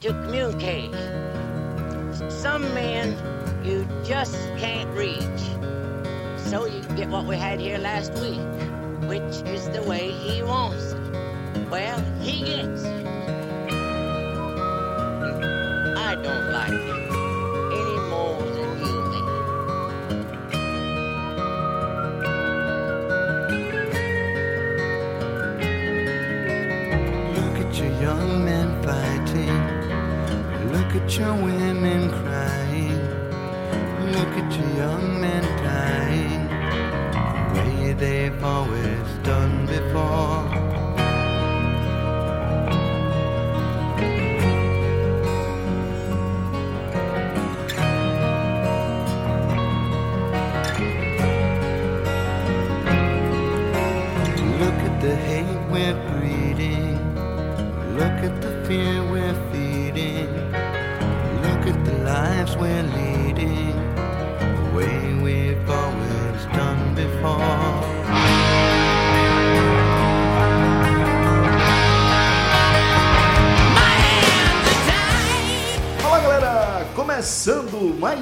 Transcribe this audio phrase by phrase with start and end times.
[0.00, 0.92] to communicate.
[2.30, 3.16] Some men
[3.64, 5.42] you just can't reach.
[6.36, 8.40] So you get what we had here last week,
[9.08, 11.68] which is the way he wants it.
[11.70, 12.84] Well, he gets.
[15.98, 17.10] I don't like it
[17.72, 18.66] any more than.
[27.34, 28.75] Look at your young men
[31.06, 32.98] at your women crying.
[34.10, 35.15] Look at your young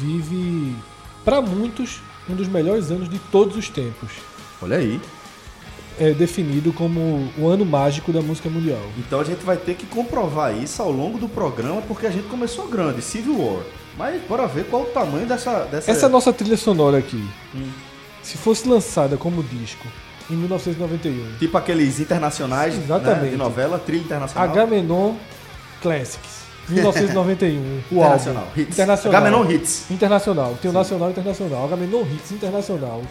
[0.00, 0.74] vive,
[1.26, 4.31] para muitos, um dos melhores anos de todos os tempos.
[4.62, 5.00] Olha aí.
[6.00, 8.80] É definido como o ano mágico da música mundial.
[8.96, 12.28] Então a gente vai ter que comprovar isso ao longo do programa porque a gente
[12.28, 13.62] começou grande, Civil War.
[13.96, 17.22] Mas bora ver qual o tamanho dessa dessa Essa nossa trilha sonora aqui,
[18.22, 19.86] se fosse lançada como disco
[20.30, 23.30] em 1991, tipo aqueles internacionais né, Exatamente.
[23.32, 24.48] de novela, trilha internacional.
[24.48, 25.14] Agamenon
[25.82, 27.60] Classics, 1991,
[27.92, 28.60] o Internacional, álbum.
[28.60, 28.72] hits.
[28.72, 29.20] Internacional.
[29.20, 29.90] Agamenon Hits.
[29.90, 30.58] Internacional.
[30.62, 31.64] Tem o nacional e internacional.
[31.66, 33.02] Agamenon Hits Internacional.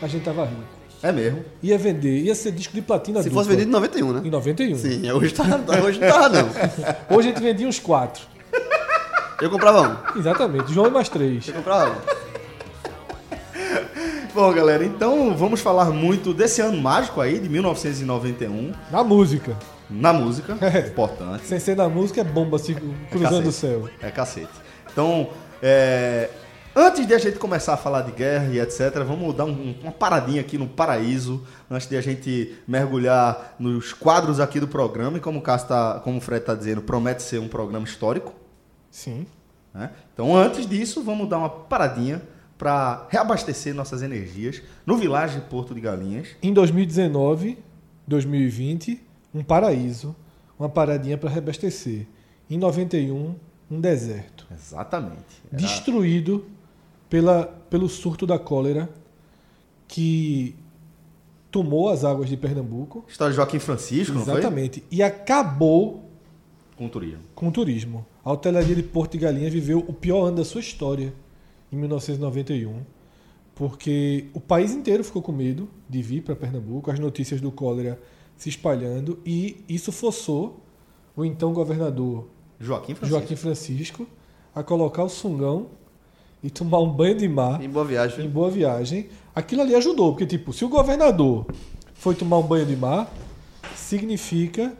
[0.00, 0.75] A gente tava rico.
[1.02, 1.44] É mesmo.
[1.62, 3.42] Ia vender, ia ser disco de platina Se dupla.
[3.44, 4.22] fosse vendido em 91, né?
[4.24, 4.76] Em 91.
[4.76, 5.44] Sim, hoje, tá,
[5.84, 6.48] hoje não tava não.
[7.16, 8.22] Hoje a gente vendia uns quatro.
[9.40, 9.82] Eu comprava
[10.14, 10.18] um.
[10.18, 10.72] Exatamente.
[10.72, 11.46] João e mais três.
[11.48, 12.26] Eu comprava um.
[14.34, 19.56] Bom, galera, então vamos falar muito desse ano mágico aí, de 1991, Na música.
[19.88, 20.56] na música.
[20.60, 20.88] É.
[20.88, 21.46] Importante.
[21.46, 22.74] Sem ser na música é bomba se
[23.10, 23.48] cruzando cacete.
[23.48, 23.88] o céu.
[24.02, 24.48] É cacete.
[24.92, 25.28] Então,
[25.62, 26.28] é,
[26.76, 29.90] antes de a gente começar a falar de guerra e etc., vamos dar um- uma
[29.92, 35.16] paradinha aqui no paraíso, antes de a gente mergulhar nos quadros aqui do programa.
[35.16, 38.34] E como o, Cássio tá, como o Fred está dizendo, promete ser um programa histórico.
[38.90, 39.26] Sim.
[39.74, 39.90] né?
[40.14, 42.22] Então, antes disso, vamos dar uma paradinha
[42.56, 46.28] para reabastecer nossas energias no Vilagem Porto de Galinhas.
[46.42, 47.58] Em 2019,
[48.08, 49.00] 2020,
[49.34, 50.14] um paraíso.
[50.58, 52.06] Uma paradinha para reabastecer.
[52.48, 53.34] Em 91,
[53.70, 54.46] um deserto.
[54.50, 55.42] Exatamente.
[55.52, 56.46] Era- destruído
[57.08, 58.88] pela, pelo surto da cólera
[59.88, 60.54] que
[61.50, 63.04] tomou as águas de Pernambuco.
[63.08, 64.82] História de Joaquim Francisco, não Exatamente.
[64.90, 66.04] E acabou?
[66.76, 67.20] Com turismo.
[67.34, 68.06] com o turismo.
[68.22, 71.14] A hotelaria de Porto de Galinhas viveu o pior ano da sua história
[71.72, 72.82] em 1991,
[73.54, 77.98] porque o país inteiro ficou com medo de vir para Pernambuco, as notícias do cólera
[78.36, 80.60] se espalhando e isso forçou
[81.16, 82.28] o então governador
[82.60, 83.18] Joaquim Francisco.
[83.18, 84.06] Joaquim Francisco
[84.54, 85.68] a colocar o sungão
[86.42, 88.24] e tomar um banho de mar Em boa viagem.
[88.24, 89.08] em boa viagem.
[89.34, 91.46] Aquilo ali ajudou, porque tipo, se o governador
[91.94, 93.08] foi tomar um banho de mar,
[93.74, 94.72] significa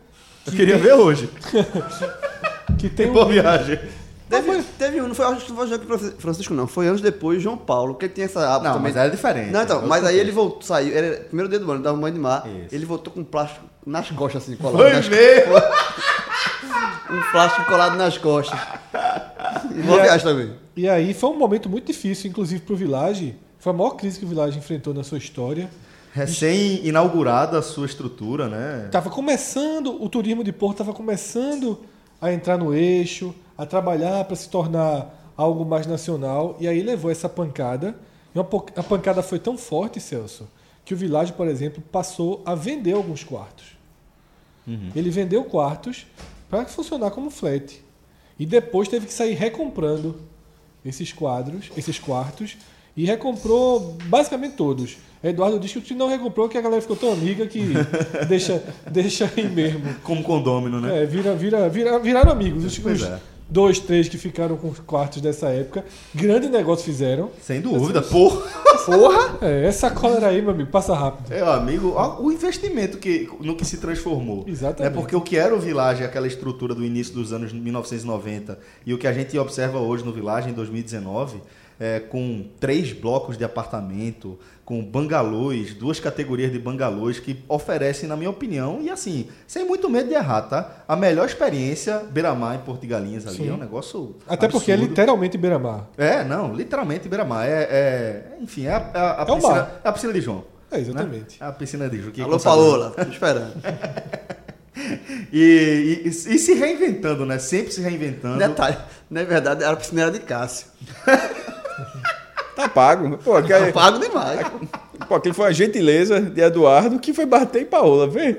[0.46, 1.28] Eu queria ver hoje.
[2.78, 3.78] que tem Boa um viagem.
[4.28, 6.66] Teve, teve um, não foi, acho que não foi Francisco, não.
[6.66, 8.92] Foi anos depois, João Paulo, que ele tinha essa hábito Não, também.
[8.92, 9.52] mas era diferente.
[9.52, 12.14] Não, então, mas aí ele voltou, saiu, era primeiro dia do ano, dava um banho
[12.14, 12.44] de mar.
[12.46, 12.74] Isso.
[12.74, 14.78] Ele voltou com um plástico nas costas, assim, colado.
[14.78, 15.52] Foi nas, mesmo?
[17.10, 18.58] um plástico colado nas costas.
[19.76, 20.52] Em boa viagem também.
[20.76, 23.34] E aí foi um momento muito difícil, inclusive para o Village.
[23.58, 25.70] Foi a maior crise que o Village enfrentou na sua história.
[26.12, 28.84] Recém-inaugurada a sua estrutura, né?
[28.84, 31.78] Estava começando, o turismo de Porto estava começando
[32.20, 36.56] a entrar no eixo, a trabalhar para se tornar algo mais nacional.
[36.60, 37.96] E aí levou essa pancada.
[38.34, 38.46] E uma
[38.76, 40.46] a pancada foi tão forte, Celso,
[40.84, 43.76] que o Village, por exemplo, passou a vender alguns quartos.
[44.94, 46.06] Ele vendeu quartos
[46.50, 47.82] para funcionar como flat.
[48.38, 50.20] E depois teve que sair recomprando
[50.86, 52.56] esses quadros, esses quartos,
[52.96, 54.96] e recomprou basicamente todos.
[55.22, 57.60] Eduardo diz que não recomprou que a galera ficou tão amiga que
[58.28, 59.82] deixa, deixa aí mesmo.
[60.02, 61.02] Como condômino, né?
[61.02, 62.64] É, vira, vira, vira, viraram amigos.
[62.64, 63.18] Os- é.
[63.48, 65.84] Dois, três que ficaram com os quartos dessa época.
[66.14, 67.30] Grande negócio fizeram.
[67.40, 68.02] Sem dúvida.
[68.02, 68.42] Porra!
[68.84, 69.38] Porra!
[69.42, 71.32] É, essa cólera aí, meu amigo, passa rápido.
[71.32, 74.44] É, amigo, ó, o investimento que, no que se transformou.
[74.46, 74.92] Exatamente.
[74.92, 78.94] É porque o que era o Village, aquela estrutura do início dos anos 1990, e
[78.94, 81.40] o que a gente observa hoje no Village em 2019,
[81.78, 88.16] é, com três blocos de apartamento, com bangalôs, duas categorias de bangalôs que oferecem, na
[88.16, 90.84] minha opinião, e assim, sem muito medo de errar, tá?
[90.88, 93.50] A melhor experiência Beira-Mar em Porto de Galinhas ali Sim.
[93.50, 94.16] é um negócio.
[94.26, 94.90] Até porque é absurdo.
[94.90, 95.88] literalmente beira-mar.
[95.96, 97.46] É, não, literalmente Beira-Mar.
[97.46, 99.80] É, é- enfim, é a, a- a É piscina, mar.
[99.84, 100.44] é a piscina de João.
[100.70, 101.36] É, exatamente.
[101.40, 102.10] É a piscina de João.
[102.10, 102.40] que Alô.
[102.40, 103.52] Paola, tô esperando.
[105.32, 107.38] E, e- e se reinventando, né?
[107.38, 108.38] Sempre se reinventando.
[108.38, 108.76] Detalhe,
[109.10, 110.66] na verdade, era a piscina de Cássio.
[112.56, 113.18] Tá pago.
[113.18, 114.40] Pô, Eu pago demais.
[115.06, 118.38] pô, aquele foi uma gentileza de Eduardo que foi bater em Paola, vê?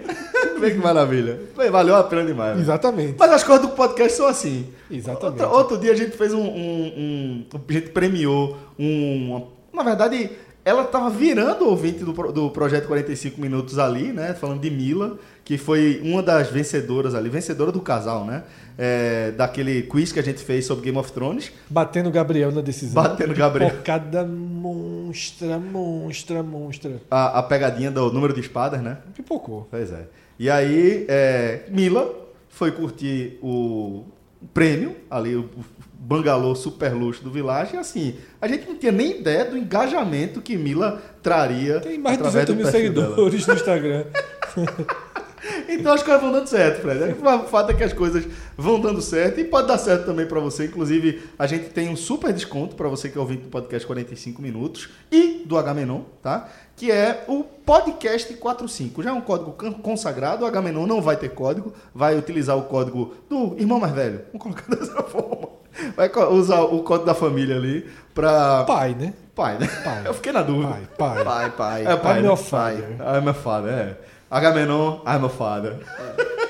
[0.59, 1.39] Vê que maravilha.
[1.71, 2.55] Valeu a pena demais.
[2.57, 2.61] né?
[2.63, 3.15] Exatamente.
[3.17, 4.65] Mas as coisas do podcast são assim.
[4.89, 5.41] Exatamente.
[5.43, 9.45] Outro, outro dia a gente fez um, um- um- A gente premiou um.
[9.71, 10.31] Na verdade,
[10.65, 14.33] ela tava virando ouvinte do, do projeto 45 Minutos ali, né?
[14.33, 15.17] Falando de Mila,
[15.47, 18.43] que foi uma das vencedoras ali, vencedora do casal, né?
[18.77, 21.53] É, daquele quiz que a gente fez sobre Game of Thrones.
[21.69, 23.01] Batendo o Gabriel na decisão.
[23.01, 23.69] Batendo Gabriel.
[23.69, 27.01] Pipocada monstra, monstra, monstra.
[27.09, 28.97] A, a pegadinha do número de espadas, né?
[29.15, 29.65] Pipocou.
[29.71, 30.07] Pois é.
[30.37, 32.13] E aí, é, Mila
[32.49, 34.03] foi curtir o
[34.53, 35.49] prêmio, ali, o
[35.97, 40.41] bangalô super luxo do Village, e assim, a gente não tinha nem ideia do engajamento
[40.41, 43.07] que Mila traria Tem mais de através 200 do mil perfil dela.
[43.07, 44.05] seguidores no Instagram.
[45.67, 47.15] Então as coisas vão dando certo, Fred.
[47.19, 48.25] O fato é que as coisas
[48.57, 50.65] vão dando certo e pode dar certo também pra você.
[50.65, 54.41] Inclusive, a gente tem um super desconto pra você que é ouvinte do podcast 45
[54.41, 56.49] minutos e do H-Menon, tá?
[56.75, 59.03] Que é o podcast 45.
[59.03, 63.15] Já é um código consagrado, o H-Menon não vai ter código, vai utilizar o código
[63.29, 64.21] do irmão mais velho.
[64.31, 65.57] Vamos colocar dessa forma.
[65.95, 68.63] Vai usar o código da família ali pra.
[68.63, 69.13] Pai, né?
[69.35, 69.67] Pai, né?
[69.83, 70.01] Pai.
[70.07, 70.69] Eu fiquei na dúvida.
[70.69, 71.23] Pai, pai.
[71.23, 71.85] Pai, pai.
[71.85, 72.35] É pai, I'm né?
[72.35, 72.97] father.
[72.99, 73.97] I'm a father, é.
[74.29, 75.75] Agamenon, I'm a father.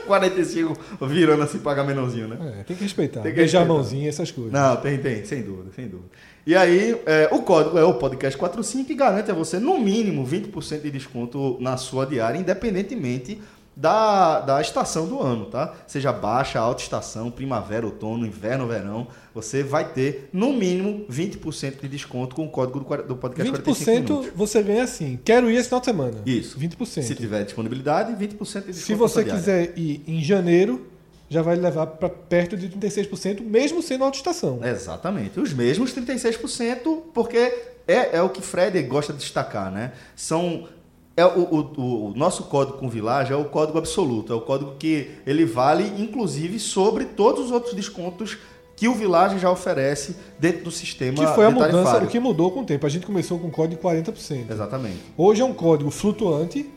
[0.06, 2.38] 45 virando assim pra Agamenonzinho, né?
[2.60, 3.22] É, tem que respeitar.
[3.22, 3.74] Tem que Beijar a respeitar.
[3.82, 4.54] mãozinha, essas coisas.
[4.54, 6.10] Não, tem, tem, sem dúvida, sem dúvida.
[6.46, 10.26] E aí, é, o código é o podcast 45 que garante a você, no mínimo,
[10.26, 13.42] 20% de desconto na sua diária, independentemente
[13.78, 15.76] da, da estação do ano, tá?
[15.86, 21.88] Seja baixa, alta estação, primavera, outono, inverno, verão, você vai ter, no mínimo, 20% de
[21.88, 24.32] desconto com o código do, do podcast 45 minutos.
[24.32, 25.20] 20% você ganha assim.
[25.24, 26.18] Quero ir esse final de semana.
[26.26, 26.60] Isso.
[26.60, 27.04] 20%.
[27.04, 28.74] Se tiver disponibilidade, 20% de desconto.
[28.74, 30.88] Se você quiser ir em janeiro,
[31.30, 34.60] já vai levar para perto de 36%, mesmo sendo autoestação.
[34.66, 35.40] Exatamente.
[35.40, 37.54] Os mesmos 36%, porque
[37.88, 39.94] é, é o que Fred gosta de destacar, né?
[40.16, 40.68] São.
[41.18, 44.76] É o, o- o nosso código com Village é o código absoluto, é o código
[44.78, 48.38] que ele vale, inclusive, sobre todos os outros descontos
[48.76, 52.52] que o Village já oferece dentro do sistema Que foi a mudança, o que mudou
[52.52, 52.86] com o tempo.
[52.86, 54.52] A gente começou com código de 40%.
[54.52, 54.98] Exatamente.
[55.18, 56.70] Hoje é um código flutuante,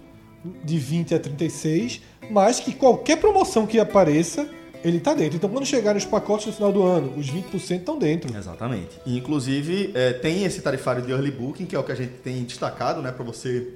[0.64, 2.00] de 20 a 36,
[2.30, 4.48] mas que qualquer promoção que apareça,
[4.82, 5.36] ele está dentro.
[5.36, 8.34] Então, quando chegarem os pacotes no final do ano, os 20% estão dentro.
[8.34, 8.98] Exatamente.
[9.04, 12.14] E, inclusive, é, tem esse tarifário de early booking, que é o que a gente
[12.24, 13.12] tem destacado, né?
[13.12, 13.74] Para você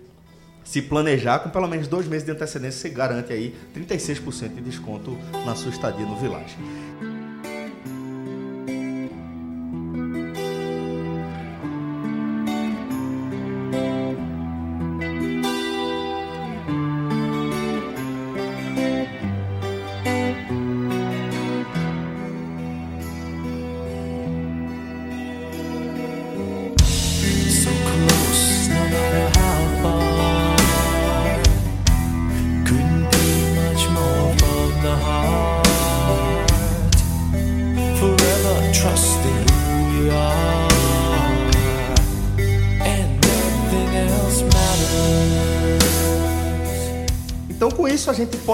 [0.65, 5.17] se planejar com pelo menos dois meses de antecedência, você garante aí 36% de desconto
[5.45, 6.57] na sua estadia no Village.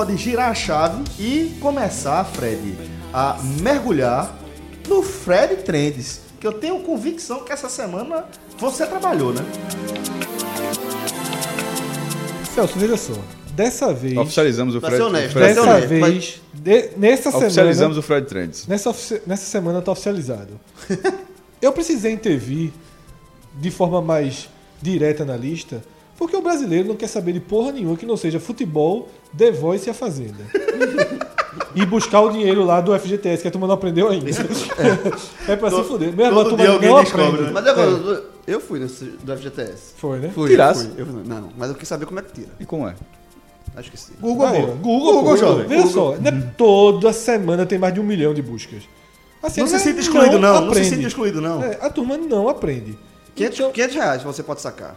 [0.00, 2.74] Pode girar a chave e começar, Fred,
[3.12, 4.34] a mergulhar
[4.88, 8.24] no Fred Trends, que eu tenho convicção que essa semana
[8.58, 9.42] você trabalhou, né?
[12.54, 13.12] Celso, veja só.
[13.54, 14.96] Dessa vez, Oficializamos o Fred.
[14.96, 18.66] ser honesto, o Fred dessa honesto, vez, de- nessa Oficializamos semana, o Fred Trends.
[18.66, 18.94] nessa,
[19.26, 20.58] nessa semana tá oficializado.
[21.60, 22.72] Eu precisei intervir
[23.60, 24.48] de forma mais
[24.80, 25.82] direta na lista,
[26.20, 29.88] porque o brasileiro não quer saber de porra nenhuma que não seja futebol, The Voice
[29.88, 30.44] e a Fazenda.
[31.74, 34.28] e buscar o dinheiro lá do FGTS, que a turma não aprendeu ainda.
[35.48, 36.14] é pra se Todo- fuder.
[36.14, 37.42] Mesmo a todo turma não descobre, aprende.
[37.42, 37.50] né?
[37.52, 39.94] Mas eu, É, eu, fui nesse do FGTS.
[39.96, 40.30] Foi, né?
[40.34, 40.90] Fui, Tirasse?
[40.96, 41.20] eu fui.
[41.20, 42.50] Eu- não, mas eu quis saber como é que tira.
[42.60, 42.94] E como é?
[43.74, 44.12] Acho que sim.
[44.20, 44.60] Google, pô.
[44.66, 44.76] Google,
[45.14, 45.36] Google, pô.
[45.36, 45.66] jovem.
[45.66, 48.82] Veja só, né, toda semana tem mais de um milhão de buscas.
[49.42, 50.52] Assim, Não se ele sinta excluído, não.
[50.54, 50.88] Não se aprende.
[50.90, 51.62] sinta excluído, não.
[51.64, 52.98] É, a turma não aprende.
[53.34, 54.96] 500, 500 reais você pode sacar.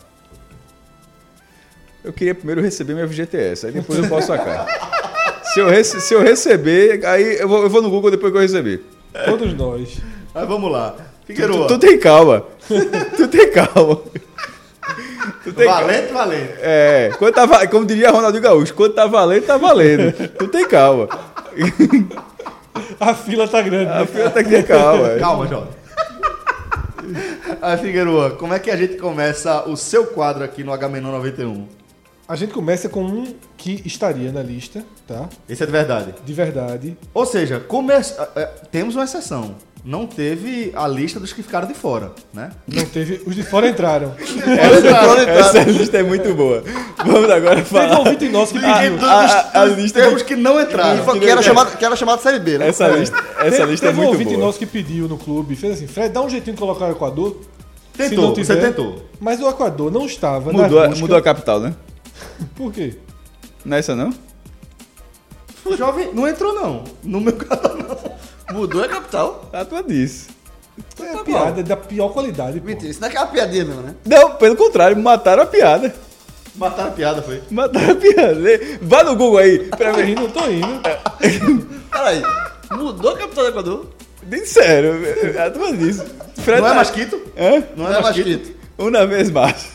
[2.04, 4.66] Eu queria primeiro receber meu FGTS, aí depois eu posso sacar.
[5.54, 8.38] se, eu rece- se eu receber, aí eu vou, eu vou no Google depois que
[8.38, 8.82] eu receber.
[9.26, 9.98] Todos nós.
[10.34, 10.92] Mas vamos lá.
[10.92, 11.68] Tu, Figueroa.
[11.68, 12.46] tu tem calma.
[13.16, 14.02] tu tem calma.
[15.44, 15.82] Tu tem calma.
[15.82, 16.54] Valente, valente.
[16.60, 20.12] É, quando tá, como diria Ronaldinho Gaúcho, quando tá valendo, tá valendo.
[20.38, 21.08] Tu tem calma.
[23.00, 23.90] A fila tá grande.
[23.92, 24.30] A né?
[24.34, 25.10] tem que ter calma.
[25.20, 25.84] Calma, Jota.
[27.62, 31.68] Aí, Figueroa, como é que a gente começa o seu quadro aqui no H-Menor 91?
[32.28, 35.28] A gente começa com um que estaria na lista, tá?
[35.48, 36.14] Esse é de verdade.
[36.26, 36.98] De verdade.
[37.14, 39.56] Ou seja, começa, é, temos uma exceção.
[39.86, 42.52] Não teve a lista dos que ficaram de fora, né?
[42.66, 43.22] Não teve.
[43.26, 44.14] Os de fora entraram.
[45.28, 46.64] Essa lista é muito boa.
[47.06, 48.00] Vamos agora Teve um falar.
[48.00, 49.06] ouvinte nosso que Ah, pediu.
[49.06, 51.20] a- a- a dos lista termos que não entraram.
[51.20, 52.70] Que era chamado, que era chamado Série B, né?
[52.70, 54.46] Essa lista, essa Teve- lista é teve um muito ouvinte boa.
[54.46, 57.42] nosso que pediu no clube, fez assim, Fred, dá um jeitinho de colocar o Equador.
[57.98, 58.62] Tentou, não você tiver.
[58.70, 59.04] tentou.
[59.20, 61.02] Mas o Equador não estava Mudou, na a- busca.
[61.02, 61.74] mudou a capital, né?
[62.56, 62.96] Por quê?
[63.66, 64.14] Não é essa não?
[65.66, 66.84] O jovem não entrou, não.
[67.04, 68.58] No meu caso, não.
[68.58, 69.50] Mudou a capital.
[69.54, 70.28] A tua disse.
[71.00, 72.60] É piada da pior qualidade.
[72.60, 72.66] pô.
[72.66, 73.96] Mentira, isso não é aquela piadinha mesmo, né?
[74.06, 75.94] Não, pelo contrário, mataram a piada.
[76.56, 77.42] Mataram a piada, foi.
[77.50, 78.40] Mataram a piada.
[78.82, 79.60] Vá no Google aí.
[79.70, 80.10] Pra ver.
[80.10, 80.82] indo, tô indo.
[81.92, 82.22] Peraí.
[82.72, 83.88] Mudou a capital do Equador?
[84.28, 84.94] Nem sério.
[85.44, 86.04] A tua disse.
[86.42, 87.22] Fred Não é tá- Masquito?
[87.38, 87.64] Hã?
[87.76, 88.52] Não é Masquito?
[88.78, 89.72] Uma vez mais.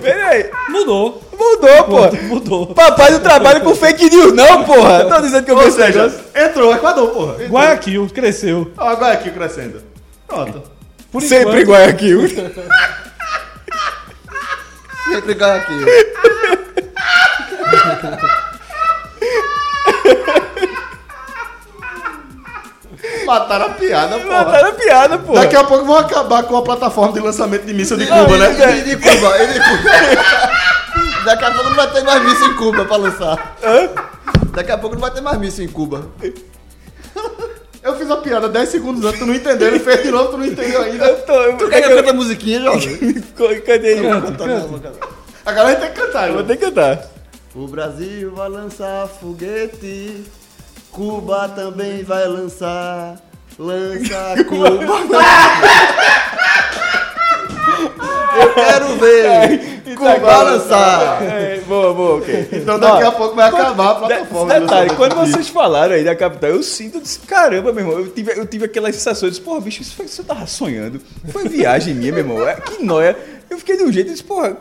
[0.00, 0.50] Peraí.
[0.68, 1.22] Mudou.
[1.38, 2.10] Mudou, porra.
[2.22, 2.66] Mudou.
[2.74, 5.04] Papai não trabalha com fake news, não, porra.
[5.04, 6.24] Tô dizendo que eu Ou vi esse seja, negócio.
[6.34, 7.34] entrou o Equador, porra.
[7.46, 8.70] Guayaquil cresceu.
[8.76, 9.82] Ó, agora aqui crescendo.
[10.26, 10.62] Pronto.
[11.10, 12.28] Por Sempre enquanto, Guayaquil.
[15.10, 15.60] Sempre ganha
[23.30, 24.44] Mataram a piada, porra.
[24.44, 25.40] Mataram a piada, porra.
[25.42, 28.72] Daqui a pouco vão acabar com a plataforma de lançamento de míssil de Cuba, né?
[28.72, 29.90] Ele de Cuba, ele de Cuba.
[31.24, 33.56] Daqui a pouco não vai ter mais míssil em Cuba pra lançar.
[34.52, 36.08] Daqui a pouco não vai ter mais míssil em Cuba.
[37.82, 40.36] Eu fiz a piada 10 segundos antes, tu não entendeu, ele fez de novo, tu
[40.36, 41.04] não entendeu ainda.
[41.06, 41.32] Eu tô.
[41.32, 43.14] Eu, Tu quer que eu cante a musiquinha, jovem?
[43.64, 44.42] Cadê cante.
[45.46, 47.06] Agora a gente tem que cantar, Eu vou ter que cantar.
[47.54, 50.24] O Brasil vai lançar foguete,
[50.92, 53.16] Cuba também vai lançar.
[53.58, 54.80] Lança Cuba.
[58.40, 61.22] Eu quero ver Cuba lançar.
[61.22, 62.48] É, boa, boa, ok.
[62.52, 64.54] Então daqui Ó, a pouco vai acabar a plataforma.
[64.54, 68.08] de Detalhe, quando vocês falaram aí da capital, eu sinto, disse, caramba, meu irmão, eu
[68.08, 71.00] tive, eu tive aquela sensação, eu disse, porra, bicho, isso, foi, isso eu tava sonhando.
[71.28, 73.16] Foi viagem minha, meu irmão, é, que noia.
[73.50, 74.56] Eu fiquei de um jeito, eu disse, porra,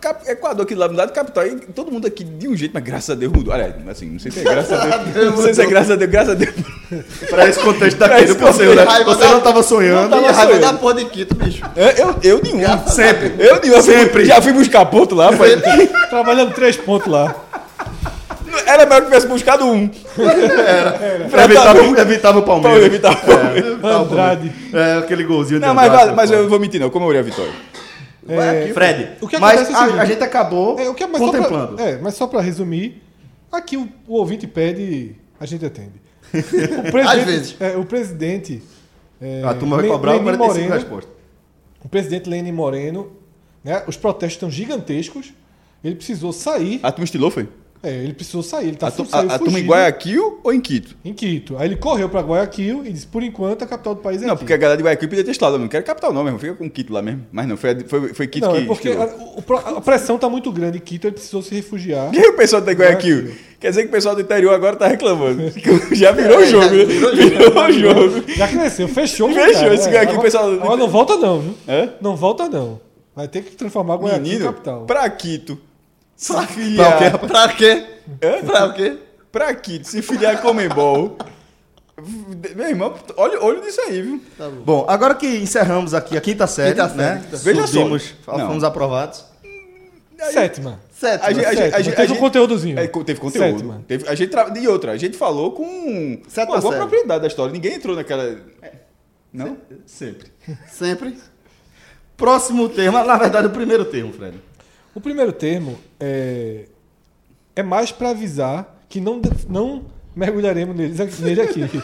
[0.00, 2.82] Cap- Equador aqui lá do lado capital, e todo mundo aqui de um jeito, mas
[2.82, 3.52] graças a Deus mudou.
[3.52, 5.96] Olha, assim, não sei se é graças a Deus, não sei se é graças a
[5.96, 6.54] Deus, graças a Deus.
[7.28, 8.86] Pra esse contexto daquele, esse você, né?
[9.04, 10.08] você não tava sonhando.
[10.08, 10.72] Tava tava raiva sonhando.
[10.72, 11.62] da porra de Quito, bicho.
[11.76, 12.60] É, Eu, eu nenhum.
[12.88, 13.34] Sempre.
[13.38, 13.82] Eu nenhum.
[13.82, 14.24] Sempre.
[14.24, 15.56] Já fui buscar ponto lá, foi.
[16.08, 17.34] Trabalhando três pontos lá.
[18.66, 19.90] Era melhor que tivesse buscado um.
[21.44, 22.86] Evitava, evitava o Pra eu Palmeiras.
[22.86, 23.84] evitar o Palmeiras.
[23.84, 24.52] Andrade.
[24.72, 26.88] É, aquele golzinho de Não, mas, mas eu vou mentir, não.
[26.88, 27.52] Comemorei a vitória.
[28.28, 31.20] É, Fred, O que mas acontece é a, a gente acabou É, o que, mas
[31.20, 31.76] só contemplando.
[31.76, 33.02] pra, é, mas só pra resumir,
[33.52, 36.02] aqui o, o ouvinte pede, a gente atende.
[36.34, 37.56] O presidente, Às vezes.
[37.60, 38.62] É, o presidente.
[39.20, 41.12] é, a turma vai cobrar Lenin 45 Moreno, respostas.
[41.84, 43.12] O presidente Lenin Moreno,
[43.62, 45.32] né, os protestos estão gigantescos.
[45.82, 46.80] Ele precisou sair.
[46.82, 47.48] A turma estilou, foi?
[47.84, 48.68] É, ele precisou sair.
[48.68, 50.96] Ele tá A, tu- saiu a, a turma em Guayaquil ou em Quito?
[51.04, 51.56] Em Quito.
[51.58, 54.32] Aí ele correu pra Guayaquil e disse: por enquanto a capital do país é Não,
[54.32, 54.40] aqui.
[54.40, 55.56] porque a galera de Guayaquil podia ter estilado.
[55.56, 56.38] Eu não quero capital, não, mesmo.
[56.38, 57.26] Fica com Quito lá mesmo.
[57.30, 58.58] Mas não, foi, foi, foi Quito Não, que.
[58.62, 62.14] é porque a, a pressão tá muito grande em Quito, ele precisou se refugiar.
[62.14, 63.34] E o pessoal de Guayaquil?
[63.60, 65.42] Quer dizer que o pessoal do interior agora tá reclamando.
[65.92, 66.84] Já virou o jogo, né?
[66.84, 68.24] Virou o jogo.
[68.36, 69.28] Já cresceu, fechou.
[69.32, 69.74] Fechou, cara.
[69.74, 71.54] esse Guayaquil, agora, pessoal- Agora não volta, não, viu?
[71.68, 71.90] Hã?
[72.00, 72.80] Não volta, não.
[73.16, 74.84] Vai ter que transformar Guayaquil em Menino, capital.
[74.86, 75.58] pra Quito.
[76.16, 77.18] Se Pra filiar.
[77.18, 77.84] Pra quê?
[78.22, 78.44] Hã?
[78.44, 78.96] Pra o quê?
[79.32, 81.18] Pra Quito, se filiar com o Comembol.
[82.56, 84.20] Meu irmão, olha, olha nisso aí, viu?
[84.64, 87.20] Bom, agora que encerramos aqui a quinta série, Quinta série, né?
[87.24, 87.54] quinta série.
[87.56, 87.72] Veja só.
[87.78, 88.46] Subimos, Não.
[88.48, 89.24] fomos aprovados.
[90.32, 90.80] Sétima.
[90.92, 91.26] Sétimo.
[91.28, 91.76] A gente- a Sétima.
[91.76, 92.78] a gente- Teve a um gente- conteúdozinho.
[92.78, 93.44] É, teve conteúdo.
[93.50, 93.84] Sétima.
[93.86, 94.52] Teve, a gente tra...
[94.58, 95.64] E outra, a gente falou com,
[96.16, 96.76] com Sétima alguma série.
[96.86, 97.52] propriedade da história.
[97.52, 98.36] Ninguém entrou naquela.
[99.32, 99.58] Não?
[99.86, 100.28] Sempre.
[100.70, 101.18] Sempre.
[102.16, 104.40] Próximo termo, na verdade, o primeiro termo, Fred.
[104.94, 106.66] O primeiro termo é,
[107.56, 109.82] é mais para avisar que não, não
[110.14, 111.62] mergulharemos neles, nele aqui.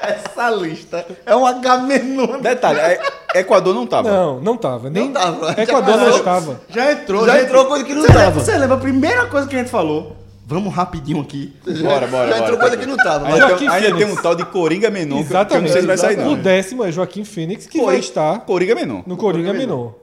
[0.00, 2.40] Essa lista é um H menor.
[2.40, 3.00] Detalhe, é-
[3.34, 4.10] Equador não tava.
[4.10, 4.88] Não, não tava.
[4.88, 5.60] Nem Não tava.
[5.60, 6.60] Equador Já não estava.
[6.70, 8.40] Já entrou, Já entrou coisa que não Você lembra- tava.
[8.40, 10.16] Você lembra a primeira coisa que a gente falou?
[10.46, 11.54] Vamos rapidinho aqui.
[11.82, 12.68] Bora, bora, Já entrou bora.
[12.70, 13.26] coisa que não tava.
[13.26, 13.48] Ainda, Mas...
[13.50, 15.72] Joaquim tem, ainda tem um tal de Coringa Menon, que eu- que eu não Exatamente.
[15.72, 16.34] sei se vai sair O não.
[16.36, 19.02] décimo é Joaquim Phoenix, que vai estar Coringa Menon.
[19.06, 19.94] no Coringa Coringa Menor.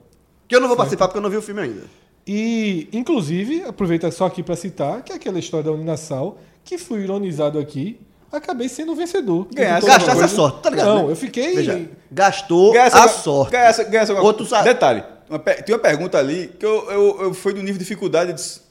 [0.48, 1.84] Que eu não vou participar porque eu não vi o filme ainda.
[2.28, 7.02] E, inclusive, aproveita só aqui para citar que é aquela história da Uninasal, que fui
[7.04, 8.00] ironizado aqui,
[8.32, 9.48] acabei sendo o vencedor.
[9.54, 10.88] Ganhasse Gastasse a sorte, tá ligado?
[10.88, 11.12] Não, né?
[11.12, 11.56] eu fiquei.
[11.56, 13.52] Veja, gastou Ganha essa- a sorte.
[13.52, 16.92] ganha essa- ganha essa- Outro sa- Detalhe, uma pe- tem uma pergunta ali que eu,
[16.92, 18.34] eu, eu fui do nível de dificuldade.
[18.34, 18.62] de-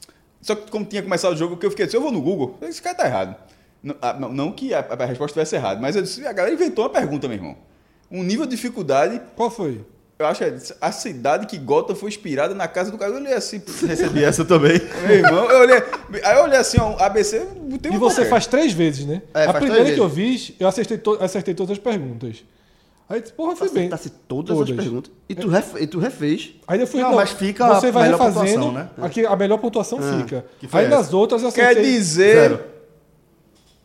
[0.41, 2.57] Só que como tinha começado o jogo, que eu fiquei assim, eu vou no Google,
[2.61, 3.35] esse cara tá errado.
[3.81, 6.53] Não, ah, não- não que a, a resposta estivesse errada, mas eu disse, a galera
[6.53, 7.55] inventou uma pergunta, meu irmão.
[8.11, 9.81] Um nível de dificuldade, Qual foi?
[10.17, 13.11] Eu acho que é a cidade que Gotham foi inspirada na casa do cara.
[13.11, 14.79] Eu olhei assim, Recebi essa também.
[15.07, 15.83] meu irmão, eu olhei,
[16.23, 17.45] aí eu olhei assim, ó, ABC,
[17.81, 19.21] tem E você faz três vezes, né?
[19.33, 22.43] É, a primeira que eu fiz, eu acertei, to- acertei todas as perguntas.
[23.07, 23.85] Aí, eu disse, porra, foi bem.
[23.87, 25.11] Acertasse todas, as perguntas.
[25.29, 26.55] E tu, ref- e tu refez.
[26.67, 28.89] Aí eu fui, Não, mas fica você a vai melhor refazendo, pontuação, né?
[29.05, 30.43] aqui a melhor pontuação fica.
[30.59, 30.95] que foi Aí essa?
[30.95, 31.83] nas outras eu Quer acertei.
[31.83, 32.59] dizer Zero.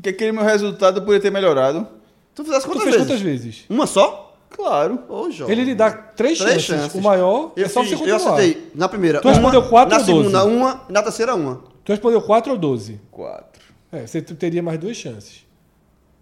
[0.02, 1.86] que aquele meu resultado poderia ter melhorado?
[2.34, 3.06] Tu fizesse Tu quantas fez vezes?
[3.08, 3.64] quantas vezes?
[3.68, 4.29] Uma só?
[4.50, 4.98] Claro.
[5.08, 5.52] Ô, jovem.
[5.52, 6.82] Ele lhe dá três, Três chances.
[6.82, 6.94] chances.
[6.94, 8.34] O maior Eu, é só fiz, você eu continuar.
[8.34, 9.20] acertei na primeira.
[9.20, 10.18] Tu respondeu quatro Na ou doze?
[10.18, 10.82] segunda, uma.
[10.88, 11.62] E na terceira, uma.
[11.84, 13.00] Tu respondeu 4 ou 12?
[13.10, 13.62] Quatro.
[13.90, 15.46] É, você teria mais duas chances.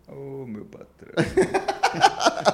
[0.09, 1.13] Ô, meu patrão.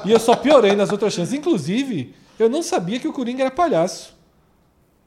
[0.05, 1.33] E eu só piorei nas outras chances.
[1.35, 4.15] Inclusive, eu não sabia que o Coringa era palhaço.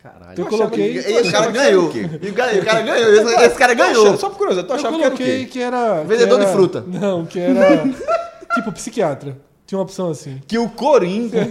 [0.01, 0.39] Caralho.
[0.39, 0.93] Eu coloquei.
[0.93, 1.91] E esse cara que ganhou.
[2.21, 3.13] E o cara, ganhou.
[3.13, 4.17] Esse, esse cara ganhou.
[4.17, 5.47] Só por curiosidade, tu Eu achava que era o quê?
[5.51, 6.01] que era.
[6.01, 6.83] que Vendedor de era- fruta.
[6.88, 7.83] Não, que era.
[8.55, 9.38] tipo psiquiatra.
[9.67, 10.41] Tinha uma opção assim.
[10.47, 11.45] Que o Coringa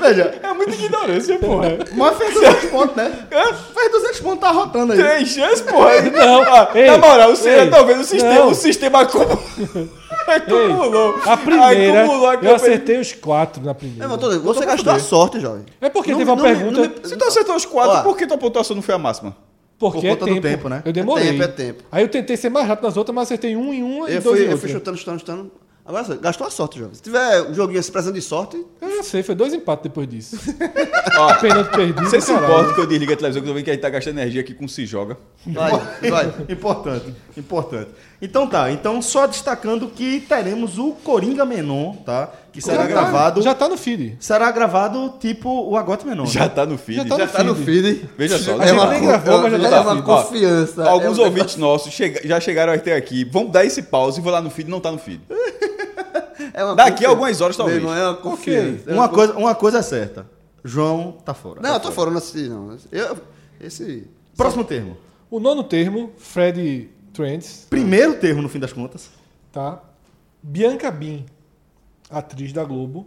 [0.00, 1.78] Veja, é muita ignorância, porra.
[1.96, 3.26] mas fez 200 pontos, né?
[3.74, 4.98] Fez 200 pontos, tá rotando aí.
[4.98, 6.00] Três chances, porra.
[6.02, 7.32] Não, Ah, ei, na moral,
[7.70, 8.48] tá vendo o sistema, não.
[8.50, 9.38] o sistema acumulou.
[10.26, 11.20] acumulou.
[11.26, 14.04] A primeira, Acumulou a eu acertei os quatro na primeira.
[14.04, 15.64] É, mas tô- você gastou a sorte, jovem.
[15.80, 16.80] É porque Não- teve uma não me- pergunta.
[16.80, 18.02] não me- Se tu acertou os quatro, Ó.
[18.02, 19.34] por que tua pontuação não foi a máxima?
[19.78, 20.42] Porque Por é conta do tempo.
[20.46, 20.82] tempo, né?
[20.84, 21.28] Eu demorei.
[21.28, 21.82] É tempo, é tempo.
[21.90, 24.20] Aí eu tentei ser mais rápido nas outras, mas acertei um em uma e Eu
[24.22, 24.68] dois fui, em eu fui outra.
[24.68, 25.50] chutando, chutando, chutando.
[25.86, 26.94] Agora, você gastou a sorte, jovem.
[26.94, 30.08] Se tiver um joguinho se precisando de sorte, Eu já sei, foi dois empates depois
[30.08, 30.38] disso.
[31.18, 32.04] Ó, Pênalti perdido.
[32.04, 32.46] Você se caralho.
[32.52, 34.18] importa que eu desligue a televisão, que eu tô vendo que a gente tá gastando
[34.18, 35.18] energia aqui com se joga.
[35.46, 35.70] vai,
[36.10, 36.32] vai.
[36.48, 37.90] Importante, importante.
[38.24, 42.30] Então tá, então só destacando que teremos o Coringa Menon, tá?
[42.50, 43.42] Que será Já tá- gravado.
[43.42, 44.16] Já tá no feed.
[44.18, 46.24] Será gravado tipo o Agote Menon.
[46.24, 46.96] Já tá no feed.
[46.98, 48.08] Já tá Já no Tá no feed.
[48.16, 48.58] Veja só.
[48.58, 50.04] A gente nem gravou, mas já tá é no uma feed.
[50.06, 50.88] confiança.
[50.88, 53.24] Alguns é um- ouvintes nossos chega- já chegaram até aqui.
[53.24, 55.20] Vamos dar esse pause e vou lá no feed não tá no feed.
[56.54, 57.08] é uma Daqui a confiança.
[57.10, 57.82] algumas horas, talvez.
[57.84, 58.90] É uma confiança.
[58.90, 60.26] É Uma coisa, uma coisa é certa.
[60.64, 61.60] João tá fora.
[61.60, 62.74] Não, eu tô fora, não assisti, não.
[62.90, 63.18] Eu,
[63.60, 64.08] esse...
[64.36, 64.96] Próximo termo.
[65.30, 69.08] O nono termo, Fred Trentz, Primeiro termo, no fim das contas.
[69.52, 69.80] tá?
[70.42, 71.24] Bianca Bin,
[72.10, 73.06] atriz da Globo,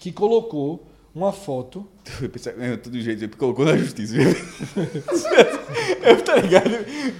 [0.00, 1.86] que colocou uma foto.
[2.20, 4.16] Eu pensei, é, tudo jeito, ele colocou na justiça.
[6.02, 6.70] eu tá ligado?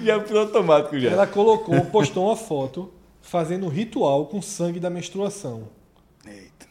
[0.03, 1.11] Já fui automático já.
[1.11, 5.69] Ela colocou, postou uma foto fazendo um ritual com sangue da menstruação.
[6.27, 6.67] Eita.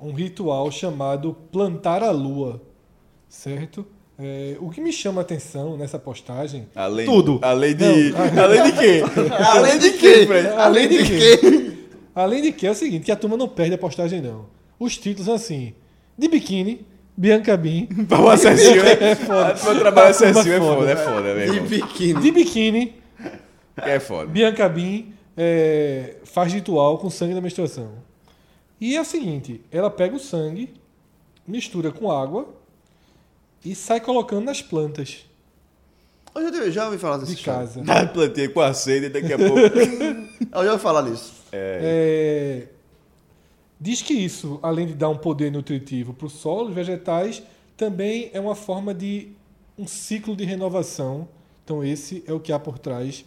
[0.00, 2.60] Um ritual chamado plantar a lua,
[3.28, 3.86] certo?
[4.24, 7.40] É, o que me chama a atenção nessa postagem Além, Tudo.
[7.42, 8.10] Além de.
[8.12, 8.42] Não.
[8.44, 9.02] além de quê?
[9.48, 10.26] Além de quê?
[10.26, 10.48] Fred?
[10.48, 11.78] Além de quê?
[12.14, 14.46] Além de que é o seguinte, que a turma não perde a postagem não.
[14.78, 15.74] Os títulos são assim:
[16.16, 18.92] de biquíni, Bianca Bin, Pra o acessinho, né?
[19.00, 19.54] É foda.
[19.54, 20.90] Trabalhar Pra turma acessinho é foda.
[20.92, 22.20] é foda, meu De biquíni.
[22.20, 22.94] de biquíni,
[23.78, 24.26] É foda.
[24.26, 27.90] Bianca Bin é, faz ritual com sangue da menstruação.
[28.80, 30.74] E é o seguinte, ela pega o sangue,
[31.48, 32.48] mistura com água
[33.64, 35.24] e sai colocando nas plantas
[36.34, 37.82] Eu já, já ouvi falar desse de casa.
[37.86, 39.54] Ah, plantei com a sede daqui a pouco.
[40.52, 41.32] Eu já ouvi falar nisso.
[41.52, 42.68] É,
[43.78, 47.42] diz que isso, além de dar um poder nutritivo para o solo, os vegetais,
[47.76, 49.28] também é uma forma de
[49.78, 51.28] um ciclo de renovação.
[51.64, 53.24] Então esse é o que há por trás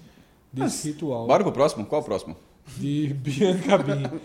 [0.51, 1.85] desse ritual Bora pro próximo?
[1.85, 2.35] Qual o próximo?
[2.77, 4.19] de Bianca Bin.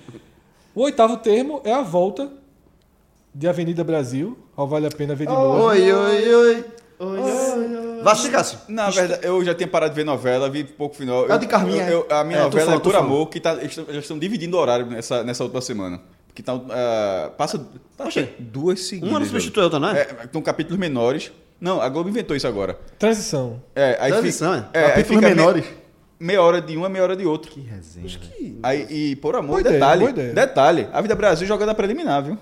[0.74, 2.32] O oitavo termo é a volta
[3.34, 5.64] de Avenida Brasil, ao Vale a Pena Ver de Novo.
[5.64, 6.64] Oi, oi, oi.
[8.02, 8.58] Vai assistir, Cássio.
[8.68, 11.30] Na verdade, eu já tinha parado de ver novela, vi pouco final.
[11.30, 12.96] É de Carminha, Eu- eu- a minha É, novela falando, é Por.
[12.96, 16.00] Amor, que tá, eles estão- já estão dividindo o horário nessa, nessa última semana.
[16.26, 17.60] Porque tá, ah, passa,
[17.96, 19.10] passa duas seguidas.
[19.10, 20.00] Uma não substitui a outra, não é?
[20.02, 21.32] É, São capítulos menores.
[21.60, 22.78] Não, a Globo inventou isso agora.
[22.98, 23.62] Transição.
[23.74, 24.78] É, aí Transição, fica, é?
[24.80, 25.64] é, aí Capítulos menores.
[26.18, 27.50] meia hora de um, meia hora de outro.
[27.50, 28.06] Que resenha.
[28.62, 30.32] Aí, e por amor, Boa ideia, detalhe, boa ideia.
[30.32, 32.38] detalhe, a Vida Brasil joga na preliminar, viu?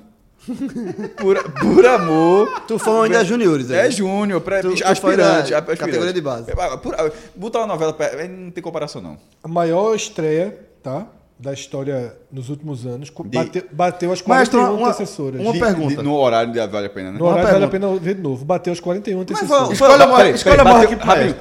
[1.17, 2.63] por, por amor.
[2.67, 5.77] Tu foi ainda juniores, É júnior, pré- Tu- tu aspirante, da aspirante.
[5.79, 6.51] categoria de base.
[6.51, 6.95] É, por-
[7.35, 9.17] botar uma novela, perto, não tem comparação não.
[9.43, 11.07] A maior estreia, tá?
[11.41, 13.11] da história nos últimos anos.
[13.11, 15.41] Bateu, bateu as Maestro, 41 uma- antecessoras.
[15.41, 15.95] uma pergunta.
[15.95, 17.19] de- no horário de vale a pena, né?
[17.21, 18.45] No horário vale a pena ver de novo.
[18.45, 19.65] Bateu as 41 Mas antecessoras.
[19.67, 20.75] foi- Escolha uma, Peraí, escolha peraí, uma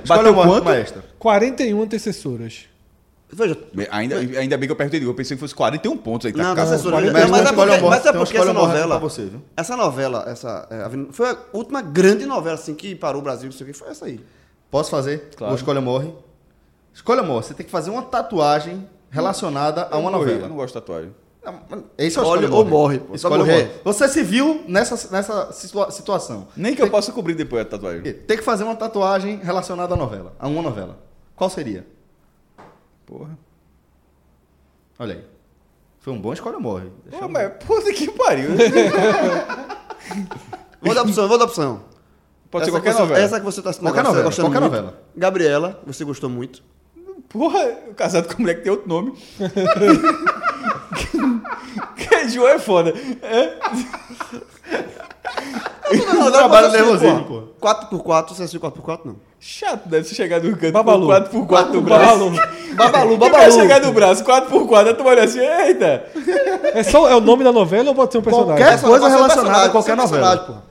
[0.05, 0.63] bateu- quanto?
[0.65, 1.03] maestro.
[1.17, 2.65] 41 antecessoras.
[3.29, 3.57] Veja,
[3.91, 6.31] Ainda, ainda bem que eu perguntei, eu pensei que fosse 41 pontos aí.
[6.33, 6.95] Tá Não, tá censura.
[7.01, 8.97] Mas Mas, tem uma é porque, mas é tem porque essa novela.
[8.99, 9.41] você, viu?
[9.57, 10.65] Essa novela, essa.
[10.71, 13.77] é, foi a última grande novela assim que parou o Brasil, não sei o que,
[13.77, 14.21] foi essa aí.
[14.71, 15.29] Posso fazer?
[15.35, 15.51] Claro.
[15.51, 16.13] Ou escolha morre?
[16.93, 17.43] Escolha morre.
[17.43, 20.47] Você tem que fazer uma tatuagem relacionada a uma Eu morri, Eu novela.
[20.49, 21.11] não gosto de tatuagem.
[21.97, 23.63] Esse é o escolha ou morre, ou morrer.
[23.63, 23.69] morre.
[23.83, 26.47] Você se viu nessa, nessa situa- situação.
[26.57, 28.01] Nem que eu possa cobrir depois a tatuagem.
[28.03, 30.33] Tem que fazer uma tatuagem relacionada à novela.
[30.39, 30.97] A uma novela.
[31.35, 31.85] Qual seria?
[33.07, 33.37] Porra.
[34.99, 35.23] Olha aí.
[35.99, 36.91] Foi um bom escolha ou morre.
[37.05, 38.49] Deixa Pô, eu- mas puta que pariu.
[40.81, 41.83] Vou dar opção, vou dar opção.
[42.51, 43.19] Pode ser qualquer que você- novela.
[43.19, 44.73] Essa que você tá Qualquer novela, gostando qualquer muito.
[44.75, 45.01] novela.
[45.15, 46.61] Gabriela, você gostou muito.
[47.27, 49.11] Porra, o casado com a mulher que tem outro nome.
[51.97, 52.93] que João é foda.
[53.21, 53.57] É?
[56.13, 57.43] Não, trabalho nervosismo, pô.
[57.61, 58.99] 4x4, você assistiu 4x4?
[59.05, 59.15] Não.
[59.39, 61.07] Chato deve se chegar do canto Babalu.
[61.29, 62.03] com 4x4 no braço.
[62.05, 62.31] Babalu.
[62.75, 63.51] Babalu, Babalu.
[63.51, 66.05] chegar do braço 4x4, tu olha assim, eita.
[66.73, 68.55] É só é o nome da novela ou pode ser um personagem?
[68.65, 70.37] Qualquer coisa relacionada a qualquer novela.
[70.37, 70.63] personagem,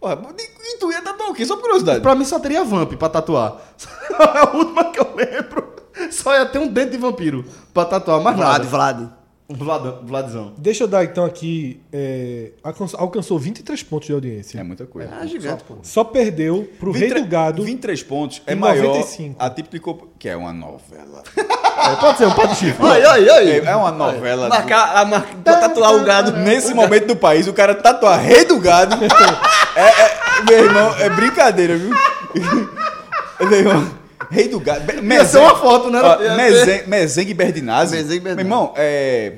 [0.00, 0.18] Porra,
[0.60, 1.46] e tu ia tatuar o quê?
[1.46, 2.00] Só por curiosidade.
[2.00, 3.56] Pra mim só teria Vamp pra tatuar.
[4.14, 5.74] É a última que eu lembro.
[6.10, 8.64] Só ia ter um dente de vampiro pra tatuar, mais Vlad, nada.
[8.64, 9.00] Vlad.
[9.00, 9.08] Um
[9.46, 10.54] Vlad, Vladzão.
[10.56, 11.80] Deixa eu dar então aqui.
[11.92, 14.58] é, alcançou, alcançou 23 pontos de audiência.
[14.58, 15.10] É muita coisa.
[15.20, 15.76] Ah, gigante, pô.
[15.82, 17.62] Só perdeu pro Rei do Gado.
[17.62, 19.36] 23 pontos é maior 95.
[19.38, 21.22] a típico que é uma novela.
[21.36, 22.86] É, pode ser um de chifre.
[22.86, 23.28] Ai, ai.
[23.28, 24.48] É, é uma novela.
[24.48, 25.26] Marcar, a mar...
[25.44, 26.32] pra tatuar o gado.
[26.38, 28.96] Nesse momento do país, o cara tatuar rei do gado.
[29.76, 31.90] é, é- meu irmão, é brincadeira, viu?
[33.40, 33.90] meu irmão,
[34.34, 34.84] rei do gado.
[35.26, 36.00] Ser uma foto, né?
[36.36, 37.94] Mezen- Mezengue Berdinazzi.
[37.96, 38.34] Mezengue Berdinazzi.
[38.36, 39.32] Meu irmão, é.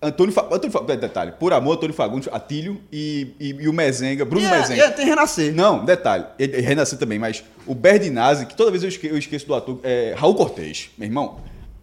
[0.00, 0.42] Antônio, Fa...
[0.42, 0.80] Antônio Fa...
[0.96, 4.84] Detalhe, por amor, Antônio Fagundes, Atílio e, e, e o Mezenga, Bruno é- Mezenga.
[4.84, 5.52] é- tem Renascer.
[5.52, 9.44] Não, detalhe, ele, renasceu também, mas o Berdinazzi, que toda vez eu esque- eu esqueço,
[9.48, 11.40] do ator, é Raul Cortez, meu irmão,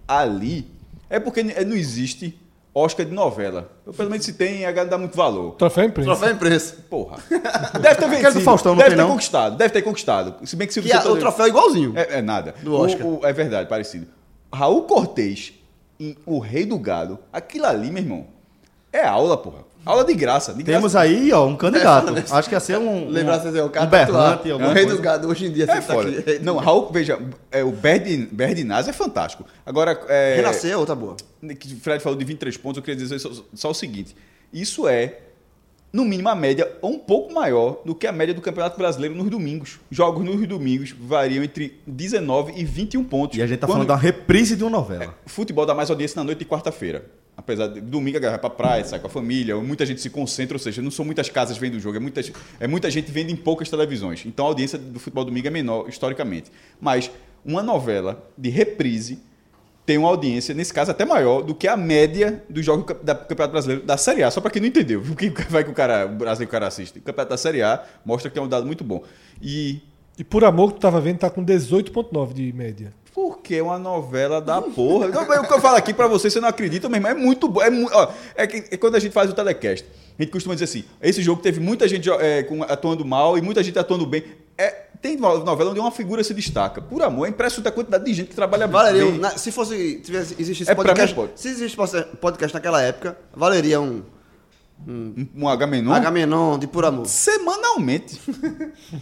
[0.08, 0.66] ali
[1.10, 2.40] é porque n- não existe
[2.78, 3.70] Oscar de novela.
[3.88, 5.54] Eu, pelo menos se tem, a galera dá muito valor.
[5.54, 6.10] Troféu imprensa.
[6.12, 6.76] Troféu imprensa.
[6.90, 7.18] Porra.
[7.80, 8.34] Deve ter vencido.
[8.34, 9.10] do Faustão não deve tem, ter não?
[9.12, 10.46] conquistado, deve ter conquistado.
[10.46, 11.94] Se bem que se Que o troféu é igualzinho.
[11.96, 12.54] é, é nada.
[12.62, 13.08] Do O- Oscar.
[13.08, 14.08] o- é verdade, parecido.
[14.54, 15.54] Raul Cortez
[15.98, 18.28] em O Rei do Gado, aquilo ali, meu irmão,
[18.92, 19.60] é aula, porra.
[19.86, 20.54] Aula de graça.
[20.54, 21.08] De Temos graça.
[21.08, 22.14] aí, ó, um candidato.
[22.34, 23.08] Acho que ia ser um.
[23.08, 24.98] Lembrar um, vocês, o cara um berrante, O alguma rei coisa.
[24.98, 26.10] do gado hoje em dia É tá foda.
[26.10, 26.40] aqui.
[26.40, 27.20] Não, Raul, veja,
[27.52, 29.46] é, o Berdin, Berdinazzi é fantástico.
[29.66, 31.16] Agora, é, Renascer é outra boa.
[31.60, 34.16] que o Fred falou de 23 pontos, eu queria dizer só, só o seguinte:
[34.52, 35.20] isso é,
[35.94, 39.16] no mínimo, a média ou um pouco maior do que a média do Campeonato Brasileiro
[39.16, 39.80] nos domingos.
[39.92, 43.38] Jogos nos domingos variam entre 19 e 21 pontos.
[43.38, 45.16] E a gente tá Quando- falando da reprise de uma novela.
[45.28, 47.06] Futebol dá mais audiência na noite de quarta-feira.
[47.38, 50.10] Apesar de domingo a galera vai pra praia, sai com a família, muita gente se
[50.10, 52.22] concentra, ou seja, não são muitas casas vendo o jogo, é muita,
[52.60, 54.26] é muita gente vendo em poucas televisões.
[54.26, 56.52] Então a audiência do futebol domingo é menor, historicamente.
[56.80, 57.12] Mas
[57.44, 59.20] uma novela de reprise
[59.86, 63.52] tem uma audiência, nesse caso, até maior do que a média dos jogos do Campeonato
[63.52, 64.32] Brasileiro da Série A.
[64.32, 66.68] Só para quem não entendeu, o que vai que o cara, o brasileiro o cara
[66.68, 66.98] assiste.
[66.98, 69.04] O Campeonato da Série A mostra que é um dado muito bom.
[69.42, 69.82] E
[70.18, 72.94] E por amor que tu tava vendo, tá com 18,9 de média.
[73.16, 75.08] Porque é uma novela da porra.
[75.08, 77.48] Mas o que eu falo aqui pra você, você não acredita, meu irmão, é muito
[77.48, 77.62] bom.
[77.64, 77.70] É,
[78.36, 79.86] é, que- é quando a gente faz o telecast.
[80.20, 83.64] A gente costuma dizer assim: esse jogo teve muita gente é, atuando mal e muita
[83.64, 84.24] gente atuando bem.
[84.58, 84.70] É,
[85.02, 86.82] tem no- novela onde uma figura se destaca.
[86.82, 89.18] Por amor, é impressionante a quantidade de gente que trabalha Valeria, bem.
[89.20, 93.80] na- se fosse, tivesse, existisse É, pra podcast, mim se existisse podcast naquela época, valeria
[93.80, 94.04] um
[94.86, 95.94] Um, um Agamenon.
[95.94, 97.06] Agamenon de por amor.
[97.06, 98.20] Semanalmente.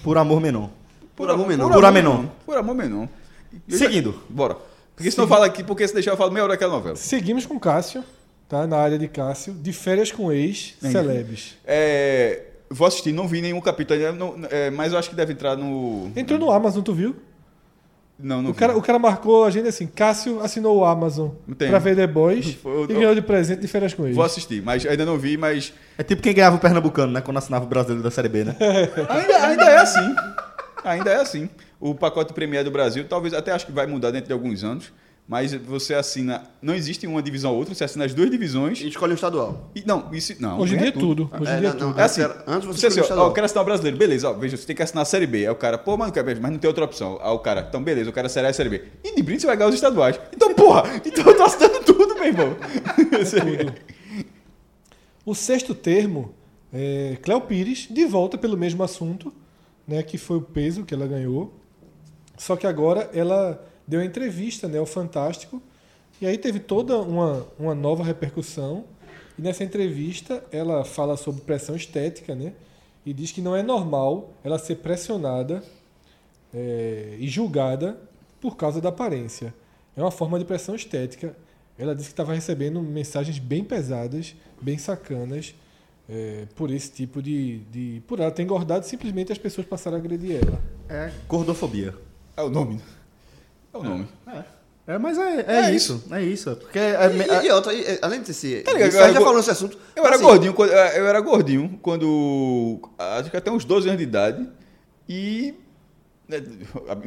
[0.04, 0.70] Por amor menor.
[1.16, 1.72] Por amor menor.
[1.72, 2.26] Por Agamenon.
[2.46, 3.02] Por amor menor.
[3.02, 3.23] Eu já-
[3.68, 4.16] Seguindo.
[4.30, 4.58] Bora.
[4.96, 6.96] Porque se não fala aqui, porque se deixar eu falo meia hora daquela novela.
[6.96, 8.04] Seguimos com Cássio,
[8.48, 8.68] tá?
[8.68, 11.58] Na área de Cássio, de férias com ex, celebes.
[11.66, 15.34] É, vou assistir, não vi nenhum capítulo ainda, não- é, mas eu acho que deve
[15.34, 16.12] entrar no.
[16.16, 17.16] Entrou no Amazon, tu viu?
[18.20, 18.60] Não, não O vi.
[18.60, 21.70] cara, o cara marcou a gente assim: Cássio assinou o Amazon Tem.
[21.70, 24.16] pra ver The Boys Foi- e ganhou de presente de férias com ex.
[24.16, 27.22] Vou assistir, mas ainda não vi, mas É tipo quem ganhava o Pernambucano, né?
[27.22, 28.56] Quando assinava o brasileiro da Série B, né?
[29.10, 30.16] ainda, ainda é assim.
[30.84, 31.50] Ainda é assim.
[31.86, 34.94] O pacote Premier do Brasil, talvez até acho que vai mudar dentro de alguns anos,
[35.28, 38.80] mas você assina, não existe uma divisão ou outra, você assina as duas divisões.
[38.80, 39.70] E escolhe um estadual.
[39.76, 40.60] E, não, isso não.
[40.60, 41.30] Hoje em ganha dia é tudo.
[41.34, 41.92] Hoje em É, dia é não, tudo.
[41.92, 43.28] não, É assim, Antes era- antes você você assim, o ó, estadual.
[43.28, 45.40] eu quero assinar o brasileiro, beleza, ó, veja, você tem que assinar a Série B.
[45.40, 47.20] Aí o cara, pô, mano, mas não tem outra opção.
[47.22, 48.84] Aí o cara, então beleza, eu quero a Série A Série B.
[49.04, 50.18] E de brinde você vai ganhar os estaduais.
[50.34, 52.56] Então, porra, então eu tô assinando tudo, meu irmão.
[55.26, 56.34] O sexto termo,
[56.74, 59.34] é, Cléo Pires, de volta pelo mesmo assunto,
[59.88, 61.54] né, que foi o peso que ela ganhou.
[62.44, 65.62] Só que agora ela deu uma entrevista né, ao Fantástico,
[66.22, 68.84] E aí teve toda uma, uma nova repercussão.
[69.40, 72.52] E nessa entrevista ela fala sobre pressão estética, né?
[73.06, 75.64] E diz que não é normal ela ser pressionada
[76.54, 77.98] é, e julgada
[78.42, 79.54] por causa da aparência.
[79.96, 81.34] É uma forma de pressão estética.
[81.80, 85.56] Ela disse que estava recebendo mensagens bem pesadas, bem sacanas,
[86.10, 88.04] é, por esse tipo de, de.
[88.06, 90.62] Por ela ter engordado, simplesmente as pessoas passaram a agredir ela.
[90.90, 91.96] É gordofobia.
[92.36, 92.80] É o nome.
[93.74, 94.08] É o nome.
[94.86, 96.04] É, mas é, é, É isso.
[96.12, 96.56] É isso.
[96.58, 96.98] Porque é,
[97.44, 98.62] E, e outra, e, além desse.
[98.64, 98.90] Tá ligado?
[98.90, 99.78] isso, a gente já Eu- falou nesse assunto.
[99.96, 100.72] Eu era Assim, gordinho quando.
[100.72, 102.80] Eu era gordinho quando.
[102.98, 104.50] Acho que até uns 12 anos de idade.
[105.08, 105.54] E.
[106.28, 106.44] né,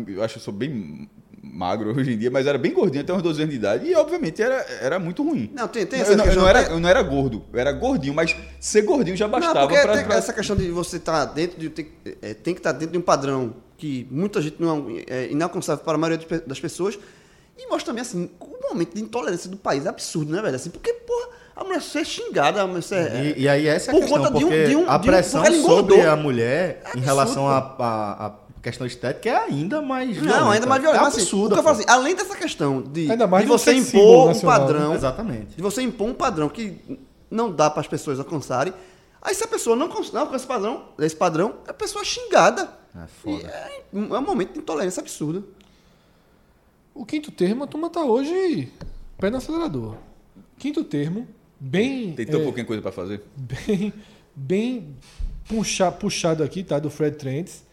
[0.09, 1.09] Eu acho que eu sou bem
[1.43, 3.87] magro hoje em dia, mas era bem gordinho até uns 12 anos de idade.
[3.87, 5.51] E obviamente era, era muito ruim.
[5.55, 6.43] Não, tem, tem eu, essa não, eu, questão.
[6.43, 9.69] não era, eu não era gordo, eu era gordinho, mas ser gordinho já Não, bastava
[9.69, 11.69] porque pra, tem pra- essa questão de você estar dentro de.
[11.71, 11.89] Tem,
[12.23, 15.95] é, tem que estar dentro de um padrão que muita gente não é inalcançável para
[15.95, 16.99] a maioria das pe- das pessoas.
[17.59, 20.57] E mostra também, assim, o momento de intolerância do país é absurdo, né, velho?
[20.57, 23.37] Assim, porque, porra, a mulher ser xingada, a mulher ser.
[23.37, 24.99] E, e aí essa é a Por questão, conta de um- porque de um- a
[24.99, 29.81] de um- pressão ela sobre a mulher É em relação à questão estética é ainda
[29.81, 30.41] mais violenta.
[30.41, 31.05] Não, ainda mais violento.
[31.05, 31.55] É assim, absurdo.
[31.55, 34.27] que eu falo assim, além dessa questão de, Ainda mais de um você impor um
[34.29, 34.65] nacional, né?
[34.67, 35.57] padrão, Exatamente.
[35.57, 36.77] de você impor um padrão que
[37.31, 38.73] não dá para as pessoas alcançarem,
[39.27, 42.71] aí se a pessoa não, não alcança esse padrão, esse padrão, a pessoa é xingada.
[42.95, 43.49] É E foda.
[43.49, 45.43] é, é um momento de intolerância absurda.
[46.95, 48.73] O quinto termo, a turma tá hoje
[49.19, 49.97] pé no acelerador.
[50.59, 51.29] Quinto termo,
[51.61, 52.15] bem.
[52.15, 53.23] Tem tão é, pouquinha coisa pra fazer.
[53.37, 53.93] bem,
[54.35, 54.97] bem
[55.47, 56.79] puxa, puxado aqui, tá?
[56.79, 57.65] Do Fred Trentz.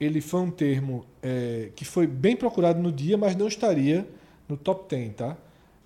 [0.00, 4.08] Ele foi um termo é, que foi bem procurado no dia, mas não estaria
[4.48, 5.36] no top 10, tá?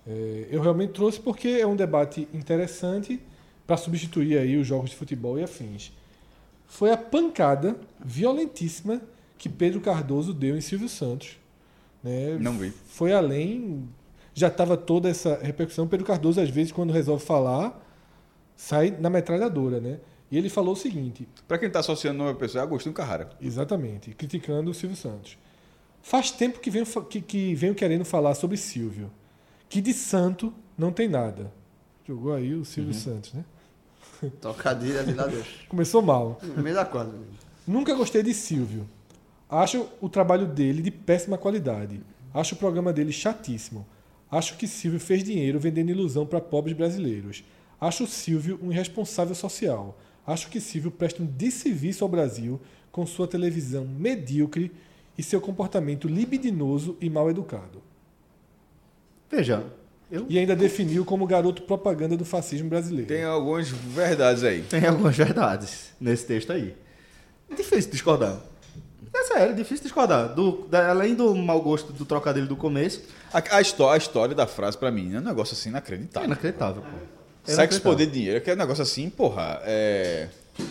[0.07, 3.21] É, eu realmente trouxe porque é um debate interessante
[3.69, 5.93] para substituir aí os jogos de futebol e afins.
[6.65, 8.99] Foi a pancada violentíssima
[9.37, 11.37] que Pedro Cardoso deu em Silvio Santos.
[12.03, 12.35] né?
[12.39, 12.71] Não vi.
[12.87, 13.87] Foi além.
[14.33, 15.87] Já estava toda essa repercussão.
[15.87, 17.79] Pedro Cardoso, às vezes, quando resolve falar,
[18.55, 19.99] sai na metralhadora, né?
[20.31, 23.29] E ele falou o seguinte: Pra quem tá associando uma pessoa, é Agostinho Carrara.
[23.39, 25.37] Exatamente, criticando o Silvio Santos.
[26.01, 29.11] Faz tempo que venho, que, que venho querendo falar sobre Silvio,
[29.69, 31.53] que de santo não tem nada.
[32.07, 33.45] Jogou aí o Silvio Santos, né?
[34.41, 35.47] Trocadilha de lá Deus.
[35.67, 36.39] Começou mal.
[36.43, 37.13] No meio da quadra.
[37.67, 38.87] Nunca gostei de Silvio.
[39.49, 42.01] Acho o trabalho dele de péssima qualidade.
[42.33, 43.85] Acho o programa dele chatíssimo.
[44.31, 47.43] Acho que Silvio fez dinheiro vendendo ilusão para pobres brasileiros.
[47.81, 49.97] Acho Silvio um irresponsável social.
[50.25, 54.71] Acho que Silvio presta um desserviço ao Brasil com sua televisão medíocre
[55.17, 57.81] e seu comportamento libidinoso e mal educado.
[59.29, 59.65] Veja,
[60.11, 63.07] eu E ainda definiu como garoto propaganda do fascismo brasileiro.
[63.07, 64.61] Tem algumas verdades aí.
[64.63, 66.75] tenho algumas verdades nesse texto aí.
[67.55, 68.37] Difícil discordar.
[69.13, 70.33] É sério, difícil discordar.
[70.35, 73.01] Do, da- além do mau gosto do trocadilho do começo,
[73.33, 76.27] A, a histó- a história da frase, pra mim, é um negócio assim é inacreditável.
[76.27, 76.87] inacreditável, pô.
[76.87, 77.91] É Sexo, inacreditável.
[77.91, 78.37] poder, dinheiro.
[78.37, 80.27] Aquele negócio assim, porra, é...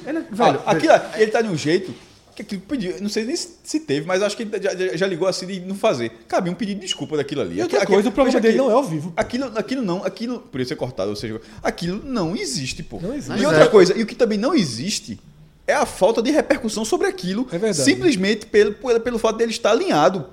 [0.07, 1.92] É ina- Velho, Ah, aquilo, ele tá de um jeito
[2.38, 5.07] que aquilo pediu, não sei nem se teve, mas acho que ele já, já- já
[5.07, 6.11] ligou assim de não fazer.
[6.29, 7.59] Cabia um pedido de desculpa daquilo ali.
[7.59, 9.12] E outra Aqui- coisa, o mas dele aquilo- não é ao vivo.
[9.16, 13.01] Aquilo, aquilo não, aquilo, por isso é cortado, ou seja, aquilo não existe, pô.
[13.01, 13.40] Não existe.
[13.40, 13.68] E outra é.
[13.68, 15.18] coisa, e o que também não existe
[15.66, 17.83] é a falta de repercussão sobre aquilo, É verdade.
[17.85, 20.27] simplesmente pelo, pelo, pelo fato dele estar alinhado.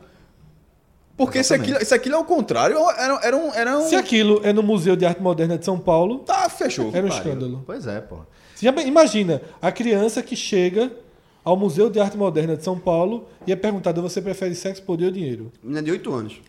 [1.17, 3.53] Porque se aquilo, se aquilo é o contrário, era, era um.
[3.53, 6.89] Era um Se aquilo é no Museu de Arte Moderna de São Paulo, Tá, fechou.
[6.93, 7.23] era um pariu.
[7.23, 7.63] escândalo.
[7.65, 8.19] Pois é, pô.
[8.85, 10.91] Imagina a criança que chega
[11.45, 15.05] ao Museu de Arte Moderna de São Paulo e é perguntada: você prefere sexo, poder
[15.05, 15.51] ou dinheiro?
[15.61, 16.41] Menina de 8 anos.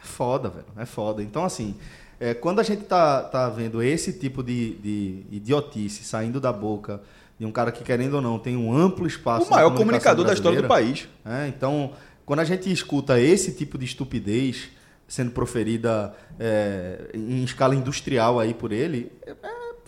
[0.00, 0.66] É foda, velho.
[0.76, 1.22] É foda.
[1.22, 1.74] Então, assim,
[2.20, 7.00] é, quando a gente tá, tá vendo esse tipo de, de idiotice saindo da boca
[7.38, 9.46] de um cara que, querendo ou não, tem um amplo espaço.
[9.46, 11.08] O maior comunicador da história do país.
[11.24, 11.92] É, então,
[12.26, 14.68] quando a gente escuta esse tipo de estupidez
[15.06, 19.34] sendo proferida é, em escala industrial aí por ele, é,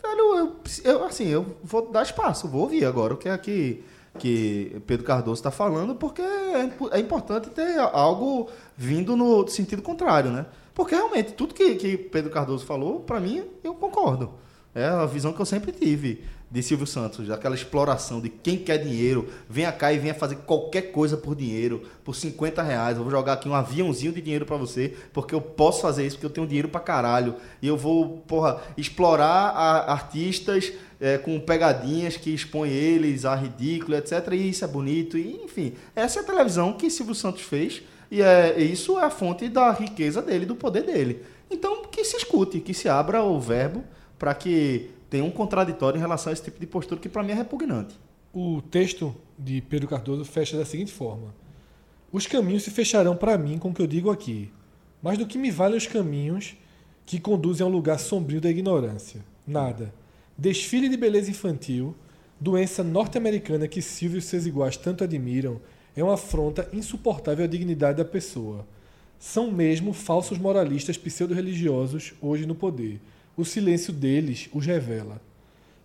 [0.02, 3.84] velho, eu, eu, assim, eu vou dar espaço, vou ouvir agora o que é que,
[4.18, 10.30] que Pedro Cardoso está falando, porque é, é importante ter algo vindo no sentido contrário,
[10.30, 10.46] né?
[10.74, 14.32] Porque realmente tudo que, que Pedro Cardoso falou, para mim, eu concordo.
[14.74, 18.78] É a visão que eu sempre tive de Silvio Santos, daquela exploração de quem quer
[18.78, 22.96] dinheiro, venha cá e venha fazer qualquer coisa por dinheiro, por 50 reais.
[22.96, 26.16] Eu vou jogar aqui um aviãozinho de dinheiro pra você, porque eu posso fazer isso,
[26.16, 27.36] porque eu tenho dinheiro pra caralho.
[27.62, 33.96] E eu vou, porra, explorar a- artistas é, com pegadinhas que expõem eles a ridículo,
[33.96, 34.28] etc.
[34.32, 35.16] E isso é bonito.
[35.16, 37.80] E, enfim, essa é a televisão que Silvio Santos fez.
[38.10, 41.22] E é, isso é a fonte da riqueza dele, do poder dele.
[41.48, 43.84] Então, que se escute, que se abra o verbo
[44.18, 47.32] para que tenha um contraditório em relação a esse tipo de postura que para mim
[47.32, 47.98] é repugnante.
[48.32, 51.34] O texto de Pedro Cardoso fecha da seguinte forma:
[52.12, 54.52] Os caminhos se fecharão para mim com o que eu digo aqui.
[55.02, 56.54] Mas do que me valem os caminhos
[57.04, 59.24] que conduzem a um lugar sombrio da ignorância.
[59.46, 59.92] Nada.
[60.38, 61.94] Desfile de beleza infantil,
[62.38, 65.60] doença norte-americana que Silvio e seus iguais tanto admiram,
[65.96, 68.66] é uma afronta insuportável à dignidade da pessoa.
[69.18, 73.00] São mesmo falsos moralistas pseudo-religiosos hoje no poder.
[73.36, 75.20] O silêncio deles os revela.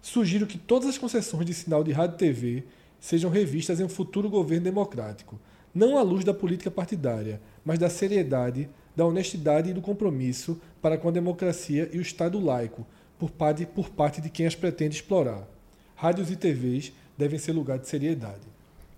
[0.01, 2.63] Sugiro que todas as concessões de sinal de rádio e TV
[2.99, 5.39] sejam revistas em um futuro governo democrático,
[5.73, 10.97] não à luz da política partidária, mas da seriedade, da honestidade e do compromisso para
[10.97, 12.86] com a democracia e o Estado laico,
[13.19, 15.47] por parte, por parte de quem as pretende explorar.
[15.95, 18.41] Rádios e TVs devem ser lugar de seriedade.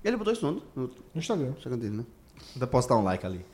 [0.04, 1.52] Ele botou isso no, no No Instagram.
[1.58, 2.06] Instagram dele, né?
[2.56, 3.46] Depositar um like ali.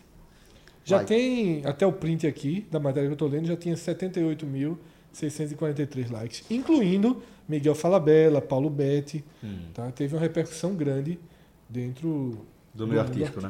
[0.85, 1.05] Já Vai.
[1.05, 6.43] tem até o print aqui da matéria que eu estou lendo, já tinha 78.643 likes,
[6.49, 9.23] incluindo Miguel Falabella, Paulo Betti.
[9.73, 9.89] Tá?
[9.91, 11.17] Teve uma repercussão grande
[11.69, 13.49] dentro Do meio artístico, né?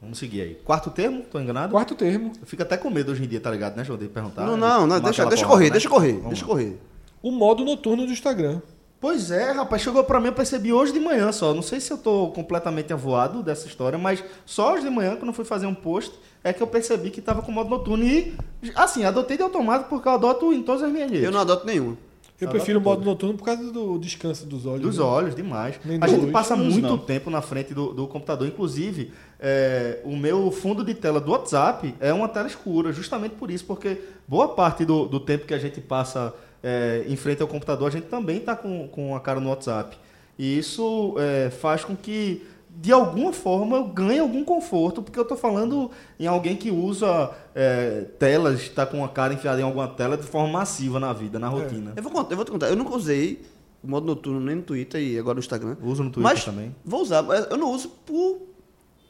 [0.00, 0.54] Vamos seguir aí.
[0.64, 1.24] Quarto termo?
[1.24, 1.72] Tô enganado?
[1.72, 2.32] Quarto termo.
[2.40, 3.98] Eu fico até com medo hoje em dia, tá ligado, né, João?
[3.98, 4.46] De perguntar.
[4.46, 5.70] não, não, não deixa, deixa porrada, correr, né?
[5.70, 6.78] deixa correr, Vamos deixa correr.
[7.20, 8.60] O modo noturno do Instagram.
[9.00, 11.54] Pois é, rapaz, chegou pra mim, eu percebi hoje de manhã só.
[11.54, 15.28] Não sei se eu tô completamente avoado dessa história, mas só hoje de manhã, quando
[15.28, 18.04] eu fui fazer um post, é que eu percebi que tava com modo noturno.
[18.04, 18.34] E,
[18.74, 21.24] assim, adotei de automático porque eu adoto em todas as minhas redes.
[21.24, 21.96] Eu não adoto nenhuma.
[22.40, 24.82] Eu prefiro o modo noturno por causa do descanso dos olhos.
[24.82, 25.04] Dos né?
[25.04, 25.78] olhos, demais.
[25.84, 26.32] Nem a gente luz.
[26.32, 26.98] passa muito não.
[26.98, 28.46] tempo na frente do, do computador.
[28.46, 33.50] Inclusive, é, o meu fundo de tela do WhatsApp é uma tela escura, justamente por
[33.50, 37.48] isso, porque boa parte do, do tempo que a gente passa é, em frente ao
[37.48, 39.96] computador, a gente também está com, com a cara no WhatsApp.
[40.38, 45.22] E isso é, faz com que, de alguma forma, eu ganhe algum conforto, porque eu
[45.22, 49.88] estou falando em alguém que usa é, telas, está com a cara enfiada em alguma
[49.88, 51.92] tela de forma massiva na vida, na rotina.
[51.96, 53.42] Eu vou, eu vou te contar, eu nunca usei
[53.82, 55.76] o modo noturno nem no Twitter e agora no Instagram.
[55.82, 56.74] Uso no Twitter mas também.
[56.84, 58.48] Vou usar, mas eu não uso por.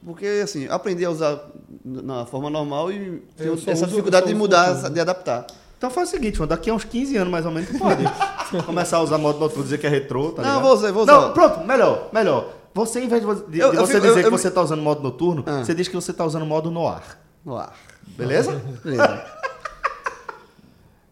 [0.05, 1.51] Porque, assim, aprendi a usar
[1.85, 5.47] na forma normal e tenho essa uso- dificuldade de mudar, de adaptar.
[5.79, 8.03] Então faz o seguinte, mano, daqui a uns 15 anos mais ou menos, tu pode
[8.67, 10.63] começar a usar modo noturno, dizer que é retrô, tá Não, ligado?
[10.65, 11.33] vou usar, vou Não, usar.
[11.33, 12.53] pronto, melhor, melhor.
[12.75, 14.83] Você, em vez de, de- Eu- você fico- dizer eu- que eu- você tá usando
[14.83, 15.65] modo noturno, Ah.
[15.65, 17.19] você diz que você tá usando modo no ar.
[17.45, 17.75] No ar.
[18.17, 18.53] Beleza?
[18.85, 19.25] Beleza.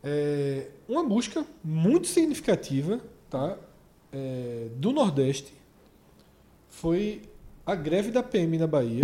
[0.02, 3.56] É, uma busca muito significativa tá?
[4.12, 5.52] É, do Nordeste
[6.68, 7.22] foi
[7.64, 9.02] a greve da PM na Bahia.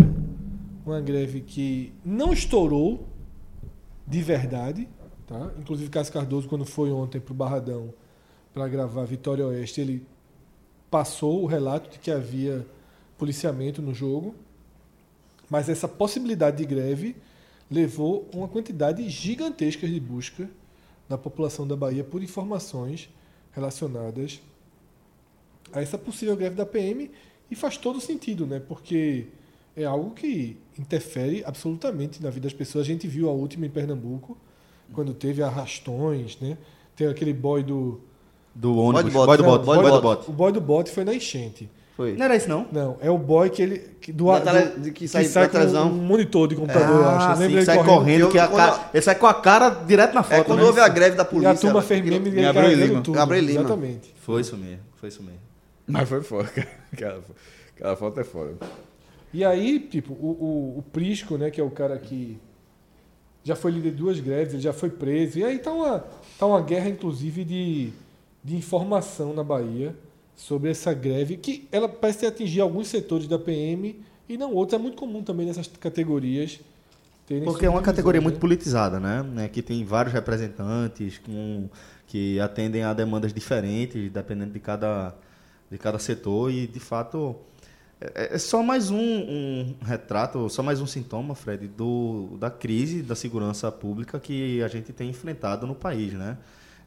[0.85, 3.05] Uma greve que não estourou
[4.07, 4.87] de verdade.
[5.33, 5.51] Tá?
[5.57, 7.91] Inclusive, Cássio Cardoso, quando foi ontem para o Barradão
[8.53, 10.05] para gravar Vitória Oeste, ele
[10.91, 12.63] passou o relato de que havia
[13.17, 14.35] policiamento no jogo.
[15.49, 17.15] Mas essa possibilidade de greve
[17.69, 20.47] levou uma quantidade gigantesca de busca
[21.09, 23.09] da população da Bahia por informações
[23.53, 24.39] relacionadas
[25.71, 27.09] a essa possível greve da PM
[27.49, 28.59] e faz todo sentido, né?
[28.59, 29.29] Porque
[29.75, 32.85] é algo que interfere absolutamente na vida das pessoas.
[32.85, 34.37] A gente viu a última em Pernambuco,
[34.93, 36.57] quando teve arrastões, né?
[36.95, 37.99] Tem aquele boy do
[38.55, 39.65] Do ônibus, Boy do bote.
[39.65, 40.29] boy do boy bote.
[40.29, 41.69] o boy do bote foi na enchente.
[41.97, 42.13] Foi.
[42.15, 42.65] Não era isso não?
[42.71, 45.89] Não, é o boy que ele que do, do- de que sai da com televisão.
[45.89, 47.27] um monitor de computador, eu acho.
[47.27, 47.97] Ah, Eu sim, lembro que ele sai correndo.
[47.99, 50.33] correndo, que a Quando- cara, ele sai com a cara direto na foto.
[50.33, 50.65] É quando né?
[50.65, 51.51] houve a greve da E polícia.
[51.51, 53.01] a turma ela- fez meme dele Gabriel Lima.
[53.01, 53.15] tudo.
[53.15, 53.59] Gabriel Lima.
[53.59, 54.13] Exatamente.
[54.21, 55.39] Foi isso mesmo, foi isso mesmo.
[55.87, 56.67] Mas foi foda, cara.
[56.91, 57.21] Aquela,
[57.75, 58.53] aquela foto é foda.
[59.33, 60.27] E aí, tipo, o,
[60.75, 62.39] o, o Prisco, né, que é o cara que
[63.43, 65.39] já foi líder de duas greves, ele já foi preso.
[65.39, 66.03] E aí tá uma,
[66.39, 67.89] tá uma guerra, inclusive, de,
[68.43, 69.95] de informação na Bahia
[70.35, 74.79] sobre essa greve, que ela parece atingir alguns setores da PM e não outros.
[74.79, 76.59] É muito comum também nessas categorias.
[77.45, 78.41] Porque é uma categoria muito né?
[78.41, 79.23] politizada, né?
[79.23, 79.47] né?
[79.47, 81.69] Que tem vários representantes com,
[82.05, 85.15] que atendem a demandas diferentes, dependendo de cada,
[85.71, 86.51] de cada setor.
[86.51, 87.35] E, de fato,
[88.01, 93.01] é, é só mais um, um retrato, só mais um sintoma, Fred, do, da crise
[93.01, 96.37] da segurança pública que a gente tem enfrentado no país, né?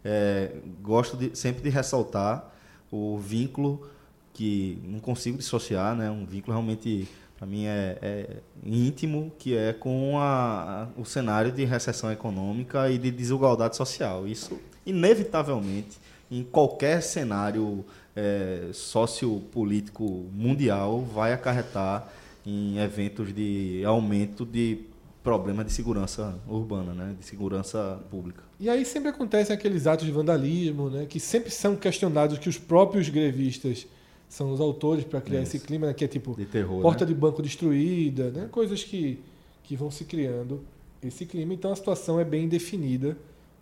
[0.05, 2.53] É, gosto de, sempre de ressaltar
[2.91, 3.89] o vínculo
[4.33, 6.11] que não consigo dissociar, né?
[6.11, 11.65] Um vínculo realmente para mim é, é íntimo, que é com a, o cenário de
[11.65, 14.27] recessão econômica e de desigualdade social.
[14.27, 15.99] Isso inevitavelmente
[16.31, 17.85] em qualquer cenário
[18.17, 22.11] é, sociopolítico mundial vai acarretar
[22.45, 24.81] em eventos de aumento de
[25.23, 27.15] problemas de segurança urbana, né?
[27.19, 28.43] De segurança pública.
[28.59, 32.57] E aí sempre acontecem aqueles atos de vandalismo, né, que sempre são questionados, que os
[32.57, 33.87] próprios grevistas
[34.29, 37.13] são os autores para criar esse clima, né, que é tipo De terror, porta né?
[37.13, 39.21] de banco destruída, né, coisas que,
[39.63, 40.65] que vão se criando
[41.03, 41.53] esse clima.
[41.53, 43.17] Então a situação é bem definida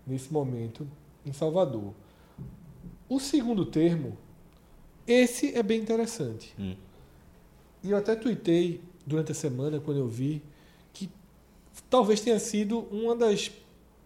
[0.07, 0.87] nesse momento
[1.27, 1.93] em Salvador.
[3.09, 4.17] O segundo termo,
[5.07, 6.55] esse é bem interessante.
[6.59, 6.75] Hum.
[7.83, 10.43] E eu até tuitei durante a semana, quando eu vi,
[10.93, 11.11] que
[11.91, 13.51] talvez tenha sido uma das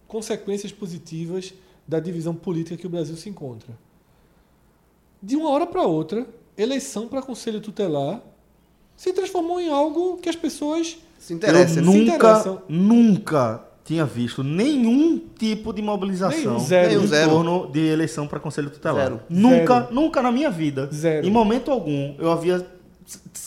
[0.07, 1.55] consequências positivas
[1.87, 3.79] da divisão política que o Brasil se encontra.
[5.23, 6.27] De uma hora para outra,
[6.57, 8.23] eleição para conselho tutelar
[8.97, 11.79] se transformou em algo que as pessoas Se interessa.
[11.79, 11.93] eu né?
[11.93, 12.63] se nunca, interessam.
[12.69, 17.03] nunca tinha visto nenhum tipo de mobilização zero.
[17.03, 17.31] em zero.
[17.31, 19.05] torno de eleição para conselho tutelar.
[19.05, 19.21] Zero.
[19.31, 19.95] Nunca, Zero.
[19.95, 21.27] nunca na minha vida, Zero.
[21.27, 22.67] em momento algum, eu havia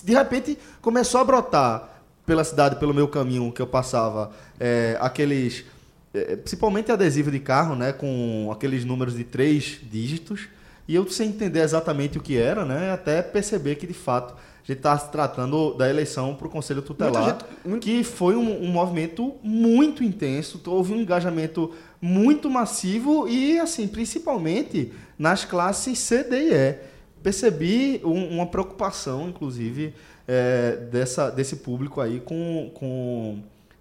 [0.03, 5.63] de repente começou a brotar pela cidade, pelo meu caminho que eu passava, é, aqueles
[6.11, 10.47] é, principalmente adesivo de carro, né, com aqueles números de três dígitos,
[10.87, 14.33] e eu sem entender exatamente o que era, né, até perceber que de fato
[14.63, 18.63] a gente está se tratando da eleição para o Conselho Tutelar, gente- que foi um,
[18.63, 26.23] um movimento muito intenso, houve um engajamento muito massivo e, assim, principalmente nas classes C,
[26.23, 26.75] D e E.
[27.23, 29.93] Percebi um- uma preocupação, inclusive,
[30.27, 33.39] é, dessa, desse público aí com, com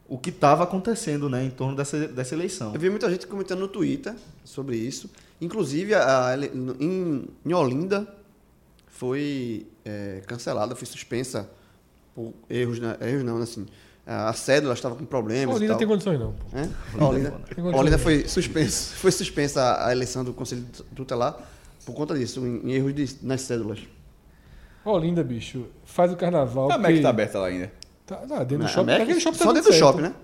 [0.09, 2.74] o que estava acontecendo né, em torno dessa, dessa eleição.
[2.74, 4.14] Eu vi muita gente comentando no Twitter
[4.45, 5.11] sobre isso.
[5.41, 8.07] Inclusive, a, a em, em Olinda
[8.89, 11.51] foi é, cancelada, foi suspensa
[12.14, 12.97] por erros, né?
[13.01, 13.66] erros não, assim.
[14.07, 16.33] A cédula estava com problemas Olinda e não tem tem condições não.
[16.33, 16.57] pô.
[16.57, 16.68] É?
[16.99, 20.64] A Olinda, Tem a condições Olinda foi suspensa, foi suspensa a eleição do Conselho
[20.97, 21.39] Tutelar
[21.87, 23.78] por conta disso, em, em erros de- nas cédulas.
[24.85, 26.70] Olinda, bicho, faz o carnaval.
[26.72, 27.70] A Mac que- tá aberta lá ainda.
[28.07, 28.91] Tá, tá dentro do shopping.
[28.93, 29.78] a Mac, shopping tá só dentro do certo.
[29.78, 30.14] shopping, né?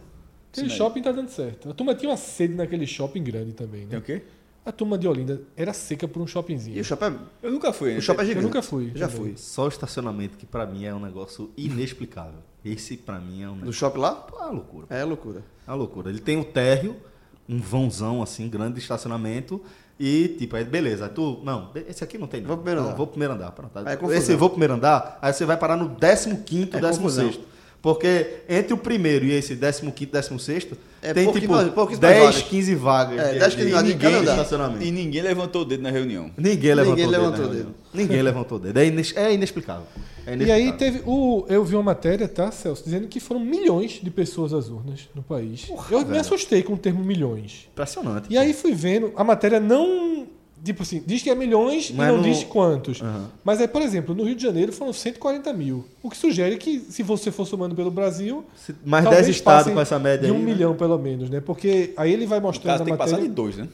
[0.52, 1.70] Aquele Sim, shopping tá dando certo.
[1.70, 3.98] A turma tinha uma sede naquele shopping grande também, Tem né?
[3.98, 4.22] o quê?
[4.66, 6.80] A turma de Olinda era seca por um E shoppingzinho.
[6.80, 8.00] o shopping é, Eu nunca fui ainda.
[8.00, 8.46] o shopping é Eu gigante.
[8.46, 8.92] nunca fui.
[8.94, 9.22] Já também.
[9.22, 9.36] fui.
[9.36, 12.40] Só o estacionamento, que para mim é um negócio inexplicável.
[12.64, 13.72] Esse, para mim, é um Do negócio...
[13.74, 14.26] shopping lá?
[14.32, 14.86] É uma loucura.
[14.90, 15.42] É loucura.
[15.66, 16.10] É uma loucura.
[16.10, 16.96] Ele tem um térreo,
[17.48, 19.62] um vãozão assim, grande de estacionamento.
[20.00, 21.04] E, tipo, aí beleza.
[21.06, 22.40] Aí tu, não, esse aqui não tem.
[22.40, 22.48] Não.
[22.48, 22.96] Vou pro primeiro não, andar.
[22.96, 23.52] Vou pro primeiro andar.
[23.52, 23.78] Pronto.
[23.78, 24.18] Aí é confusão.
[24.18, 26.98] esse vou pro primeiro andar, aí você vai parar no 15, É 16.
[26.98, 27.30] confusão.
[27.86, 30.66] Porque entre o primeiro e esse 15, 16,
[31.00, 32.42] É tem tipo pouquíssimas 10, vagas.
[32.42, 33.18] 15 vagas.
[33.20, 34.82] É, de- 10, de- 15 e vagas ninguém estacionamento.
[34.84, 36.28] E ninguém levantou o dedo na reunião.
[36.36, 37.22] Ninguém levantou Ninguém o dedo.
[37.22, 37.74] levantou o dedo.
[37.94, 38.76] Ninguém levantou o dedo.
[38.80, 39.84] É, ines- é inexplicável.
[40.26, 40.64] É E inexplicável.
[40.66, 41.46] aí teve o.
[41.48, 45.22] Eu vi uma matéria, tá, Celso, dizendo que foram milhões de pessoas às urnas no
[45.22, 45.68] país.
[45.88, 46.20] eu me velho.
[46.20, 47.68] assustei com o termo milhões.
[47.72, 48.26] Impressionante.
[48.28, 50.26] E aí fui vendo, a matéria não.
[50.64, 53.00] Tipo assim, diz que é milhões Mas e não não- diz quantos.
[53.00, 53.26] Aham.
[53.44, 55.84] Mas aí, por exemplo, no Rio de Janeiro foram 140 mil.
[56.02, 58.44] O que sugere que, se você for somando pelo Brasil.
[58.56, 60.52] Se- Mais talvez 10 estados com essa média De um aí, né?
[60.52, 61.40] milhão, pelo menos, né?
[61.40, 63.28] Porque aí ele vai No mostrando caso, tem que passar matéria.
[63.28, 63.68] de dois, né?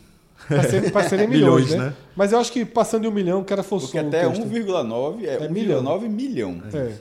[0.90, 1.76] Pra serem, milhões, Milhões, né?
[1.86, 1.94] né?
[2.16, 4.44] Mas eu acho que passando de um milhão, o cara forçou Porque até texto.
[4.44, 6.60] 1,9 é, É 1,9 milhão.
[6.74, 6.94] É.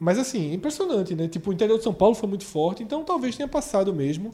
[0.00, 1.28] Mas assim, impressionante, né?
[1.28, 4.32] Tipo, o interior de São Paulo foi muito forte, então talvez tenha passado mesmo.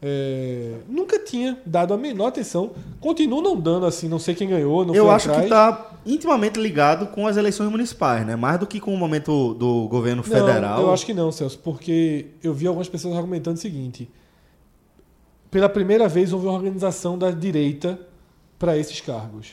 [0.00, 2.72] É, Nunca tinha dado a menor atenção.
[3.00, 5.48] Continua não dando assim, não sei quem ganhou, não Eu acho atrás.
[5.48, 8.36] que está intimamente ligado com as eleições municipais, né?
[8.36, 10.82] Mais do que com o momento do governo Não, federal.
[10.82, 14.08] eu acho que não, Celso, porque eu vi algumas pessoas argumentando o seguinte:
[15.50, 17.98] pela primeira vez houve uma organização da direita
[18.58, 19.52] para esses cargos.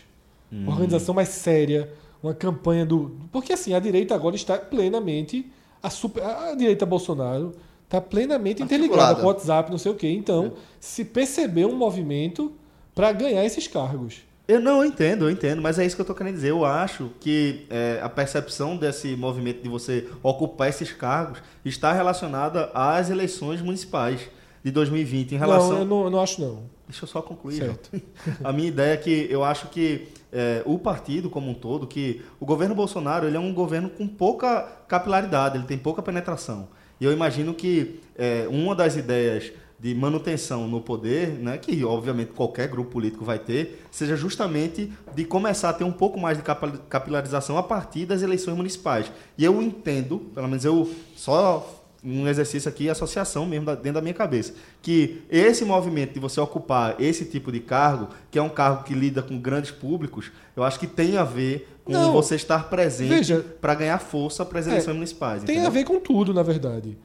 [0.51, 0.63] Hum.
[0.63, 1.91] Uma organização mais séria,
[2.21, 3.15] uma campanha do.
[3.31, 5.49] Porque assim, a direita agora está plenamente.
[5.81, 7.53] A, super, a direita Bolsonaro
[7.93, 10.09] está plenamente interligada com o WhatsApp, não sei o quê.
[10.09, 12.51] Então, se percebeu um movimento
[12.95, 14.21] para ganhar esses cargos.
[14.47, 16.49] Eu não eu entendo, eu entendo, mas é isso que eu tô querendo dizer.
[16.49, 22.69] Eu acho que é, a percepção desse movimento de você ocupar esses cargos está relacionada
[22.73, 24.21] às eleições municipais
[24.63, 25.69] de 2020 em relação.
[25.69, 26.63] Não, eu não, eu não acho não.
[26.87, 27.57] Deixa eu só concluir.
[27.57, 28.01] Certo.
[28.43, 32.21] A minha ideia é que eu acho que é, o partido como um todo, que
[32.39, 36.67] o governo Bolsonaro ele é um governo com pouca capilaridade, ele tem pouca penetração.
[37.03, 42.31] E eu imagino que é, uma das ideias de manutenção no poder, né, que obviamente
[42.31, 46.43] qualquer grupo político vai ter, seja justamente de começar a ter um pouco mais de
[46.87, 49.11] capilarização a partir das eleições municipais.
[49.37, 54.13] E eu entendo, pelo menos eu só um exercício aqui, associação mesmo dentro da minha
[54.13, 58.83] cabeça, que esse movimento de você ocupar esse tipo de cargo, que é um cargo
[58.83, 62.11] que lida com grandes públicos, eu acho que tem a ver com Não.
[62.13, 65.43] você estar presente para ganhar força para as É, eleições municipais.
[65.43, 65.67] Tem entendeu?
[65.69, 66.97] a ver com tudo, na verdade.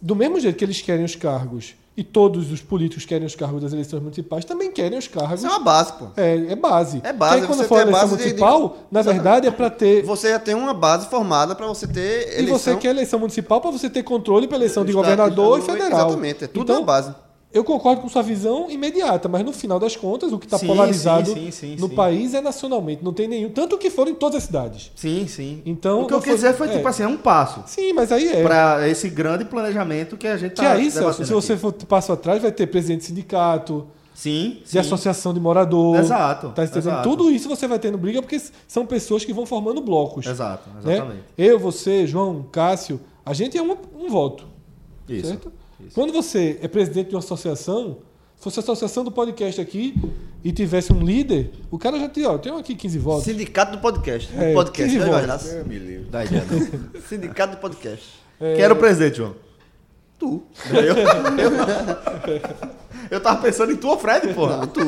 [0.00, 3.62] Do mesmo jeito que eles querem os cargos, e todos os políticos querem os cargos
[3.62, 5.40] das eleições municipais, também querem os cargos.
[5.40, 6.08] Isso é uma base, pô.
[6.14, 7.00] É, é base.
[7.02, 9.50] É base, Porque aí, quando você for eleição base de- de- municipal, na verdade é
[9.50, 10.02] para ter.
[10.04, 12.58] Você já tem uma base formada para você ter E eleição.
[12.58, 16.08] você quer eleição municipal para você ter controle para eleição de Estado, governador e federal.
[16.08, 17.14] Exatamente, é tudo então, base.
[17.52, 21.32] Eu concordo com sua visão imediata, mas no final das contas, o que está polarizado
[21.32, 23.48] sim, sim, sim, no país é nacionalmente, não tem nenhum.
[23.48, 24.90] Tanto que foram em todas as cidades.
[24.94, 25.62] Sim, sim.
[25.64, 26.72] Então, o que eu quis foi- dizer foi é.
[26.72, 28.42] tipo assim, é um passo Sim, mas aí é.
[28.42, 32.12] para esse grande planejamento que a gente Que tá aí, Celso, se você for passo
[32.12, 35.96] atrás, vai ter presidente de sindicato, sim, de associação de morador.
[35.98, 37.08] Exato, Tá exato.
[37.08, 40.26] Tudo isso você vai tendo briga porque são pessoas que vão formando blocos.
[40.26, 40.94] Exato, né?
[40.94, 41.22] exatamente.
[41.38, 44.46] Eu, você, João, Cássio, a gente é um, um voto.
[45.08, 45.28] Isso.
[45.28, 45.52] certo?
[45.94, 47.98] Quando você é presidente de uma associação,
[48.36, 49.94] fosse a associação do podcast aqui
[50.44, 53.24] e tivesse um líder, o cara já tinha, ó, tem aqui 15 votos.
[53.24, 54.30] Sindicato do podcast.
[54.36, 55.52] É, podcast, que né, votos.
[55.66, 55.98] Me.
[56.10, 57.02] Dá ideia, não.
[57.02, 58.04] Sindicato do podcast.
[58.38, 59.34] Quem era o presidente, João?
[60.18, 60.42] Tu.
[63.10, 64.58] Eu tava pensando em tu ou Fred, porra.
[64.58, 64.80] Não, tu.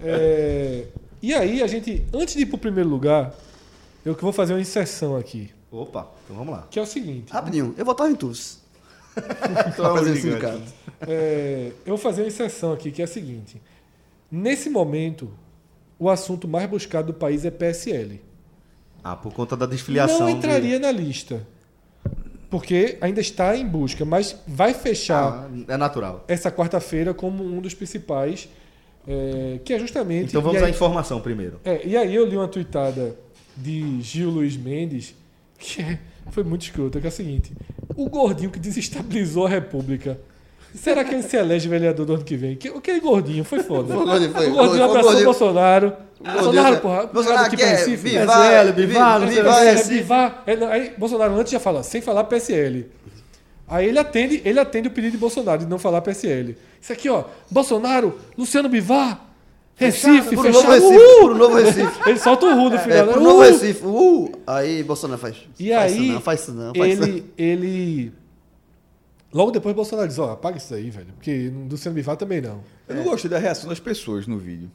[0.00, 0.86] É,
[1.22, 3.34] e aí a gente, antes de ir pro primeiro lugar,
[4.04, 6.66] eu que vou fazer uma inserção aqui, Opa, então vamos lá.
[6.70, 7.32] que é o seguinte.
[7.32, 8.60] Rapidinho, eu votava em Tus.
[9.78, 10.62] Um sindicato.
[11.06, 13.60] É, eu vou fazer uma inserção aqui, que é a seguinte.
[14.30, 15.30] Nesse momento,
[15.98, 18.20] o assunto mais buscado do país é PSL.
[19.02, 20.20] Ah, por conta da desfiliação.
[20.20, 21.46] Não de- entraria na lista.
[22.50, 26.24] Porque ainda está em busca, mas vai fechar Ah, é natural.
[26.28, 28.48] essa quarta-feira como um dos principais,
[29.06, 30.28] é, que é justamente.
[30.28, 31.60] Então vamos e à aí, informação primeiro.
[31.64, 33.16] é, e aí eu li uma tuitada
[33.56, 35.14] de Gil Luiz Mendes,
[35.58, 35.98] que é-
[36.30, 37.52] foi muito escrota, que é o seguinte:
[37.96, 40.18] o gordinho que desestabilizou a República.
[40.74, 42.54] Será que ele se elege vereador do ano que vem?
[42.56, 43.94] Que- Aquele gordinho foi foda.
[43.94, 45.24] Foi, foi, foi, o gordinho abraçou o.
[45.24, 45.92] Bolsonaro.
[46.20, 47.06] Bolsonaro, porra.
[47.06, 48.10] Bolsonaro aqui aqui é Recife.
[48.10, 49.20] PSL, Bivar,
[49.88, 50.42] Bivar.
[50.46, 52.86] É, não, aí Bolsonaro antes já fala, sem falar PSL.
[53.68, 56.56] Aí ele atende, ele atende o pedido de Bolsonaro de não falar PSL.
[56.80, 57.24] Isso aqui, ó.
[57.50, 59.25] Bolsonaro, Luciano Bivar,
[59.76, 60.64] Recife, Pro fechado.
[60.64, 62.00] novo Recife, pro novo Recife.
[62.10, 63.06] Ele solta o Ru no É, final.
[63.06, 63.12] né?
[63.12, 63.40] pro novo!
[63.42, 63.84] Recife.
[63.84, 65.36] Uh, aí Bolsonaro faz.
[65.60, 67.08] E faz aí, isso não, faz isso não, faz isso não.
[67.08, 68.12] ele, ele...
[69.32, 71.08] Logo depois Bolsonaro diz, ó, apaga isso aí, velho.
[71.16, 72.60] Porque Luciano Bivar também não.
[72.88, 74.70] Eu não gostei da reação das pessoas no vídeo.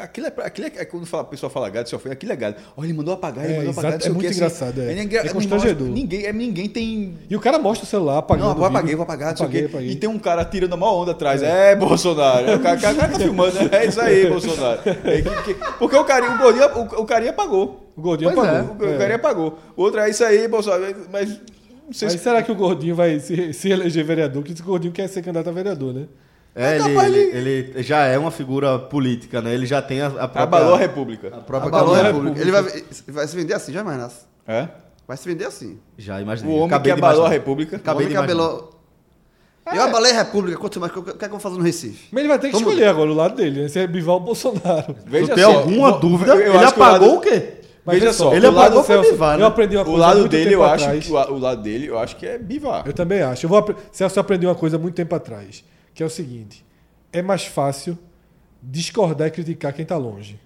[0.00, 2.36] Aquilo é, aquilo é, é quando fala, a pessoa fala gado, se ofende, aquilo é
[2.36, 2.56] gado.
[2.76, 4.36] Olha, ele mandou apagar, ele É, mandou apagar, é o muito quê, assim.
[4.36, 4.92] engraçado, é.
[4.92, 5.88] É, ninguém- É meu constrangedor.
[5.88, 8.94] Ninguém, é, ninguém tem E o cara mostra o celular apagando Não, o vou apaguei,
[8.94, 9.90] vou apagar, o Apaguei, apaguei.
[9.90, 11.42] E tem um cara tirando a maior onda atrás.
[11.42, 12.48] É, Bolsonaro.
[12.48, 13.68] É, O cara, o cara tá filmando, né?
[13.72, 14.80] É isso aí, Bolsonaro.
[14.86, 17.90] É que- que- porque o carinha, o, gordinho, o, o carinha apagou.
[17.96, 18.58] O gordinho Pois é.
[18.60, 18.86] apagou.
[18.86, 18.98] O, É.
[18.98, 19.58] carinha apagou.
[19.76, 20.94] O outro é isso aí, Bolsonaro.
[21.10, 22.18] Mas não sei se.
[22.18, 24.42] será que o gordinho vai se, se eleger vereador?
[24.42, 26.06] Porque esse gordinho quer ser candidato a vereador, né?
[26.54, 29.54] É, ele, capaz de- ele, ele já é uma figura política, né?
[29.54, 30.42] Ele já tem a, a própria...
[30.42, 31.28] Abalou a República.
[31.28, 32.40] a própria Abalou a República.
[32.40, 32.62] Ele vai,
[33.08, 34.26] vai se vender assim, já imaginas.
[34.46, 34.68] É?
[35.08, 35.78] Vai se vender assim.
[35.96, 36.54] Já O imaginei.
[36.54, 37.28] homem Acabei que de abalou a.
[37.28, 37.76] República.
[37.76, 38.36] Acabei de de imaginar.
[38.44, 38.72] cabelou.
[39.72, 42.08] Eu abalei a República, quanto mais, o que é que eu vou fazer no Recife?
[42.10, 43.68] Mas ele vai ter que Vamos- escolher agora o lado dele, né?
[43.68, 44.96] Se é Bival ou Bolsonaro.
[45.06, 46.32] Veja Tu tem só, alguma eu- dúvida?
[46.34, 47.52] eu ele acho que o apagou lado- o quê?
[47.84, 49.42] Mas Veja só, ele o apagou Celso, Bivar, né?
[49.42, 51.04] Eu aprendi uma O coisa há lado muito dele, tempo eu acho, atrás.
[51.06, 52.82] que- o, o lado dele, eu acho que é Bivar.
[52.86, 53.46] Eu também acho.
[53.46, 55.64] Eu vou Celso aprendeu uma coisa há muito tempo atrás,
[55.94, 56.64] que é o seguinte:
[57.12, 57.98] é mais fácil
[58.62, 60.38] discordar e criticar quem está longe.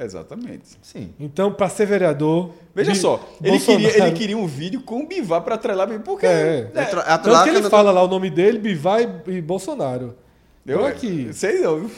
[0.00, 0.78] Exatamente.
[0.80, 1.12] Sim.
[1.18, 2.52] Então, para ser vereador.
[2.72, 5.88] Veja só, ele Bolsonaro- queria, ele queria um vídeo com o Bivar pra atrelar.
[6.04, 6.24] Porque.
[6.26, 6.70] É.
[6.72, 10.14] né, Atra- Tanto que ele fala lá o nome dele, Bivar e, e Bolsonaro.
[10.64, 11.30] eu, aqui.
[11.32, 11.90] Sei não, viu?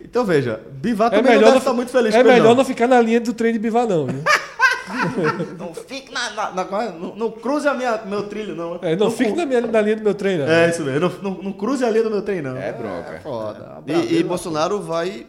[0.00, 2.38] Então veja, Bivar É também não melhor, deve não, estar muito feliz é com ele,
[2.40, 4.06] melhor não ficar na linha do trem de Bivar, não.
[4.06, 4.22] viu?
[5.58, 8.78] Não fique na, na- na- não, não cruze a minha, meu trilho, não.
[8.82, 10.46] É, não, fique na, minha, na linha do meu trem, não.
[10.48, 12.56] É isso mesmo, não, não, não cruze a linha do meu trem, não.
[12.56, 13.20] É bronca.
[13.22, 13.78] Foda.
[13.86, 15.26] E, e Bolsonaro vai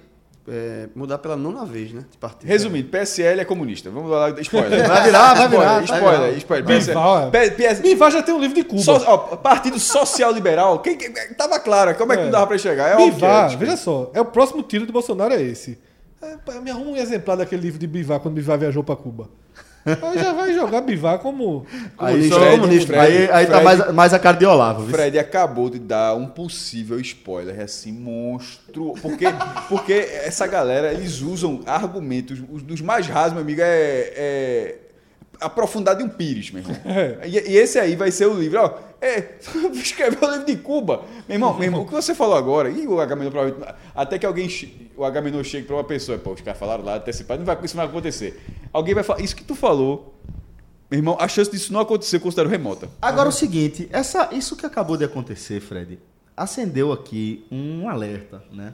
[0.47, 2.03] é, mudar pela nona vez, né?
[2.11, 2.47] De partido.
[2.47, 3.89] Resumindo, PSL é comunista.
[3.89, 4.88] Vamos lá, spoiler.
[4.88, 6.38] Vai virar, vai virar, vai Spoiler, virar.
[6.38, 6.66] spoiler.
[6.66, 7.55] Bivar, PSL.
[7.76, 8.82] PS, Bivar já tem um livro de Cuba.
[8.82, 10.80] So- ó, Partido Social Liberal.
[10.80, 12.26] Quem, quem, tava claro, como é que É.
[12.26, 12.89] não dava pra enxergar?
[12.89, 15.80] É que é, tipo, veja só, é o próximo tiro do Bolsonaro é esse.
[16.24, 19.30] É, pá, me arruma um exemplar daquele livro de Bivar quando Bivar viajou para Cuba.
[19.86, 21.65] Aí já vai jogar Bivar como.
[21.97, 23.01] Aí, Comunista, só- comunista.
[23.01, 24.84] aí, aí tá Fred- mais, mais a cara de Olavo.
[24.84, 24.95] viu?
[24.95, 28.93] Fred acabou de dar um possível spoiler, assim, monstro.
[29.01, 29.26] Porque,
[29.67, 34.76] porque essa galera, eles usam argumentos, os dos mais rasos, meu amigo, é, é
[35.44, 36.78] aprofundado em um pires, meu irmão.
[36.86, 37.28] É.
[37.28, 38.78] E, e esse aí vai ser o livro, ó.
[39.02, 39.36] É,
[39.74, 41.04] escreveu o livro de Cuba.
[41.28, 43.74] Meu irmão, meu irmão, o que você falou agora, e o Agamenon provavelmente.
[43.94, 44.48] Até que alguém,
[44.96, 47.76] o Agamenon chegue pra uma pessoa, pô, os caras falaram lá antecipado, não vai, isso
[47.76, 48.41] não vai acontecer.
[48.72, 50.14] Alguém vai falar, isso que tu falou,
[50.89, 52.88] meu irmão, a chance disso não acontecer eu considero remota.
[53.02, 56.00] Agora o seguinte, essa, isso que acabou de acontecer, Fred,
[56.38, 58.74] acendeu aqui um alerta, né?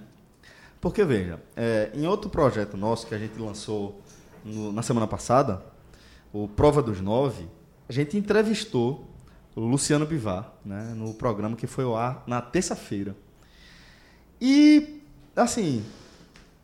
[0.82, 4.00] Porque, veja, é, em outro projeto nosso que a gente lançou
[4.46, 5.62] no- na semana passada,
[6.34, 7.48] o Prova dos Nove,
[7.88, 9.06] a gente entrevistou
[9.56, 13.16] o Luciano Bivar, né, no programa que foi ao ar na terça-feira.
[14.40, 15.02] E,
[15.36, 15.84] assim,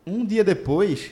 [0.06, 1.10] um dia depois,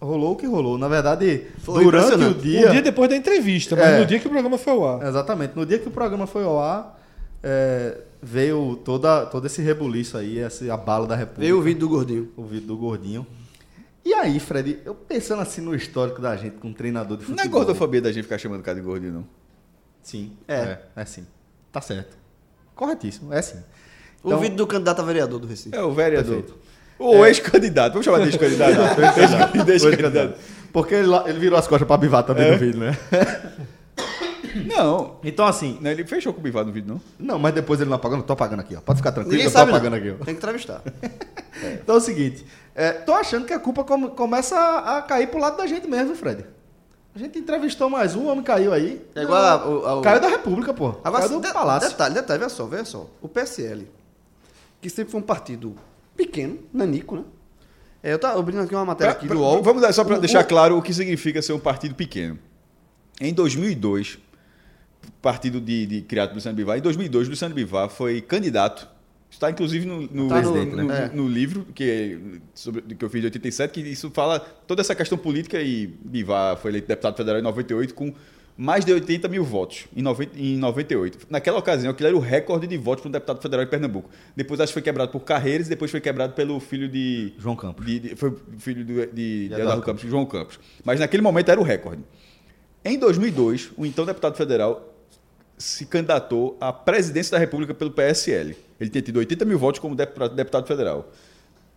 [0.00, 0.78] rolou o que rolou.
[0.78, 2.68] Na verdade, Foi durante o dia...
[2.68, 4.00] Um dia depois da entrevista, mas É.
[4.00, 5.06] no dia que o programa foi ao ar.
[5.08, 5.56] Exatamente.
[5.56, 7.00] No dia que o programa foi ao ar,
[7.42, 11.40] é, veio toda, todo esse rebuliço aí, esse abalo da República.
[11.42, 12.28] Veio o vídeo do gordinho.
[12.36, 13.26] o vídeo do Gordinho.
[14.04, 17.30] E aí, Fred, eu pensando assim no histórico da gente com um treinador de Não
[17.36, 17.46] futebol.
[17.46, 19.26] é gordofobia da gente ficar chamando o cara de gordinho, não.
[20.02, 20.54] Sim, É.
[20.54, 20.78] é.
[20.96, 21.04] é.
[21.04, 21.26] sim.
[21.70, 22.16] Tá certo.
[22.74, 23.58] Corretíssimo, é sim.
[24.22, 25.76] O Então- vídeo do candidato a vereador do Recife.
[25.76, 26.36] É o vereador.
[26.42, 26.58] Perfeito.
[26.98, 27.92] O ex-candidato.
[27.92, 28.72] Vamos chamar de ex-candidato.
[29.70, 30.38] Ex- ex-candidato.
[30.72, 32.52] Porque ele, ele virou as costas pra Bivar também É.
[32.52, 32.96] no vídeo, né?
[34.66, 35.18] Não.
[35.22, 37.00] Então, assim, Não, ele fechou com o Bivar no vídeo, não?
[37.18, 38.80] não, mas depois ele não apagou, não tô apagando aqui, ó.
[38.80, 39.98] Pode ficar tranquilo, Ninguém eu tô sabe, apagando não.
[39.98, 40.24] aqui, ó.
[40.24, 40.82] Tem que entrevistar.
[41.62, 42.44] Então é o seguinte,
[42.82, 45.86] é, tô achando que a culpa come- começa a, a cair pro lado da gente
[45.88, 46.44] mesmo, Fred.
[47.14, 49.04] A gente entrevistou mais um, o homem caiu aí.
[49.14, 50.94] É igual a- o- ao- Caiu da República, pô.
[51.02, 51.88] Agora, caiu do de- Palácio.
[51.90, 53.10] detalhe, detalhe, veja só, veja só.
[53.20, 53.86] O PSL,
[54.80, 55.74] que sempre foi um partido
[56.16, 57.24] pequeno, nanico, né?
[58.02, 59.62] É, eu tava abrindo aqui uma matéria aqui Pra- do pra- UOL.
[59.62, 62.38] Vamos dar, só para deixar o- claro o que significa ser um partido pequeno.
[63.20, 64.18] Em 2002,
[65.20, 68.88] partido de, de- criado por Luciano Bivar, em 2002, Luciano Bivar foi candidato.
[69.30, 71.10] Está inclusive no, no, Tá no- no- né?
[71.14, 72.18] no- no livro que, é
[72.52, 76.56] sobre, que eu fiz de 87, que isso fala toda essa questão política e Bivar
[76.56, 78.12] foi eleito deputado federal em 98 com
[78.56, 81.26] mais de 80 mil votos em, 90, em 98.
[81.30, 84.10] Naquela ocasião, aquilo era o recorde de votos para um deputado federal em Pernambuco.
[84.36, 87.32] Depois acho que foi quebrado por Carreiras, depois foi quebrado pelo filho de...
[87.38, 87.86] João Campos.
[87.86, 90.58] de- de- foi filho do- de, de Eduardo Campos, João Campos.
[90.84, 92.02] Mas naquele momento era o recorde.
[92.84, 94.92] Em 2002, o então deputado federal
[95.56, 98.56] se candidatou à presidência da República pelo PSL.
[98.80, 101.08] Ele tinha tido 80 mil votos como deputado federal.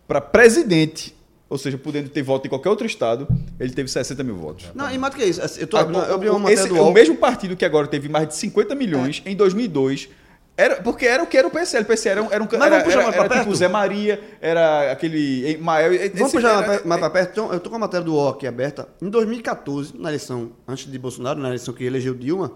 [0.08, 1.14] Para presidente,
[1.48, 3.28] ou seja, podendo ter voto em qualquer outro estado,
[3.60, 4.66] ele teve 60 mil votos.
[4.74, 6.40] Não, e mais do que isso, assim, eu, tô Ah, abrindo, eu abri uma o-
[6.40, 6.90] matéria esse- do UOL.
[6.90, 10.08] o mesmo partido que agora teve mais de 50 milhões em 2002
[10.56, 11.82] era, porque era o que era o PSL.
[11.82, 13.44] O PSL era um, era um Mas era, vamos puxar era, mais pra era tipo
[13.46, 13.54] perto?
[13.58, 15.90] Zé Maria, era aquele Mael.
[16.14, 17.30] Vamos puxar era- mais para perto.
[17.32, 18.88] Então, eu tô com a matéria do UOL aqui aberta.
[19.02, 22.52] Em 2014, na eleição antes de Bolsonaro, na eleição que elegeu Dilma,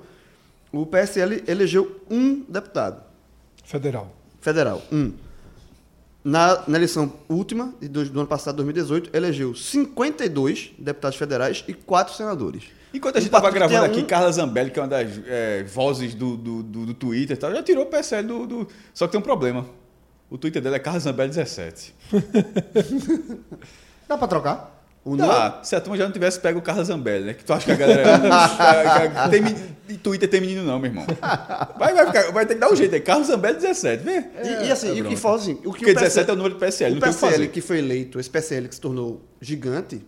[0.72, 3.02] o PSL elegeu um deputado
[3.64, 4.12] Federal.
[4.40, 4.82] Federal.
[4.92, 5.12] Um.
[6.24, 12.14] Na, na eleição última, dois- do ano passado, 2018, elegeu 52 deputados federais e 4
[12.14, 12.64] senadores.
[12.92, 16.14] Enquanto a gente estava gravando aqui, um- Carla Zambelli, que é uma das é, vozes
[16.14, 19.12] do, do, do, do Twitter, e tal, já tirou o PSL do, do- Só que
[19.12, 19.64] tem um problema.
[20.28, 21.94] O Twitter dela é Carla Zambelli 17.
[24.08, 24.77] Dá pra trocar?
[25.12, 27.34] O nome- Dá, se a turma já não tivesse pego o Carla Zambelli, né?
[27.34, 29.28] Que tu acha que a galera.
[29.30, 29.56] tem, men-
[29.88, 31.06] em Twitter tem menino não, meu irmão.
[31.78, 33.00] Vai, vai, ficar- vai ter que dar um jeito aí.
[33.00, 34.24] Carla Zambelli 17, vê?
[34.44, 36.36] E, e assim, e o que fala assim, o que Porque o 17 é o
[36.36, 37.48] número do PSL, o não tem o que PSL fazer.
[37.48, 40.00] que foi eleito, esse PSL que se tornou gigante,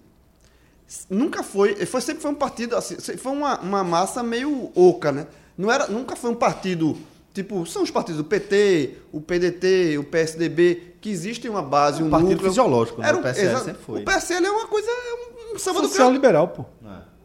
[1.08, 5.26] nunca foi, foi sempre foi um partido assim, foi uma, uma massa meio oca, né?
[5.56, 6.96] Não era, nunca foi um partido
[7.34, 12.06] tipo, são os partidos do PT, o PDT, o PSDB, que existem uma base, Um
[12.06, 12.48] um, partido núcleo.
[12.50, 13.08] fisiológico, né?
[13.08, 14.02] Era O um- PSL exa- sempre foi.
[14.02, 16.12] O PSL é uma coisa, é um samba do Social crioulo.
[16.14, 16.64] liberal, pô.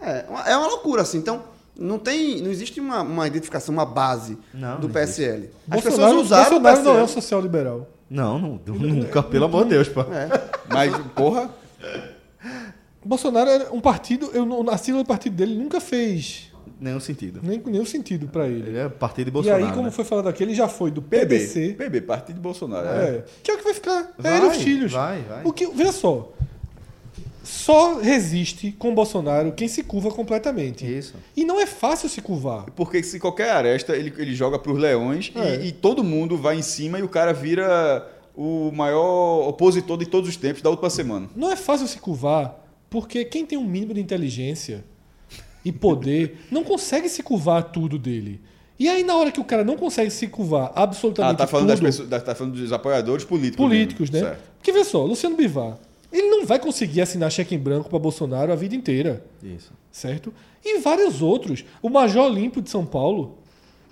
[0.01, 1.17] É, uma- é uma loucura, assim.
[1.17, 1.43] Então,
[1.77, 2.41] não tem.
[2.41, 5.49] Não existe uma, uma identificação, uma base Não, do não PSL.
[5.69, 5.83] As Bolsonaro,
[6.13, 7.89] pessoas usaram Bolsonaro o não é um social liberal.
[8.09, 10.01] Não, não, nunca, pelo amor de Deus, pô.
[10.69, 11.49] Mas, porra,
[13.03, 17.39] Bolsonaro era um partido, eu, não- a sigla do partido dele nunca fez Nenhum sentido.
[17.43, 18.69] nem, nenhum sentido pra ele.
[18.69, 19.65] Ele é partido de E Bolsonaro.
[19.65, 19.91] aí, como né?
[19.91, 21.19] foi falado aqui, ele já foi do PB.
[21.25, 21.75] PDC.
[21.77, 22.87] PB, Partido de Bolsonaro.
[22.87, 23.23] É.
[23.41, 24.13] Que é o que vai ficar.
[24.17, 24.91] Vai, é ele e os filhos.
[24.91, 25.41] vai, vai.
[25.45, 26.31] O que, veja só.
[27.43, 30.83] Só resiste com Bolsonaro quem se curva completamente.
[30.85, 31.13] Isso.
[31.37, 32.65] E não é fácil se curvar.
[32.75, 35.63] Porque se qualquer aresta, ele, ele joga pros leões e- É.
[35.65, 38.05] e, todo mundo vai em cima e o cara vira
[38.35, 41.29] o maior opositor de todos os tempos da última semana.
[41.35, 42.59] Não é fácil se curvar
[42.89, 44.83] porque quem tem um mínimo de inteligência
[45.65, 48.39] e poder não consegue se curvar a tudo dele.
[48.79, 51.67] E aí, na hora que o cara não consegue se curvar Ah, absolutamente tá falando,
[51.69, 53.57] das tudo, pessoas, da- tá falando dos apoiadores políticos.
[53.65, 54.19] políticos, né?
[54.19, 54.35] mesmo.
[54.35, 54.43] Certo.
[54.57, 55.77] Porque vê só, Luciano Bivar,
[56.11, 59.25] ele não vai conseguir assinar cheque em branco para Bolsonaro a vida inteira.
[59.41, 59.71] Isso.
[59.91, 60.33] certo?
[60.63, 61.63] E vários outros.
[61.81, 63.37] O Major Olímpio de São Paulo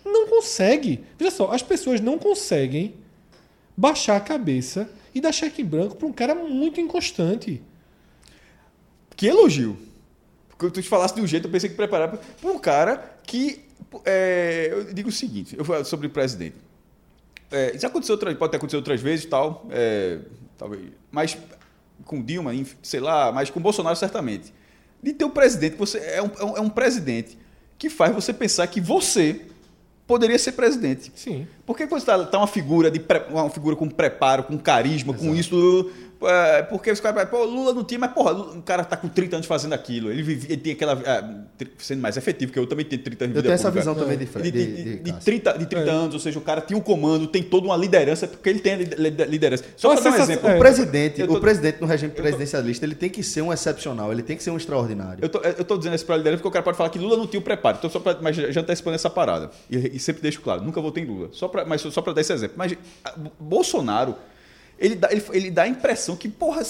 [0.06, 1.00] não consegue.
[1.18, 2.94] Veja só, as pessoas não conseguem
[3.78, 7.62] baixar a cabeça e dar cheque em branco para um cara muito inconstante.
[9.16, 9.78] Que elogio.
[10.58, 13.66] Porque tu falasse de um jeito, eu pensei que preparar para um cara que.
[14.06, 16.56] é, eu digo o seguinte, eu falo sobre o presidente.
[17.52, 20.20] É, isso aconteceu outra, pode ter acontecido outras vezes e tal, é,
[20.58, 20.82] talvez,
[21.12, 21.38] mas
[22.04, 22.52] com Dilma,
[22.82, 24.54] sei lá, mas com Bolsonaro certamente.
[25.02, 27.38] De ter um presidente, você é um, é um, é um presidente
[27.78, 29.42] que faz você pensar que você
[30.08, 31.12] poderia ser presidente.
[31.16, 31.48] Sim.
[31.66, 35.92] Porque quando está tá uma figura de uma figura com preparo, com carisma, com isso,
[36.28, 39.36] é, porque os caras, pô, Lula não tinha, mas porra, o cara tá com 30
[39.38, 40.12] anos fazendo aquilo.
[40.12, 43.26] Ele, vive, ele tem aquela ah, tri- sendo mais efetivo, que eu também tenho 30
[43.26, 43.92] anos de Eu tenho essa pública.
[43.92, 45.26] visão também de de, de, de- de, de de Cássio.
[45.26, 48.28] 30, de 30 anos, ou seja, o cara tem um comando, tem toda uma liderança,
[48.28, 49.64] porque ele tem liderança.
[49.76, 50.50] Só para dar um exemplo.
[50.50, 50.56] é.
[50.56, 54.24] O presidente, tô- o presidente no regime presidencialista, ele tem que ser um excepcional, ele
[54.24, 55.20] tem que ser um extraordinário.
[55.24, 57.18] Eu tô, eu tô dizendo isso pra liderança porque o cara pode falar que Lula
[57.18, 57.78] não tinha o preparo.
[57.78, 59.52] Então, só pra, mas já antecipando essa parada.
[59.70, 61.30] E, e sempre deixo claro, nunca votei em Lula.
[61.32, 62.56] Só pra, mas só para dar esse exemplo.
[62.58, 64.16] Mas a, Bolsonaro,
[64.80, 66.64] ele dá, ele, ele dá a impressão que, porra,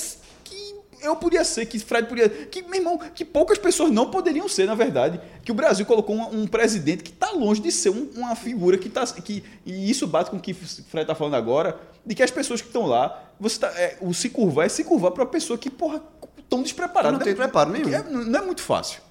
[0.44, 2.30] que eu podia ser, que Fred podia.
[2.30, 5.20] Que, meu irmão, que poucas pessoas não poderiam ser, na verdade.
[5.44, 8.78] Que o Brasil colocou um, um presidente que está longe de ser um- uma figura
[8.78, 9.06] que está.
[9.08, 12.32] Que, e isso bate com o que o Fred está falando agora, de que as
[12.32, 15.30] pessoas que estão lá, você tá, é, o se curvar é se curvar para uma
[15.30, 16.02] pessoa que, porra,
[16.50, 17.18] tão despreparada.
[17.18, 17.90] Não tem preparo nenhum.
[17.94, 19.02] É- não é muito fácil.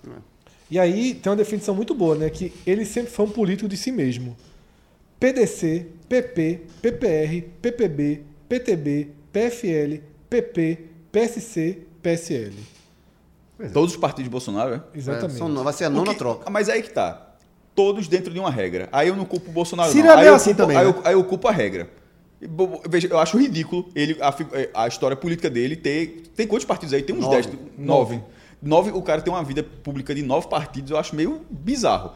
[0.70, 2.30] E aí tem uma definição muito boa, né?
[2.30, 4.34] Que ele sempre foi um político de si mesmo.
[5.20, 8.22] PDC, PP, PPR, PPB,
[8.52, 10.78] PTB, PFL, PP,
[11.10, 12.52] PSC, PSL.
[13.72, 14.82] Todos os partidos de Bolsonaro, é?
[14.94, 15.36] Exatamente.
[15.36, 16.50] É, são vai ser a nona que- troca.
[16.50, 17.34] Mas aí que tá.
[17.74, 18.90] Todos dentro de uma regra.
[18.92, 19.90] Aí eu não culpo o Bolsonaro.
[19.90, 20.14] Ciro não.
[20.14, 20.90] é Aí, eu assim culpo, também, aí, né?
[20.90, 21.88] eu, aí eu culpo a regra.
[22.90, 26.24] Veja, eu acho ridículo ele, a, eh, a história política dele ter.
[26.36, 27.02] Tem quantos partidos aí?
[27.02, 27.42] Tem uns Nove.
[27.42, 27.58] 10.
[27.78, 28.20] Nove.
[28.60, 28.90] Nove.
[28.90, 32.12] O cara tem uma vida pública de nove partidos, eu acho meio bizarro.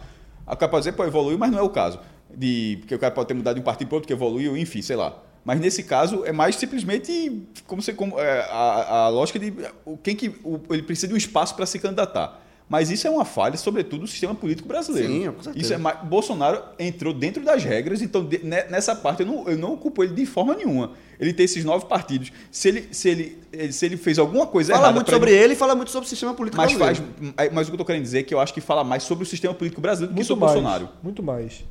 [0.46, 1.98] A capaz de dizer, pô, evoluiu, mas não é o caso.
[2.28, 4.82] De, porque o cara pode ter mudado de um partido para outro que evoluiu, enfim,
[4.82, 5.22] sei lá.
[5.46, 9.96] Mas nesse caso é mais simplesmente como se como, é, a, a lógica de o,
[9.96, 12.42] quem que o- ele precisa de um espaço para se candidatar.
[12.68, 15.08] Mas isso é uma falha, sobretudo, do sistema político brasileiro.
[15.08, 15.64] Sim, com certeza.
[15.64, 19.48] Isso é mais, Bolsonaro entrou dentro das regras, então de- ne- nessa parte eu não,
[19.48, 20.94] eu não culpo ele de forma nenhuma.
[21.20, 22.32] Ele tem esses nove partidos.
[22.50, 24.94] Se ele, se ele, ele- se ele fez alguma coisa Fala errada.
[24.96, 27.54] muito pra sobre ele e fala muito sobre o sistema político Mas, faz, brasileiro.
[27.54, 29.22] mas o que eu tô querendo dizer é que eu acho que fala mais sobre
[29.22, 30.54] o sistema político brasileiro do que Muito sobre mais.
[30.60, 30.88] Bolsonaro.
[31.04, 31.64] Muito mais.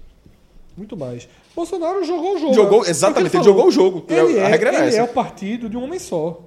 [0.78, 1.28] Muito mais.
[1.56, 2.54] Bolsonaro jogou o jogo.
[2.54, 3.44] Jogou- É o que exatamente, ele falou.
[3.46, 4.06] jogou o jogo.
[4.10, 4.98] Ele, A é, regra era ele essa.
[4.98, 6.42] é o partido de um homem só.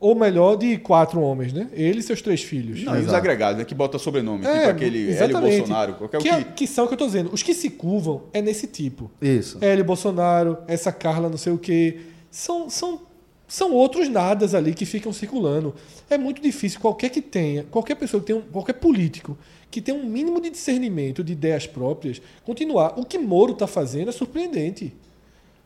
[0.00, 1.68] Ou melhor, de quatro homens, né?
[1.72, 2.84] Ele e seus três filhos.
[2.84, 5.56] Não, e os agregados, né, que bota sobrenome, É, tipo aquele Hélio exatamente.
[5.58, 6.52] Bolsonaro, qualquer que, um é- que.
[6.52, 7.30] que são o que eu tô dizendo.
[7.32, 9.10] Os que se curvam é nesse tipo.
[9.20, 9.58] Isso.
[9.60, 11.98] Hélio Bolsonaro, essa Carla não sei o quê.
[12.30, 13.00] São, são,
[13.48, 15.74] são outros nadas ali que ficam circulando.
[16.08, 19.36] É muito difícil qualquer que tenha, qualquer pessoa que tenha, um, qualquer político
[19.70, 22.94] que tenha um mínimo de discernimento de ideias próprias, continuar.
[22.98, 24.94] O que Moro está fazendo é surpreendente.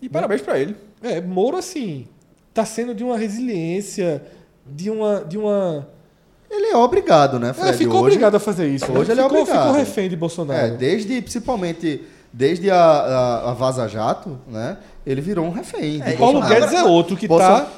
[0.01, 0.75] E parabéns pra ele.
[1.03, 2.07] É, Moro, assim,
[2.53, 4.23] tá sendo de uma resiliência,
[4.67, 5.21] de uma.
[5.25, 5.89] De uma
[6.51, 7.71] Ele é obrigado, né, Fred?
[7.71, 8.91] é, ficou Hoje- obrigado a fazer isso.
[8.93, 8.99] né?
[8.99, 9.63] hoje ele é ficou, obrigado.
[9.67, 10.67] ficou refém de Bolsonaro.
[10.67, 14.79] É, desde, principalmente, desde a, a, a Vaza Jato, né?
[15.07, 16.01] Ele virou um refém.
[16.01, 16.41] de Paulo.
[16.43, 17.69] Guedes é outro que Bolso- tá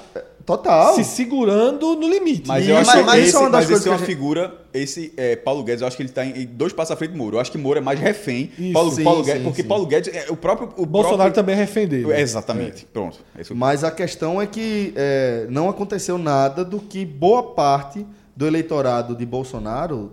[0.47, 0.95] Total.
[0.95, 2.47] se segurando no limite.
[2.47, 3.89] Mas E- eu acho mas- que mas esse, isso é uma das mas coisas esse
[3.89, 4.55] é uma que a gente- figura.
[4.75, 7.17] Esse é, Paulo Guedes, eu acho que ele está em dois passos à frente do
[7.19, 7.37] Moro.
[7.37, 8.51] Eu acho que Moro é mais refém.
[8.59, 8.73] Isso.
[8.73, 9.69] Paulo, Sim, Paulo sim, Guedes, porque sim.
[9.69, 10.69] Paulo Guedes é o próprio.
[10.77, 12.13] O Bolsonaro próprio, também é refém dele.
[12.13, 12.85] É, Exatamente.
[12.93, 13.19] Pronto.
[13.37, 13.55] É isso.
[13.55, 18.05] Mas a questão é que é, não aconteceu nada do que boa parte
[18.37, 20.11] do eleitorado de Bolsonaro,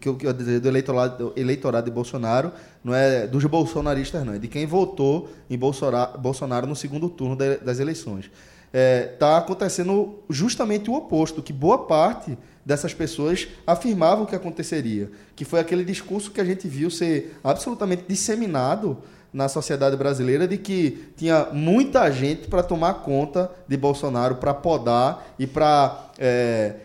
[0.00, 2.50] que eu quero dizer, do eleitorado, do eleitorado de Bolsonaro,
[2.82, 7.36] não é dos bolsonaristas, não, é de quem votou em Bolsonaro, Bolsonaro no segundo turno
[7.36, 8.30] da- das eleições.
[8.72, 15.58] Está acontecendo justamente o oposto, que boa parte dessas pessoas afirmavam que aconteceria, que foi
[15.58, 18.98] aquele discurso que a gente viu ser absolutamente disseminado
[19.32, 25.34] na sociedade brasileira de que tinha muita gente para tomar conta de Bolsonaro, para podar
[25.38, 26.10] e para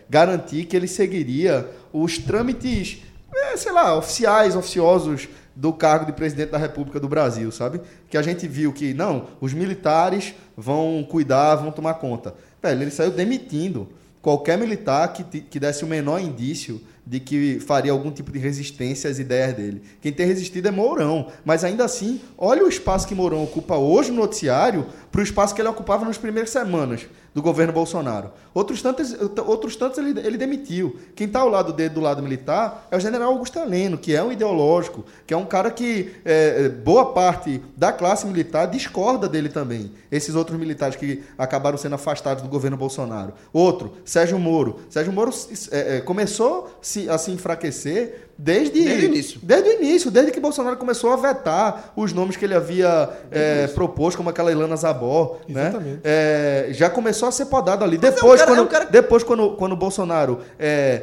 [0.08, 3.02] garantir que ele seguiria os trâmites,
[3.34, 7.80] eh, sei lá, oficiais, oficiosos do cargo de presidente da República do Brasil, sabe?
[8.08, 12.34] Que a gente viu que, não, os militares vão cuidar, vão tomar conta.
[12.62, 13.88] Velho, ele saiu demitindo
[14.20, 19.10] qualquer militar que, que desse o menor indício de que faria algum tipo de resistência
[19.10, 19.82] às ideias dele.
[20.00, 21.28] Quem tem resistido é Mourão.
[21.44, 25.54] Mas ainda assim, olha o espaço que Mourão ocupa hoje no noticiário para o espaço
[25.54, 28.32] que ele ocupava nas primeiras semanas do governo Bolsonaro.
[28.52, 29.14] Outros tantos,
[29.46, 30.98] outros tantos ele, ele demitiu.
[31.14, 34.20] Quem está ao lado dele, do lado militar, é o general Augusto Heleno, que é
[34.20, 39.48] um ideológico, que é um cara que é, boa parte da classe militar discorda dele
[39.48, 39.92] também.
[40.10, 43.34] Esses outros militares que acabaram sendo afastados do governo Bolsonaro.
[43.52, 44.80] Outro, Sérgio Moro.
[44.90, 45.32] Sérgio Moro
[45.70, 46.76] é, é, começou
[47.08, 49.40] a se enfraquecer desde, Desde o início.
[49.42, 53.68] Desde o início, desde que Bolsonaro começou a vetar os nomes que ele havia é,
[53.68, 55.03] proposto, como aquela Ilana Zabó.
[55.48, 55.68] Né?
[55.68, 56.00] Exatamente.
[56.04, 57.96] É, já começou a ser podado ali.
[58.00, 61.02] Mas é um Depois, cara- é quando, um cara- depois quando, quando o Bolsonaro é,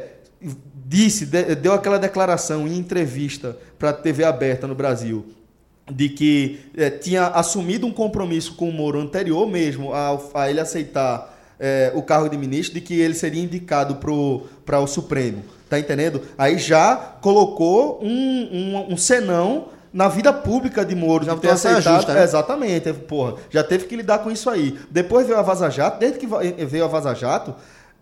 [0.86, 5.24] disse, de- deu aquela declaração em entrevista para a TV aberta no Brasil,
[5.90, 10.60] de que é, tinha assumido um compromisso com o Moro anterior mesmo a, a ele
[10.60, 15.42] aceitar é, o cargo de ministro, de que ele seria indicado para o Supremo.
[15.70, 16.20] Tá entendendo?
[16.36, 21.24] Aí já colocou um, um, um senão na vida pública de Moro.
[21.24, 22.22] Já de ter aceitado- justa, né?
[22.24, 24.78] Exatamente, porra, já teve que lidar com isso aí.
[24.90, 27.56] Depois veio a Vaza Jato, desde que va- veio a Vaza Jato, eh,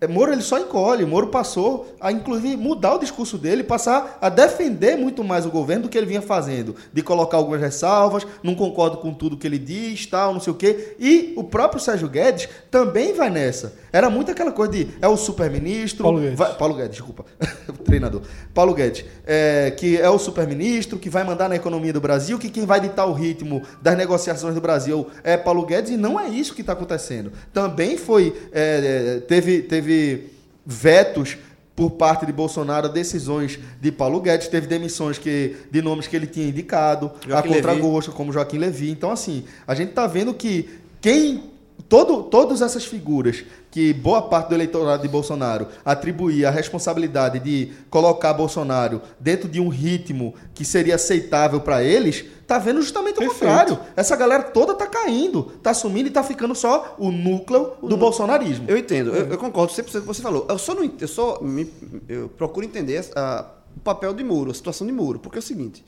[0.09, 1.05] Moro ele só encolhe.
[1.05, 5.85] Moro passou a, inclusive, mudar o discurso dele, passar a defender muito mais o governo
[5.85, 6.75] do que ele vinha fazendo.
[6.93, 10.57] De colocar algumas ressalvas, não concordo com tudo que ele diz, tal, não sei o
[10.57, 10.95] quê.
[10.99, 13.75] E o próprio Sérgio Guedes também vai nessa.
[13.93, 16.03] Era muito aquela coisa de é o super-ministro.
[16.05, 16.39] Paulo Guedes.
[16.39, 17.25] vai- Paulo Guedes, desculpa.
[17.85, 18.23] treinador.
[18.55, 22.49] Paulo Guedes, é, que é o super-ministro, que vai mandar na economia do Brasil, que
[22.49, 26.29] quem vai ditar o ritmo das negociações do Brasil é Paulo Guedes, e não é
[26.29, 27.33] isso que está acontecendo.
[27.53, 28.35] Também foi.
[28.53, 30.31] é, é, teve, teve
[30.65, 31.37] vetos
[31.75, 36.15] por parte de Bolsonaro a decisões de Paulo Guedes, teve demissões que, de nomes que
[36.15, 38.91] ele tinha indicado, Joaquim a contragosto, como Joaquim Levy.
[38.91, 40.69] Então, assim, a gente está vendo que
[41.01, 41.51] quem
[41.89, 47.73] todo, todas essas figuras que boa parte do eleitorado de Bolsonaro atribuía a responsabilidade de
[47.89, 53.19] colocar Bolsonaro dentro de um ritmo que seria aceitável para eles, tá vendo justamente o
[53.21, 53.39] Perfeito.
[53.39, 53.79] contrário.
[53.95, 58.65] Essa galera toda tá caindo, tá sumindo e tá ficando só o núcleo do bolsonarismo.
[58.69, 60.47] Eu entendo, eu, eu concordo 100% com o que você falou.
[60.49, 61.71] Eu só, não, eu só me-
[62.09, 63.45] eu procuro entender a-
[63.77, 65.85] o papel de Muro, a situação de Muro, porque é o seguinte.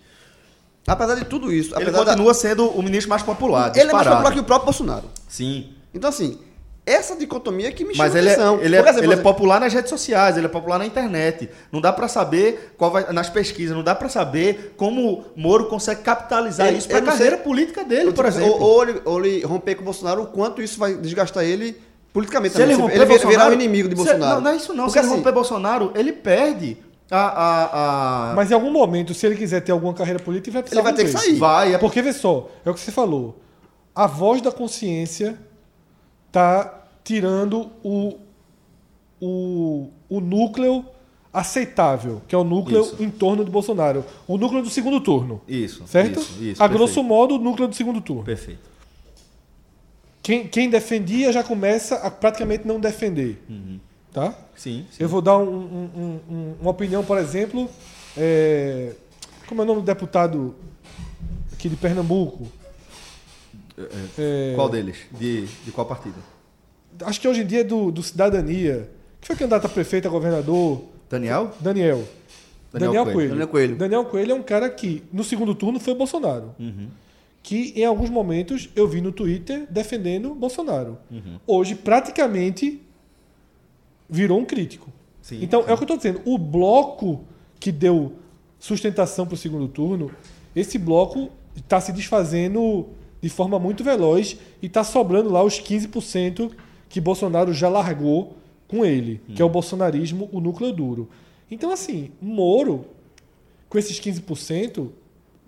[0.86, 3.72] Apesar de tudo isso, Ele apesar da- continua sendo o ministro mais popular.
[3.76, 5.04] ele é mais popular que o próprio Bolsonaro.
[5.28, 5.70] Sim.
[5.94, 6.38] Então, assim,
[6.84, 8.60] essa dicotomia que me chama Mas ele é, atenção.
[8.60, 11.48] ele, é, Por exemplo, ele é popular nas redes sociais, ele é popular na internet.
[11.70, 16.00] Não dá pra saber qual vai nas pesquisas, não dá pra saber como Moro consegue
[16.02, 18.54] capitalizar Ele- isso pra eu não carreira sei- política dele, ou, por tipo, exemplo.
[18.54, 21.80] Ou, ou ele, ou ele romper com o Bolsonaro, o quanto isso vai desgastar ele
[22.12, 22.54] politicamente.
[22.56, 22.82] Se ele também.
[22.86, 24.34] romper ele Bolsonaro, virar o inimigo de se- Bolsonaro.
[24.36, 24.84] não, não é isso não.
[24.86, 26.76] Porque, se ele assim, romper Bolsonaro, ele perde
[27.10, 27.16] a...
[27.20, 30.62] a, a- Mas em algum momento, se ele quiser ter alguma carreira política, ele vai
[30.62, 31.36] precisar Ele vai ter que sair.
[31.38, 33.38] Vai, é Porque, vê só, é o que você falou.
[33.94, 35.38] A voz da consciência
[36.32, 38.18] tá tirando o,
[39.20, 40.84] o, o núcleo
[41.32, 43.02] aceitável, que é o núcleo Isso.
[43.02, 44.04] em torno do Bolsonaro.
[44.26, 45.40] O núcleo do segundo turno.
[45.46, 46.18] Isso, Certo?
[46.20, 47.08] isso, isso, a grosso perfeito.
[47.08, 48.24] modo, o núcleo do segundo turno.
[48.24, 48.72] Perfeito.
[50.22, 53.42] Quem, quem defendia já começa a praticamente não defender.
[54.12, 54.34] Tá?
[54.54, 55.02] Sim, sim.
[55.02, 57.68] Eu vou dar um- um- um- uma opinião, por exemplo.
[58.16, 58.92] é,
[59.48, 60.54] como é o nome do deputado
[61.52, 62.46] aqui de Pernambuco?
[64.18, 64.96] É, Qual deles?
[65.10, 66.16] De, de qual partido?
[67.00, 68.90] Acho que hoje em dia é do, do Cidadania.
[69.20, 70.82] Que foi candidato a prefeito, a governador?
[71.08, 71.52] Daniel?
[71.60, 72.04] Daniel.
[72.72, 73.14] Daniel Daniel, Coelho.
[73.14, 73.28] Coelho.
[73.30, 73.76] Daniel Coelho.
[73.76, 76.54] Daniel Coelho é um cara que, no segundo turno, foi Bolsonaro.
[76.58, 76.88] Uhum.
[77.42, 80.98] Que em alguns momentos eu vi no Twitter defendendo Bolsonaro.
[81.10, 81.38] Uhum.
[81.46, 82.80] Hoje, praticamente,
[84.08, 84.90] virou um crítico.
[85.20, 86.20] Sim, então, é o que eu estou dizendo.
[86.24, 87.24] O bloco
[87.60, 88.14] que deu
[88.58, 90.10] sustentação para o segundo turno,
[90.54, 92.88] esse bloco está se desfazendo
[93.22, 96.50] de forma muito veloz e está sobrando lá os 15%
[96.88, 101.08] que Bolsonaro já largou com ele, que é o bolsonarismo, o núcleo duro.
[101.50, 102.86] Então, assim, Moro,
[103.68, 104.88] com esses 15%,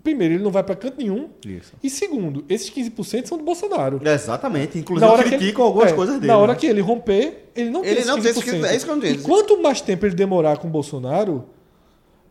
[0.03, 1.29] primeiro, ele não vai para canto nenhum.
[1.45, 1.73] Isso.
[1.83, 3.99] E segundo, esses 15% são do Bolsonaro.
[4.07, 4.77] Exatamente.
[4.77, 6.27] Inclusive criticam algumas é, coisas dele.
[6.27, 6.59] Na hora né?
[6.59, 8.61] que ele romper, ele não tem Ele não tem esses 15%.
[8.61, 9.05] 15%, é isso que eu não.
[9.05, 11.45] E quanto mais tempo ele demorar com o Bolsonaro,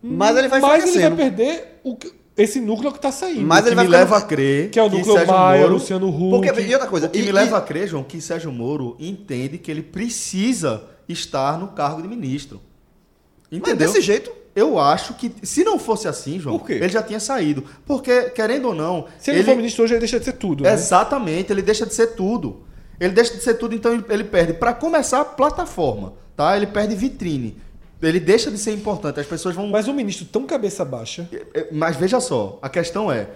[0.00, 3.46] Mas ele vai mais ele vai perder o que- esse núcleo que está saindo.
[3.46, 6.08] Mas ele vai me leva a crer que é o núcleo Sérgio Maia, Moro- Luciano
[6.08, 6.30] Huck.
[6.46, 8.50] Porque, e outra coisa, O que e- me e- leva a crer, João, que Sérgio
[8.52, 12.60] Moro entende que ele precisa estar no cargo de ministro.
[13.50, 13.88] Mas Entendeu?
[13.88, 17.64] desse jeito, Eu acho que, se não fosse assim, João, ele já tinha saído.
[17.84, 19.06] Porque, querendo ou não.
[19.18, 20.62] Se ele, for ministro hoje, ele deixa de ser tudo.
[20.62, 20.72] né?
[20.72, 22.62] Exatamente, ele deixa de ser tudo.
[23.00, 24.52] Ele deixa de ser tudo, então ele- ele perde.
[24.52, 26.56] Para começar, plataforma, tá?
[26.56, 27.56] Ele perde vitrine.
[28.06, 29.18] Ele deixa de ser importante.
[29.20, 29.66] As pessoas vão.
[29.68, 31.28] Mas um ministro tão cabeça baixa.
[31.54, 33.28] É, Mas veja só, a questão é.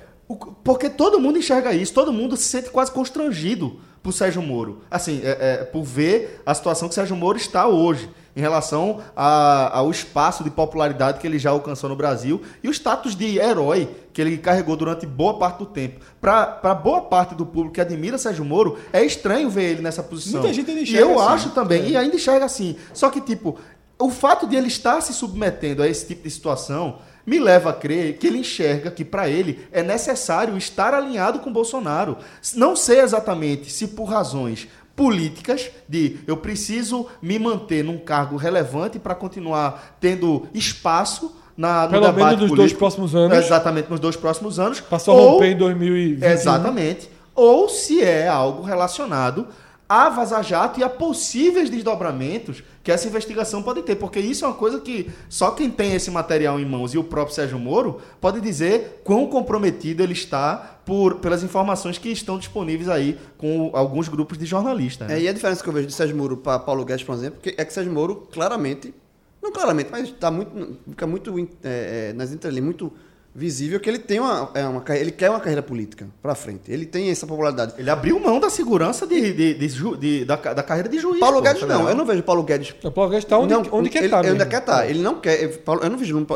[0.63, 4.81] Porque todo mundo enxerga isso, todo mundo se sente quase constrangido por Sérgio Moro.
[4.91, 9.71] Assim, é, é, por ver a situação que Sérgio Moro está hoje, em relação a-
[9.79, 13.89] ao espaço de popularidade que ele já alcançou no Brasil e o status de herói
[14.13, 16.05] que ele carregou durante boa parte do tempo.
[16.21, 20.41] Para boa parte do público que admira Sérgio Moro, é estranho ver ele nessa posição.
[20.41, 21.33] Muita gente ainda E enxerga eu assim.
[21.33, 22.77] acho também, e ainda enxerga assim.
[22.93, 23.59] Só que, tipo,
[23.99, 27.75] o fato de ele estar se submetendo a esse tipo de situação me leva a
[27.75, 32.17] crer que ele enxerga que, para ele, é necessário estar alinhado com Bolsonaro.
[32.55, 38.99] Não sei exatamente se por razões políticas de eu preciso me manter num cargo relevante
[38.99, 42.79] para continuar tendo espaço na, no Pelo debate menos nos dois político.
[42.79, 43.37] próximos anos.
[43.37, 44.81] Exatamente, nos dois próximos anos.
[44.81, 46.23] Passou a romper em 2020.
[46.25, 47.11] Exatamente.
[47.35, 49.47] Ou se é algo relacionado
[49.89, 53.97] a Vaza Jato e a possíveis desdobramentos que essa investigação pode ter.
[53.97, 57.05] Porque isso é uma coisa que só quem tem esse material em mãos e o
[57.05, 62.89] próprio Sérgio Moro pode dizer quão comprometido ele está por, pelas informações que estão disponíveis
[62.89, 65.09] aí com alguns grupos de jornalistas.
[65.09, 65.19] né?
[65.19, 67.41] É, e a diferença que eu vejo de Sérgio Moro para Paulo Guedes, por exemplo,
[67.45, 68.95] é que Sérgio Moro claramente,
[69.43, 72.93] não claramente, mas tá muito, fica muito é, é, nas entrelinhas, muito
[73.39, 76.63] visível que ele tem uma, é, uma ele quer uma carreira política para frente.
[76.71, 77.75] Ele tem essa popularidade.
[77.79, 81.21] Ele abriu mão da segurança de, de- de de- da, da carreira de juiz.
[81.21, 81.83] Paulo pô, Guedes federal.
[81.83, 84.07] não, eu não vejo Paulo Guedes O Paulo Guedes está onde, não, onde quer ele,
[84.09, 84.21] estar.
[84.21, 84.91] ele ainda quer estar.
[84.91, 85.43] Ele não quer.
[85.43, 86.27] eu Paulo- Eu não vejo.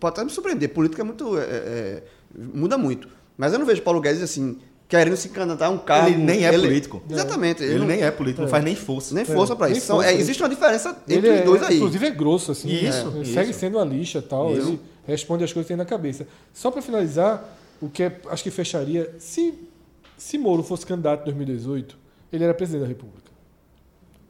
[0.00, 0.70] Pode até me surpreender.
[0.70, 1.38] Política é muito.
[1.38, 2.02] é, é,
[2.54, 3.08] muda muito.
[3.36, 6.08] Mas eu não vejo Paulo Guedes assim, querendo se candidatar a um cargo.
[6.08, 7.02] Ele nem é político.
[7.10, 7.62] Exatamente.
[7.62, 9.14] Ele, não- nem é político, não faz nem força.
[9.14, 9.86] Nem força pra nem isso.
[9.86, 11.76] São- força, é, ele- existe uma diferença entre Ele os é, dois aí.
[11.76, 12.68] Inclusive é grosso, assim.
[12.68, 13.34] Isso, Ele isso.
[13.34, 14.52] segue sendo uma lixa tal.
[14.56, 14.68] Isso.
[14.68, 14.80] Ele
[15.12, 16.26] responde as coisas que tem na cabeça.
[16.52, 17.42] Só para finalizar,
[17.80, 19.14] o que é- acho que fecharia.
[19.18, 19.54] Se,
[20.16, 21.96] se Moro fosse candidato em 2018,
[22.32, 23.28] ele era presidente da República.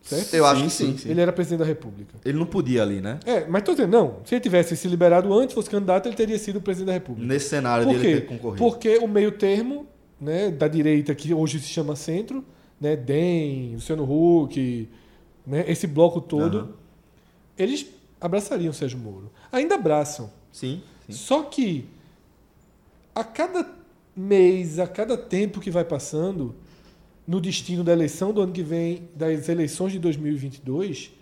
[0.02, 0.32] Certo?
[0.32, 0.98] Eu acho Sim, que sim.
[0.98, 1.10] sim.
[1.10, 2.14] Ele era presidente da República.
[2.24, 3.20] Ele não podia ali, né?
[3.26, 4.16] É, mas tô dizendo, não.
[4.24, 7.26] Se ele tivesse se liberado antes, fosse candidato, ele teria sido presidente da República.
[7.26, 8.20] Nesse cenário Por dele quê?
[8.22, 8.56] ter concorrido.
[8.58, 9.86] Porque o meio termo
[10.18, 12.42] né, da direita, que hoje se chama centro,
[12.80, 14.88] né, Den, Luciano Huck,
[15.46, 16.68] né, esse bloco todo, Aham.
[17.58, 17.86] eles
[18.18, 19.30] abraçariam o Sérgio Moro.
[19.52, 20.30] Ainda abraçam.
[20.58, 20.82] Sim.
[21.06, 21.12] sim.
[21.12, 21.84] Só que
[23.14, 23.68] a cada
[24.16, 26.54] mês, a cada tempo que vai passando,
[27.26, 31.12] no destino da eleição do ano que vem, das eleições de 2022,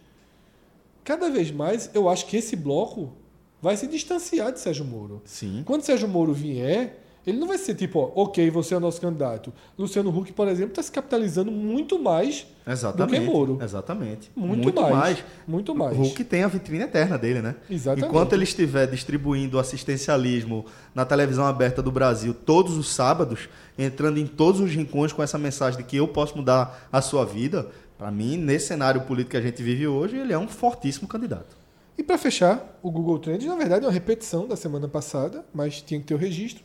[1.05, 3.13] cada vez mais eu acho que esse bloco
[3.61, 5.21] vai se distanciar de Sérgio Moro.
[5.25, 5.63] Sim.
[5.67, 9.01] Quando Sérgio Moro vier, ele não vai ser tipo, ó, ok, você é o nosso
[9.01, 9.53] candidato.
[9.77, 13.21] Luciano Huck, por exemplo, está se capitalizando muito mais Exatamente.
[13.21, 13.59] do que Moro.
[13.61, 14.31] Exatamente.
[14.37, 15.99] Muito, mais, Muito mais.
[15.99, 17.57] O Hulk tem a vitrine eterna dele, né?
[17.69, 18.09] Exatamente.
[18.09, 24.27] Enquanto ele estiver distribuindo assistencialismo na televisão aberta do Brasil todos os sábados, entrando em
[24.27, 27.69] todos os rincões com essa mensagem de que eu posso mudar a sua vida,
[27.99, 31.57] para mim, nesse cenário político que a gente vive hoje, ele é um fortíssimo candidato.
[31.99, 35.81] E para fechar, o Google Trends, na verdade, é uma repetição da semana passada, mas
[35.81, 36.63] tinha que ter o registro.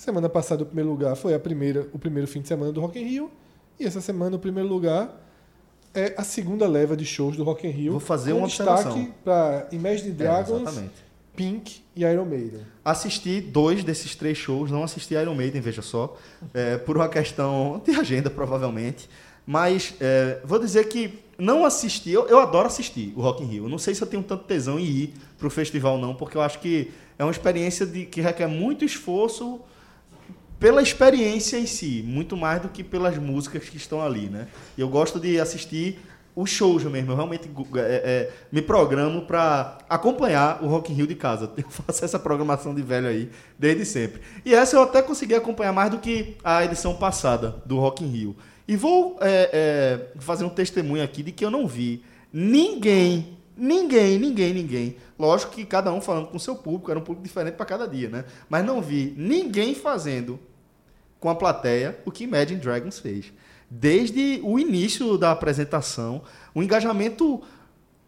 [0.00, 2.98] Semana passada, o primeiro lugar foi a primeira, o primeiro fim de semana do Rock
[2.98, 3.30] in Rio.
[3.78, 5.14] E essa semana, o primeiro lugar
[5.92, 7.90] é a segunda leva de shows do Rock in Rio.
[7.92, 10.94] Vou fazer uma destaque para Imagine Dragons, exatamente.
[11.36, 12.62] Pink e Iron Maiden.
[12.82, 16.16] Assisti dois desses três shows, não assisti Iron Maiden, veja só,
[16.54, 19.06] é, por uma questão de agenda, provavelmente.
[19.46, 23.68] Mas é, vou dizer que não assisti, eu, eu adoro assistir o Rock in Rio.
[23.68, 26.40] Não sei se eu tenho tanto tesão em ir para o festival, não, porque eu
[26.40, 29.60] acho que é uma experiência de, que requer muito esforço
[30.60, 34.46] pela experiência em si, muito mais do que pelas músicas que estão ali, né?
[34.76, 35.98] E eu gosto de assistir
[36.36, 37.12] os shows mesmo.
[37.12, 41.50] Eu realmente é, é, me programo para acompanhar o Rock in Rio de casa.
[41.56, 44.20] Eu faço essa programação de velho aí desde sempre.
[44.44, 48.08] E essa eu até consegui acompanhar mais do que a edição passada do Rock in
[48.08, 48.36] Rio.
[48.68, 54.18] E vou é, é, fazer um testemunho aqui de que eu não vi ninguém, ninguém,
[54.18, 54.96] ninguém, ninguém.
[55.18, 58.08] Lógico que cada um falando com seu público, era um público diferente para cada dia,
[58.08, 58.24] né?
[58.48, 60.38] Mas não vi ninguém fazendo
[61.20, 63.32] com a plateia o que Imagine Dragons fez.
[63.70, 66.22] Desde o início da apresentação,
[66.54, 67.40] um engajamento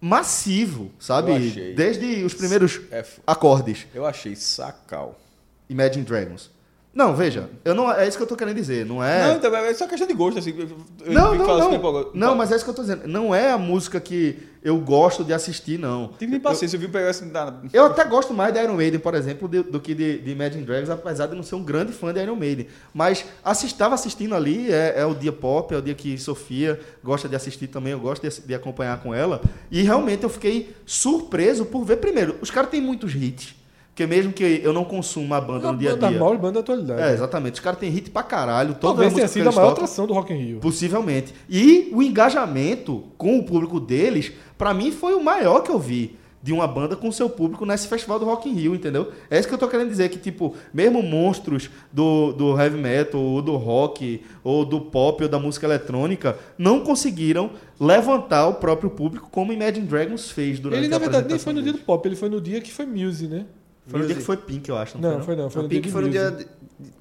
[0.00, 1.74] massivo, sabe?
[1.76, 3.86] Desde os primeiros É acordes.
[3.94, 5.20] Eu achei sacal.
[5.68, 6.50] Imagine Dragons.
[6.94, 9.32] Não, veja, eu não, é isso que eu tô querendo dizer, não é...
[9.32, 10.54] Não, também é só questão de gosto, assim.
[10.58, 10.68] eu-
[11.06, 12.10] eu não, não, fala assim, não.
[12.14, 13.08] Não, mas é isso que eu tô dizendo.
[13.08, 16.08] Não é a música que eu gosto de assistir, não.
[16.18, 17.30] Tive nem paciência, eu vi pegar assim.
[17.30, 17.60] Na...
[17.72, 20.64] Eu até gosto mais de Iron Maiden, por exemplo, de- do que de, de Imagine
[20.64, 22.66] Dragons, apesar de não ser um grande fã de Iron Maiden.
[22.92, 23.24] Mas
[23.64, 27.34] estava assistindo ali, é, é o dia pop, é o dia que Sofia gosta de
[27.34, 29.40] assistir também, eu gosto de, de acompanhar com ela.
[29.70, 33.61] E realmente eu fiquei surpreso por ver, primeiro, os caras têm muitos hits.
[33.94, 36.16] Porque mesmo que eu não consuma a banda Uma no dia a banda- dia.
[36.16, 37.02] a maior banda da atualidade.
[37.02, 37.54] É, exatamente.
[37.54, 38.70] Os caras têm hit pra caralho.
[38.74, 40.60] Toda Talvez tenha sido a maior tocam- atração do Rock in Rio.
[40.60, 41.34] Possivelmente.
[41.48, 46.16] E o engajamento com o público deles, pra mim, foi o maior que eu vi
[46.42, 49.12] de uma banda com seu público nesse festival do Rock in Rio, entendeu?
[49.30, 53.20] É isso que eu tô querendo dizer, que, tipo, mesmo monstros do, do heavy metal,
[53.20, 58.88] ou do rock, ou do pop, ou da música eletrônica, não conseguiram levantar o próprio
[58.90, 61.78] público como Imagine Dragons fez durante Ele, a na verdade, nem foi no dia do
[61.78, 63.44] pop, ele foi no dia que foi Muse, né?
[63.86, 64.96] Foi no dia que foi Pink, eu acho.
[64.98, 66.46] Não, Não, foi não, foi no dia Pink foi no dia de,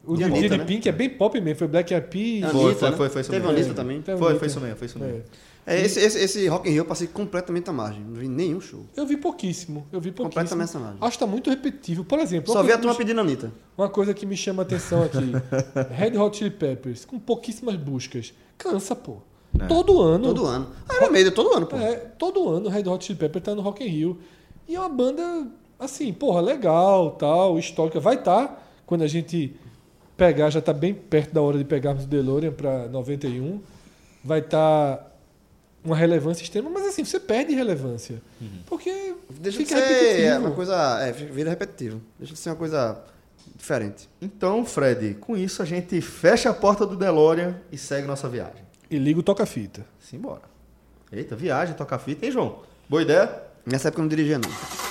[0.05, 0.65] O dia Anitta, de né?
[0.65, 2.43] Pink é bem pop mesmo, foi Black Eyed Peas.
[2.43, 2.97] Anitta, Foi, foi, né?
[2.97, 3.59] foi, foi isso Teve mesmo.
[3.59, 4.01] Anitta também.
[4.01, 4.39] Teve Foi, Anitta.
[4.39, 5.17] foi isso mesmo, foi isso mesmo.
[5.17, 5.21] É.
[5.63, 8.01] É, esse, esse, esse Rock in Rio eu passei completamente à margem.
[8.03, 8.83] Não vi nenhum show.
[8.97, 10.23] Eu vi pouquíssimo, eu vi pouquíssimo.
[10.41, 10.97] Completamente essa margem.
[10.99, 12.03] Acho que tá muito repetitivo.
[12.03, 13.51] Por exemplo, Só uma vi a turma me- pedindo Anitta.
[13.77, 15.31] uma coisa que me chama a atenção aqui.
[15.93, 18.33] Red Hot Chili Peppers, com pouquíssimas buscas.
[18.57, 19.17] Cansa, pô.
[19.67, 20.23] Todo ano.
[20.23, 20.69] Todo ano.
[20.99, 21.75] Iron Maiden, todo ano, pô.
[21.77, 24.17] É, todo ano o Red Hot Chili Peppers tá no Rock in Rio.
[24.67, 25.47] E é uma banda,
[25.81, 27.99] assim, porra, legal, tal, histórica.
[27.99, 29.55] Vai estar, quando a gente
[30.15, 33.59] pegar, já tá bem perto da hora de pegarmos o DeLorean para 91,
[34.23, 35.11] vai estar
[35.83, 38.21] uma relevância extrema, mas assim, você perde relevância.
[38.67, 40.39] Porque Deixa de fica ser repetitivo.
[40.45, 40.99] uma coisa.
[41.01, 42.01] É, vira repetitivo.
[42.19, 43.01] Deixa de ser uma coisa
[43.55, 44.07] diferente.
[44.21, 48.61] Então, Fred, com isso a gente fecha a porta do DeLorean e segue nossa viagem.
[48.89, 49.83] E liga o toca-fita.
[49.99, 50.43] Simbora.
[51.11, 52.59] Eita, viagem, toca fita, hein, João?
[52.87, 53.41] Boa ideia?
[53.65, 54.90] Nessa época eu não dirigia, não.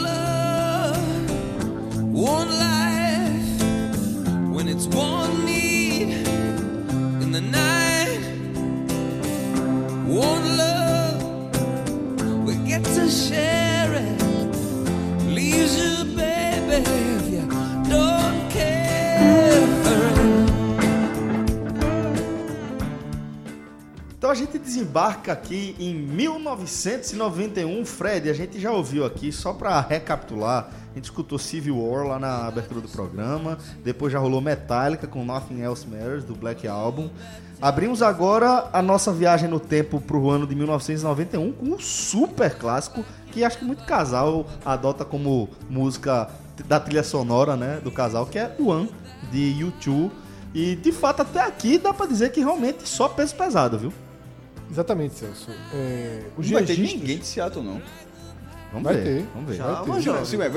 [24.71, 27.83] desembarca aqui em 1991.
[27.85, 32.17] Fred, a gente já ouviu aqui, só pra recapitular, a gente escutou Civil War lá
[32.17, 37.09] na abertura do programa, depois já rolou Metallica com Nothing Else Matters, do Black Album.
[37.61, 43.03] Abrimos agora a nossa viagem no tempo pro ano de 1991 com um super clássico
[43.31, 46.29] que acho que muito casal adota como música
[46.65, 48.89] da trilha sonora, né, do casal, que é One,
[49.29, 50.09] de U2.
[50.53, 53.93] E de fato até aqui dá pra dizer que realmente só peso pesado, viu?
[54.71, 55.49] Exatamente, Celso.
[55.73, 57.81] É, os Não vai ter ninguém de Seattle, não.
[58.71, 59.03] Vamos Vai ver.
[59.03, 59.27] ter.
[59.33, 59.55] Vamos ver.
[59.57, 59.89] Já, Vai ter.
[59.89, 60.53] mas já- Sim, mas,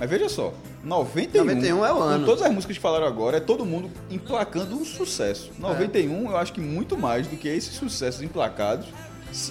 [0.00, 2.20] mas veja só, 91, 91 é o ano.
[2.20, 5.50] Com todas as músicas que falaram agora, é todo mundo emplacando um sucesso.
[5.58, 8.86] 91, eu acho que muito mais do que esses sucessos emplacados,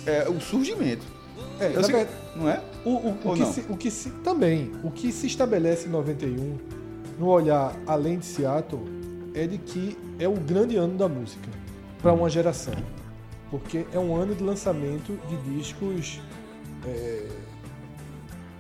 [0.08, 1.06] é o surgimento.
[1.60, 2.60] É, Eu sei- verdade, não é?
[2.84, 3.54] O, o, o Ou que não?
[3.54, 6.58] se, o que se também, o que se estabelece em 91,
[7.20, 8.82] no olhar além de Seattle,
[9.36, 11.48] é de que é o grande ano da música
[12.02, 12.74] para uma geração,
[13.52, 16.20] porque é um ano de lançamento de discos
[16.88, 17.28] é,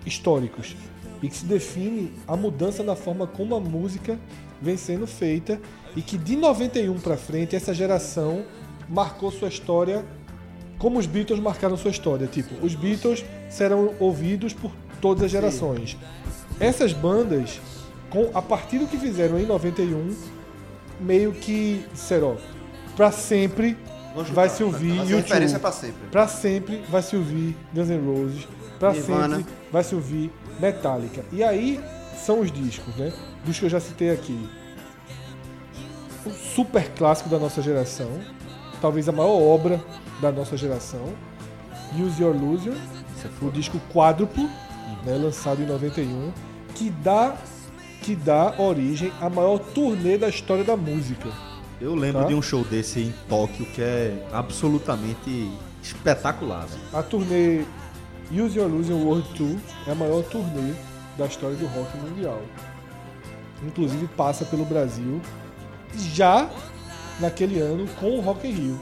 [0.05, 0.75] históricos
[1.23, 4.19] e que se define a mudança na forma como a música
[4.61, 5.59] vem sendo feita
[5.95, 8.43] e que de 91 para frente essa geração
[8.89, 10.05] marcou sua história
[10.77, 12.25] como os Beatles marcaram sua história.
[12.25, 15.95] Tipo, os Beatles serão ouvidos por todas as gerações.
[16.59, 17.61] Essas bandas,
[18.09, 20.15] com, a partir do que fizeram em 91,
[20.99, 23.11] meio que disseram, ó, pra
[24.33, 26.07] vai se ouvir Essa referência é pra sempre.
[26.11, 28.47] Pra sempre vai se ouvir Guns N' Roses.
[28.79, 29.37] Pra Nirvana.
[29.37, 31.23] sempre vai se ouvir Metallica.
[31.31, 31.79] E aí
[32.15, 33.11] são os discos, né?
[33.45, 34.49] Dos que eu já citei aqui.
[36.25, 38.09] O super clássico da nossa geração.
[38.81, 39.83] Talvez a maior obra
[40.21, 41.13] da nossa geração.
[41.97, 42.73] Use Your Illusion.
[43.41, 44.45] O disco quádruplo,
[45.05, 46.31] né, lançado em 91.
[46.73, 47.35] Que dá,
[48.01, 51.29] que dá origem à maior turnê da história da música.
[51.81, 52.27] Eu lembro Tá.
[52.27, 55.49] de um show desse em Tóquio que é absolutamente
[55.81, 56.67] espetacular.
[56.93, 57.63] A turnê
[58.31, 59.57] Use Your Illusion World Tour
[59.87, 60.73] é a maior turnê
[61.17, 62.41] da história do rock mundial.
[63.65, 65.19] Inclusive passa pelo Brasil
[65.97, 66.49] já
[67.19, 68.79] naquele ano com o Rock in Rio.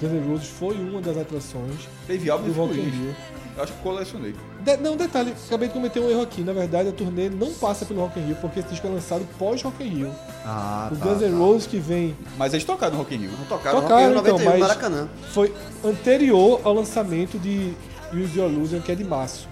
[0.00, 2.82] Guns N' Roses foi uma das atrações Teve álbum do Rock in.
[2.88, 3.14] Rio.
[3.56, 4.34] Eu acho que colecionei.
[4.60, 6.42] De- não, detalhe, acabei de cometer um erro aqui.
[6.42, 9.26] Na verdade, a turnê não passa pelo Rock in Rio, porque esse disco é lançado
[9.38, 10.14] pós Rock in Rio.
[10.44, 11.36] Ah, o tá, Guns N' tá.
[11.36, 13.30] Roses que vem Mas eles tocaram no Rock in Rio.
[13.48, 15.08] Tocaram, Tocaram, Rock in Rio então, 91, mas- Maracanã.
[15.32, 17.74] foi anterior ao lançamento de
[18.12, 19.46] Use Your Illusion, que é de março.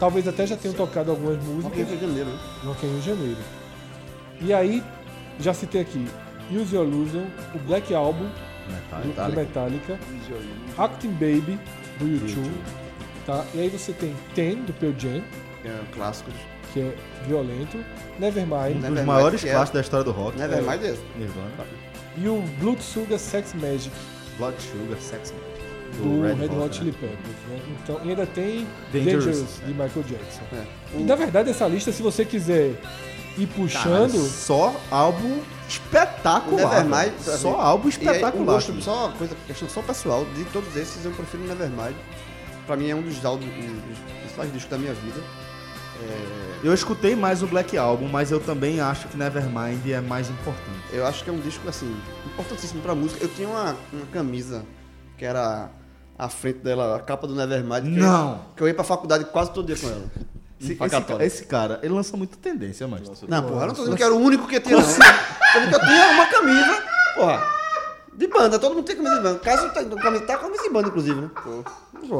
[0.00, 2.38] Talvez até já tenham tocado algumas Rock in músicas Rio de Janeiro, né?
[2.64, 3.38] no Rock in Rio em janeiro.
[4.40, 4.82] E aí,
[5.38, 6.06] já citei aqui
[6.50, 7.24] Use Your Illusion,
[7.54, 9.98] o Black Album do, do Metallica,
[10.76, 11.58] Acting Baby
[11.98, 12.52] do YouTube,
[13.28, 13.44] tá?
[13.54, 15.22] E aí você tem Ten do Pearl Jam,
[15.62, 16.34] Que é clássicos.
[16.72, 16.94] que é
[17.26, 17.78] violento,
[18.18, 20.38] Nevermind Um dos Nevermind, maiores é- clássicos da história do rock.
[20.38, 21.02] Nevermind é esse.
[21.16, 21.50] Nirvana.
[22.16, 23.90] e o Blood Sugar Sex Magic
[24.38, 26.02] Blood Sugar, Sex Magic.
[26.02, 26.68] do Red, Hot né?
[26.72, 27.18] Chili Peppers.
[27.48, 27.60] Né?
[27.82, 29.66] Então, e ainda tem Dangerous, Dangerous, é.
[29.66, 30.42] de Michael Jackson.
[30.52, 30.64] É.
[30.98, 32.74] E na verdade essa lista, se você quiser
[33.38, 36.84] ir puxando, só álbum espetacular.
[36.84, 38.44] Nevermind, Só álbum E aí, um espetacular.
[38.54, 41.94] gosto, só uma coisa, questão só pessoal, de todos esses eu prefiro o Nevermind.
[42.68, 45.20] Pra mim é um dos álbuns, dos principais discos da minha vida.
[46.62, 50.78] Eu escutei mais o Black Album, mas eu também acho que Nevermind é mais importante.
[50.92, 53.24] Eu acho que é um disco, assim, importantíssimo pra música.
[53.24, 54.64] Eu tinha uma, uma camisa
[55.16, 55.70] que era
[56.18, 57.82] a frente dela, a capa do Nevermind.
[57.84, 58.40] que eu ia- Não.
[58.56, 60.04] que eu ia pra faculdade quase todo dia com ela.
[60.60, 60.76] Esse,
[61.22, 63.02] esse, cara, ele lança muita tendência, mas.
[63.28, 64.82] Não, porra, eu não tô dizendo que era o único que tinha, não.
[64.82, 66.82] Eu tô dizendo que eu tinha uma camisa,
[67.14, 67.46] porra,
[68.18, 68.58] de banda.
[68.58, 69.38] Todo mundo tem camisa de banda.
[69.38, 71.30] Caso tá, camisa, tá com camisa de banda, inclusive, né?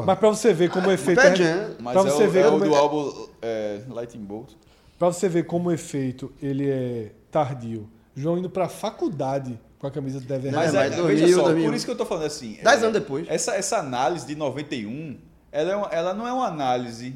[0.05, 1.69] Mas pra você ver como o efeito Pearl é, Jam.
[1.79, 4.49] Mas pra é, você o, ver é o como do é- álbum é, Lightning Bolt.
[4.97, 7.89] Pra você ver como o efeito ele é tardio.
[8.15, 10.55] João indo pra faculdade com a camisa do Nevermind.
[10.55, 12.57] Mas vai é, do veja Rio, só, do por isso que eu tô falando assim.
[12.63, 13.25] Dez é, anos depois.
[13.29, 15.17] Essa, essa análise de 91,
[15.51, 17.13] ela, é uma- ela não é uma análise.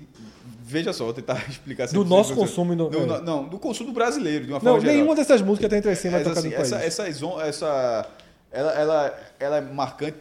[0.66, 3.06] Veja só, vou tentar explicar se Do nosso você- consumo no- é.
[3.06, 4.96] não, não, do consumo brasileiro, de uma Não, forma geral.
[4.96, 6.72] nenhuma dessas músicas tem entre cima Essa, tocada assim, no país.
[6.72, 8.08] essa, essa, zon- essa-
[8.54, 10.18] ela, ela, ela é marcante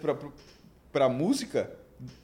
[0.93, 1.71] para a música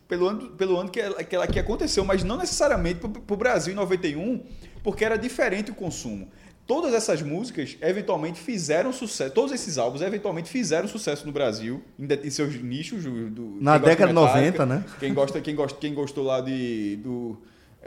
[0.09, 3.37] pelo ano, pelo ano que, ela, que, ela, que aconteceu, mas não necessariamente para o
[3.37, 4.43] Brasil em 91,
[4.83, 6.27] porque era diferente o consumo.
[6.67, 9.33] todas essas músicas eventualmente fizeram sucesso.
[9.35, 13.05] Todos esses álbuns eventualmente fizeram sucesso no Brasil, em, seus nichos.
[13.05, 14.85] do- Na década de Metallica, 90, né?
[14.99, 17.39] Quem, gosta, quem, gosta, quem gostou lá de, do,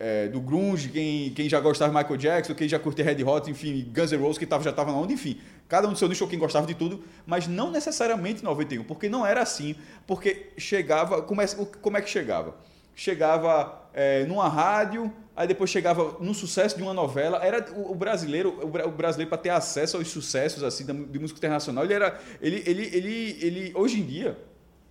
[0.04, 3.50] é, do Grunge, quem, quem já gostava de Michael Jackson, quem já curtia Red Hot,
[3.52, 5.40] enfim, Guns N' Roses, que tava, já estava na onda, enfim.
[5.70, 9.08] Cada um do seu nicho, quem gostava de tudo, mas não necessariamente em 91, porque
[9.08, 9.76] não era assim.
[10.08, 11.22] Porque chegava.
[11.22, 11.46] Como é,
[11.82, 12.56] como é que chegava?
[12.96, 17.40] Chegava é, numa rádio, aí depois chegava no sucesso de uma novela.
[17.46, 21.38] Era o, brasileiro, o, bra- o brasileiro para ter acesso aos sucessos assim de música
[21.38, 22.20] internacional, ele era.
[22.42, 24.36] Ele, ele, ele, ele, hoje em dia,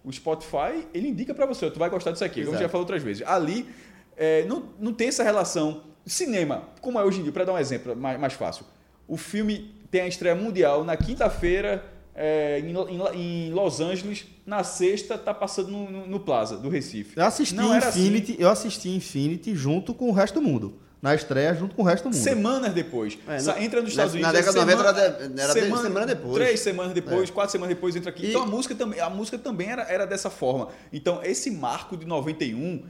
[0.04, 2.62] o Spotify, ele indica para você, tu vai gostar disso aqui, como Exato.
[2.62, 3.26] já falou outras vezes.
[3.26, 3.68] Ali
[4.16, 5.82] é, não, não tem essa relação.
[6.06, 8.64] Cinema, como é hoje em dia, para dar um exemplo mais, mais fácil.
[9.06, 11.84] O filme tem a estreia mundial na quinta-feira
[12.14, 16.68] é, em, em em Los Angeles, na sexta tá passando no, no- no Plaza do
[16.68, 17.16] Recife.
[17.16, 18.00] Eu assisti Não assim.
[18.00, 20.74] Infinity, eu assisti Infinity junto com o resto do mundo.
[21.00, 22.22] Na estreia, junto com o resto do mundo.
[22.22, 23.16] Semanas depois.
[23.26, 24.32] É, na- entra nos na- Estados na Unidos.
[24.46, 26.34] década é de 90 semana- era de- era de- semana depois.
[26.34, 28.26] Três semanas depois, quatro semanas depois entra aqui.
[28.26, 30.68] E- Então a música também, a música também era, era dessa forma.
[30.92, 32.82] Então esse marco de 91,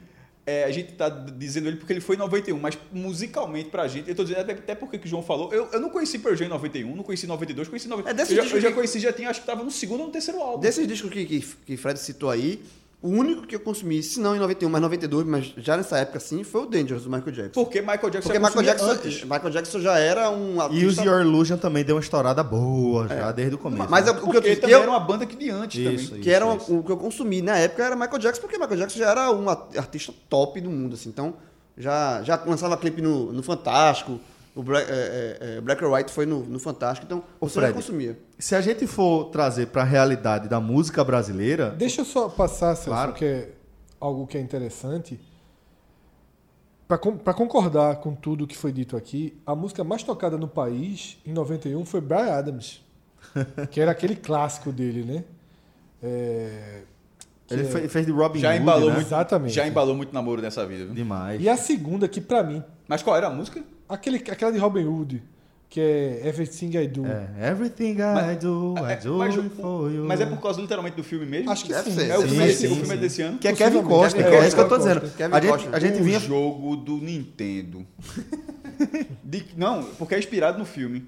[0.50, 4.08] é, a gente tá dizendo ele porque ele foi em 91, mas musicalmente pra gente,
[4.08, 6.34] eu tô dizendo até, até porque que o João falou, eu, eu não conheci Pearl
[6.34, 8.18] Jam em 91, não conheci em 92, conheci em 91.
[8.18, 10.06] É eu, já, eu já que- conheci, já tinha, acho que tava no segundo ou
[10.06, 10.60] no terceiro álbum.
[10.60, 12.62] Desses discos que, que, que Fred citou aí,
[13.02, 16.18] o único que eu consumi, se não em 91, mas 92, mas já nessa época
[16.18, 17.64] assim, foi o Dangerous do Michael Jackson.
[17.64, 19.22] Porque Michael Jackson Porque já Michael Jackson, antes.
[19.24, 21.04] Michael Jackson já era um E Use artista...
[21.04, 23.90] Your Illusion também deu uma estourada boa, já desde o começo.
[23.90, 24.10] Mas né?
[24.12, 26.22] o que eu Porque disse, também eu- era uma banda que de antes Isso, também.
[26.22, 26.76] que era um- isso.
[26.78, 29.48] o que eu consumi na época era Michael Jackson, porque Michael Jackson já era um
[29.48, 31.08] artista top do mundo, assim.
[31.08, 31.34] Então,
[31.78, 34.20] já, já lançava clipe no, no Fantástico,
[34.54, 37.54] o Black, é, é, é, Black or White foi no, no Fantástico, então Ô, você
[37.56, 37.74] já Fred.
[37.74, 38.18] consumia.
[38.38, 42.90] Se a gente for trazer pra realidade da música brasileira, Deixa eu só passar, Celso,
[42.90, 43.12] Claro.
[43.12, 43.50] que é
[44.00, 45.18] algo que é interessante.
[46.88, 46.98] Para
[47.34, 51.84] concordar com tudo que foi dito aqui, a música mais tocada no país em 91
[51.84, 52.82] foi Brian Adams,
[53.70, 55.24] que era aquele clássico dele, né?
[56.02, 56.82] É,
[57.48, 58.94] ele é- fe- fez de Robin Já Hood, embalou né?
[58.96, 59.06] muito.
[59.06, 59.54] Exatamente.
[59.54, 60.86] Já embalou muito namoro nessa vida.
[60.86, 60.94] viu?
[60.94, 61.40] Demais.
[61.40, 63.62] E a segunda, que pra mim, Mas qual era a música?
[63.90, 65.22] Aquele, aquela de Robin Hood,
[65.68, 67.04] que é Everything I Do.
[67.06, 70.04] É, everything I Mas- do, I É, do mas, it for you.
[70.04, 71.50] mas é por causa literalmente do filme mesmo?
[71.50, 71.96] Acho que Deve sim.
[71.96, 72.10] ser.
[72.10, 72.96] É o Sim, filme, sim, o filme é sim.
[73.00, 73.38] desse ano?
[73.38, 73.82] Que é Kevin.
[73.82, 75.00] Costner, É, que é isso que eu tô Kevin dizendo.
[75.02, 75.16] Costner.
[75.18, 75.74] Kevin A gente, Costner.
[75.74, 76.18] a gente o vinha...
[76.20, 77.86] jogo do Nintendo.
[79.22, 81.06] De- não, porque é inspirado no filme.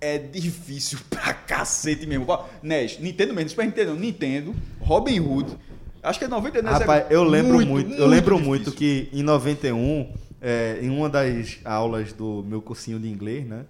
[0.00, 2.26] É difícil pra cacete mesmo.
[2.62, 5.56] NES, Nintendo mesmo, Super Nintendo, Nintendo, Robin Hood.
[6.02, 6.78] Acho que é 99.
[6.80, 9.08] Rapaz, eu lembro muito, eu lembro muito difícil.
[9.10, 10.12] que em 91,
[10.44, 13.64] é, em uma das aulas do meu cursinho de inglês, né?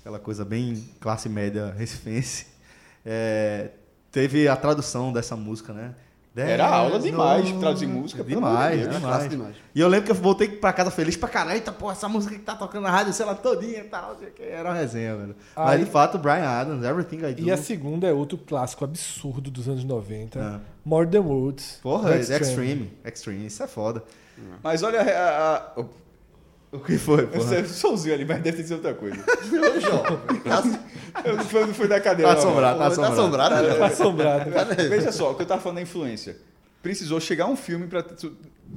[0.00, 2.46] Aquela coisa bem classe média recifense,
[3.06, 3.70] é,
[4.10, 5.94] teve a tradução dessa música, né?
[6.38, 8.88] Era aula demais, no- traduzir música, Demais, Deus.
[8.90, 9.30] Era demais.
[9.30, 9.56] demais.
[9.74, 11.56] E eu lembro que eu voltei pra casa feliz pra caralho.
[11.56, 14.14] Eita, porra, essa música que tá tocando na rádio, sei lá, todinha e tal.
[14.38, 15.34] Era uma resenha, velho.
[15.56, 17.40] Mas Aí- de fato, Brian Adams, Everything I Do.
[17.42, 20.38] E a segunda é outro clássico absurdo dos anos 90.
[20.38, 20.60] Ah.
[20.84, 21.78] More Than Words.
[21.82, 22.42] Porra, do Extreme.
[22.44, 22.92] Extreme.
[23.02, 23.46] Extreme.
[23.46, 24.04] isso é foda.
[24.62, 25.04] Mas olha a.
[25.06, 25.84] a, a
[26.72, 29.16] O que foi, esse somzinho ali, mas deve ter sido outra coisa.
[31.24, 32.32] Eu não foi, não foi da cadeira.
[32.32, 33.14] Tá assombrado, tá Tá assombrado.
[33.20, 33.74] assombrado, né?
[33.74, 34.88] Tá assombrado.
[34.88, 36.36] Veja só, o que eu tava falando da influência.
[36.82, 38.04] Precisou chegar um filme para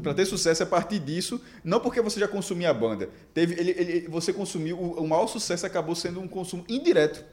[0.04, 3.10] para ter sucesso a partir disso, não porque você já consumia a banda.
[3.34, 7.26] Teve, ele, ele- você consumiu, o, o maior sucesso acabou sendo um consumo indireto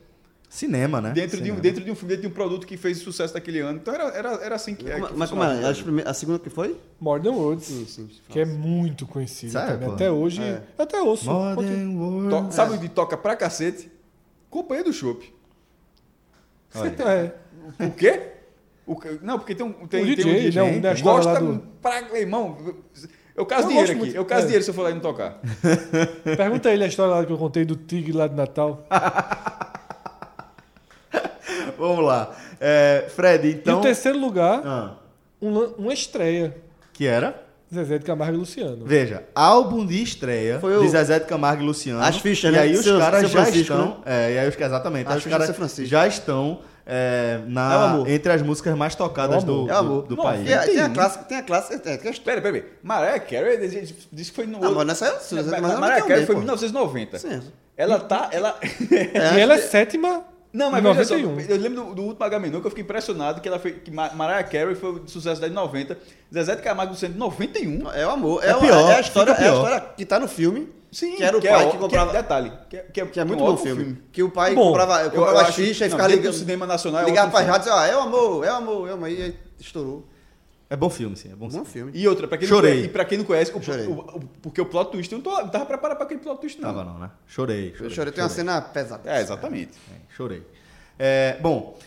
[0.57, 1.11] Cinema, né?
[1.12, 1.61] dentro, de um, Cinema.
[1.61, 3.78] dentro de um filme, dentro de um produto que fez sucesso daquele ano.
[3.78, 4.89] Então era, era, era assim que.
[4.91, 5.74] Como- que mas como é?
[5.74, 6.81] Prime- A segunda que foi?
[6.99, 7.65] More Than Words.
[7.66, 8.11] Sim, sim.
[8.28, 9.89] Que é muito conhecido Sério, também.
[9.89, 9.95] pô?
[9.95, 10.43] Até hoje.
[10.43, 10.62] É.
[10.78, 11.27] Eu até ouço.
[11.27, 12.31] Than words.
[12.31, 13.91] To- Sabe onde toca pra cacete?
[14.49, 15.31] Companhia do Chopp.
[16.74, 17.33] É.
[17.85, 18.23] O quê?
[18.87, 19.19] O quê?
[19.23, 19.73] Não, porque tem um.
[19.87, 22.19] Tem, O tem DJ, um DJ não, da história gosta do- pra.
[22.19, 22.57] Irmão,
[23.35, 23.99] eu caso Eu dinheiro aqui.
[23.99, 24.15] muito.
[24.16, 24.45] Eu caso É.
[24.45, 25.41] dinheiro se eu for lá e não tocar.
[26.37, 28.87] Pergunta a ele a história lá que eu contei do tigre lá de Natal.
[31.78, 32.35] Vamos lá.
[32.61, 33.78] É, Fred, e então.
[33.78, 34.93] o terceiro lugar, Ah,
[35.40, 36.57] um uma estreia.
[36.93, 37.43] que era?
[37.74, 38.86] Zezé de Camargo e Luciano.
[38.86, 42.01] Veja, álbum de estreia Foi o- de Zezé de Camargo e Luciano.
[42.01, 42.61] As fichas, e né?
[42.62, 43.86] aí os Seu- caras Seu já Francisco, estão.
[43.89, 43.94] né?
[44.07, 45.07] É, e aí os, exatamente.
[45.07, 45.90] As Aí os fichas caras de Seu Francisco.
[45.90, 49.69] já estão é, na, É entre as músicas mais tocadas É do.
[49.69, 50.48] É do, do Não, país.
[50.48, 50.94] E a- tem a 91.
[50.94, 51.82] clássica, tem a clássica.
[51.90, 52.65] É, é a Pera, pera, pera.
[52.85, 54.77] Mariah Carey disse disse que foi no Não, outro.
[54.77, 56.44] mas nessa é- Mas é Mariah 91, Carey foi em pô.
[56.44, 57.19] 1990.
[57.19, 57.43] Sim.
[57.77, 58.28] Ela tá.
[58.31, 58.57] Ela...
[59.35, 60.23] E ela é sétima
[60.57, 61.41] Não, mas em veja só, 91.
[61.55, 63.73] eu lembro do, do último Agamenon que eu fiquei impressionado que ela foi.
[63.73, 65.99] Que Ma- Mariah Carey foi o sucesso da de 90,
[66.33, 67.91] Zezé de Camargo do Centro de 91.
[67.93, 68.43] É o amor.
[68.43, 69.55] É, É o- pior, é a história, é a pior.
[69.57, 70.74] história que tá no filme.
[70.91, 72.11] Sim, que era o é pai ó- que comprava.
[72.11, 73.99] é, detalhe, que é, que é, Que é muito um bom ótimo filme.
[74.11, 74.69] Que o pai Bom.
[74.69, 76.33] comprava, Eu- comprava eu acho- fichas e ficava ligando.
[76.33, 77.53] cinema nacional é Ligava pra filme.
[77.53, 79.11] rádio e dizia, ah, é o amor, é o amor, é o amor.
[79.11, 80.07] E aí estourou.
[80.68, 81.30] É bom filme, sim.
[81.30, 81.66] É bom, Bom filme.
[81.66, 81.93] filme.
[81.94, 82.70] E outra, pra quem Chorei.
[82.70, 83.86] não conhece, e pra quem não conhece, o, Chorei.
[83.86, 86.40] o- o- porque o plot twist, eu não, tô, não tava preparado pra aquele plot
[86.40, 86.68] twist, não.
[86.68, 87.10] Tava não, né?
[87.26, 87.74] Chorei.
[87.78, 89.09] Eu chorei, tem uma cena pesada.
[89.09, 89.72] É, exatamente.
[90.16, 90.43] Chorei.
[90.98, 91.78] É, bom,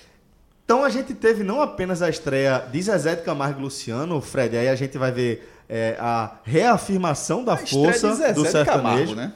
[0.63, 4.55] então a gente teve não apenas a estreia de Zezé de Camargo e Luciano, Fred,
[4.55, 8.49] aí a gente vai ver é, a reafirmação da A força de Zezé do de
[8.49, 8.81] sertanejo.
[8.83, 9.33] Camargo, né?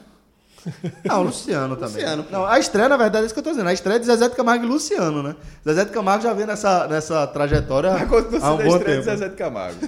[1.04, 1.96] Não, Luciano também.
[1.96, 2.26] Luciano.
[2.30, 3.68] Não, a estreia, na verdade, é isso que eu tô dizendo.
[3.68, 5.36] A estreia de Zezé de Camargo e Luciano, né?
[5.66, 8.84] Zezé de Camargo já vem nessa, nessa trajetória Mas continua há um bom estreia de
[8.84, 9.04] tempo.
[9.04, 9.80] Zezé de Camargo.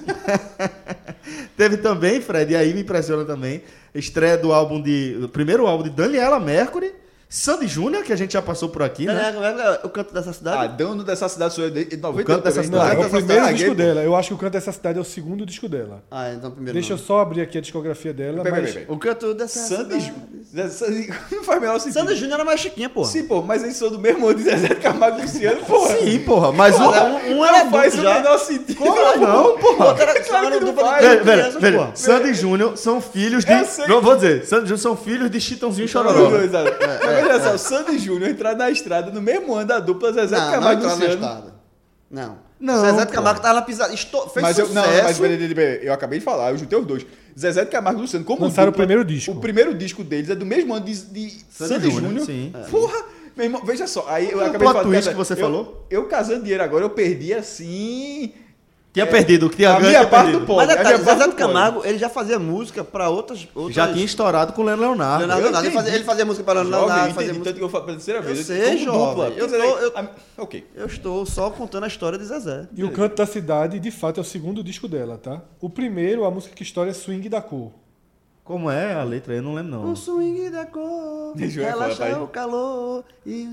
[1.57, 3.63] Teve também, Fred, e aí me impressiona também,
[3.93, 5.19] estreia do álbum de.
[5.23, 6.93] O primeiro álbum de Daniela Mercury,
[7.29, 9.35] Sandy Júnior, que a gente já passou por aqui, né?
[9.83, 10.63] É, o canto dessa cidade.
[10.63, 12.71] Ah, dono dessa cidade sou eu de 90 canto dessa também.
[12.71, 13.01] Não, cidade.
[13.01, 14.01] é o primeiro cidade, disco dela.
[14.01, 16.01] Eu acho que o Canto dessa cidade é o segundo disco dela.
[16.09, 17.03] Ah, então primeiro Deixa eu não.
[17.03, 18.43] só abrir aqui a discografia dela.
[18.43, 18.77] Peraí, mas...
[18.87, 20.13] O canto dessa Sandy cidade.
[20.53, 20.69] Júnior.
[20.71, 21.99] Sandy- Não faz o menor sentido.
[21.99, 23.07] Sandy Júnior era mais chiquinha, porra.
[23.09, 25.97] Sim, pô, mas eles são do mesmo ano de Zezé Camargo e Luciano, porra.
[25.97, 26.79] Sim, porra, mas o.
[26.83, 28.21] Porra, um, um era Não faz adulto o já.
[28.21, 28.75] menor sentido.
[28.77, 29.95] Como não, porra?
[29.95, 31.55] Claro que não dupla de faz.
[31.59, 31.91] Velho.
[31.93, 33.51] Sandy Júnior são filhos de.
[33.89, 36.29] Não, vou dizer, Sandy Júnior são filhos de Chitãozinho e Os Chororó.
[36.29, 40.35] Mas olha só, o Sandy Júnior entraram na estrada no mesmo ano da dupla Zezé
[40.37, 41.13] Não, não Camargo e entrou na Luciano.
[41.25, 41.53] estrada.
[42.09, 42.47] Não.
[42.59, 43.11] Não, Zezé de.
[43.11, 43.93] Camargo tava na pisada.
[43.93, 44.27] Estou...
[44.29, 44.87] Fez Mas eu, sucesso.
[44.87, 47.05] não, não, mas peraí, peraí, peraí, eu acabei de falar, eu juntei os dois.
[47.37, 49.31] Zezé de Camargo e Luciano, como Lançaram o dupla, primeiro disco.
[49.31, 52.25] O primeiro disco deles é do mesmo ano de, de Sandy Júnior, Júnior.
[52.25, 52.51] sim.
[52.71, 53.05] Porra!
[53.35, 55.01] Meu irmão, veja só, aí eu O acabei de falar.
[55.03, 55.85] que você eu- falou?
[55.91, 58.33] Eu casando dinheiro agora, eu perdi assim.
[59.03, 60.39] Tinha perdido, que tinha A ganho, minha tinha parte perdido.
[60.41, 60.55] do pó.
[60.57, 63.47] Mas a detalhe, minha parte Zezé do Camargo, ele já fazia música pra outras...
[63.55, 63.75] outras...
[63.75, 65.19] Já tinha estourado com o Leandro Leonardo.
[65.19, 65.67] Leonardo Eu Leonardo.
[65.67, 67.45] Ele fazia, ele fazia música para Jovem, Leonardo, eu fazia música...
[67.45, 68.37] tanto que eu falo pela terceira vez.
[68.39, 69.29] Eu sei, como jovem, dupla.
[69.29, 70.07] eu Zezé- eu- a-
[70.39, 70.67] Ok.
[70.75, 72.67] Eu estou só contando a história de Zezé.
[72.75, 75.41] E o Canto da Cidade, de fato, é o segundo disco dela, tá?
[75.61, 77.71] O primeiro, a música que história é Swing da Cor.
[78.43, 79.33] Como é a letra?
[79.33, 79.91] Eu não lembro, não.
[79.91, 82.13] O swing da cor, Deixa relaxa pai.
[82.13, 83.45] o calor e...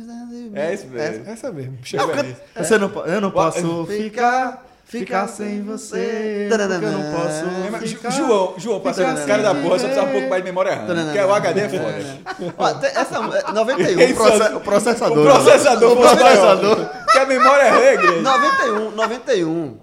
[0.55, 1.29] É isso mesmo.
[1.29, 1.79] Essa mesmo.
[1.83, 2.37] Chega aí.
[2.57, 6.47] Você não, eu não posso Ficar, ficar sem você.
[6.49, 8.11] Porque eu não É, posso ficar.
[8.11, 10.87] João, João, ser esse cara da porra, só precisa um pouco mais de memória RAM.
[10.87, 12.55] Porque o HD é foda.
[12.59, 13.17] Ó, essa
[13.49, 15.19] é 91, Esse Proce- o processador.
[15.19, 16.91] O processador, O processador.
[17.13, 18.21] Que a memória é grande.
[18.21, 19.77] 91, 91.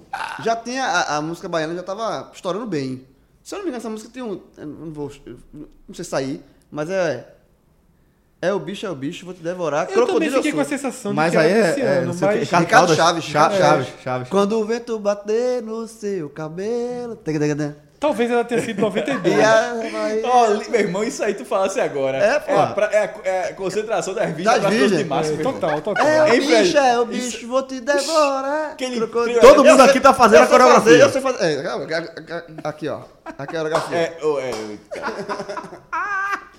[0.44, 3.06] Já tinha a, a música baiana já tava estourando bem.
[3.44, 4.40] Se eu não me engano, essa música tem um.
[4.58, 5.12] eu não vou.
[5.26, 5.38] eu
[5.88, 7.28] não sei sair, mas é.
[8.42, 9.82] É o bicho, é o bicho, vou te devorar.
[9.84, 11.82] Eu também crocodilo fiquei eu com a sensação Mas de que aí era é, desse
[11.82, 12.50] é, o mas...
[12.50, 13.88] que, Ricardo Chaves, Chaves, Chaves.
[14.04, 14.30] Chaves.
[14.30, 17.20] Quando o vento bater no seu cabelo.
[18.00, 19.38] Talvez ela tenha sido 92.
[19.38, 22.18] E a, vai, Ó, li- meu irmão, isso aí tu falasse agora.
[22.18, 22.58] É, pô.
[22.60, 25.08] a, pra- é a- é a concentração das vítimas Das 12 de virgens.
[25.08, 26.04] março, É, total, total.
[26.08, 26.64] é o Hein, Fred?
[26.64, 28.72] bicho, é o Isso- bicho, vou te devorar.
[28.72, 29.40] Aquele crocodilo.
[29.40, 30.82] Todo mundo aqui tá fazendo a coreografia.
[30.84, 31.44] fazer, eu sei fazer.
[31.44, 33.02] É, aqui, ó.
[33.38, 33.98] Aqui é a coreografia.
[33.98, 34.52] É, ô, é,
[35.00, 36.42] cara.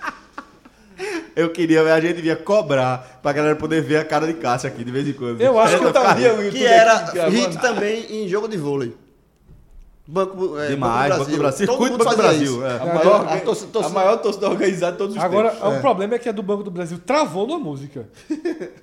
[1.34, 4.84] Eu queria, a gente devia cobrar pra galera poder ver a cara de Cássio aqui
[4.84, 5.40] de vez em quando.
[5.40, 8.94] Eu acho que um dia o Que era hit também em jogo de vôlei.
[10.06, 11.66] Banco, é, Demais, Banco do Brasil.
[11.66, 12.76] Todo Circuito mundo Banco do Brasil, é.
[12.76, 15.76] A maior, a torcida- a torcida- maior torcida organizada de todos os Agora, tempos.
[15.76, 18.08] o problema é que a do Banco do Brasil travou numa música.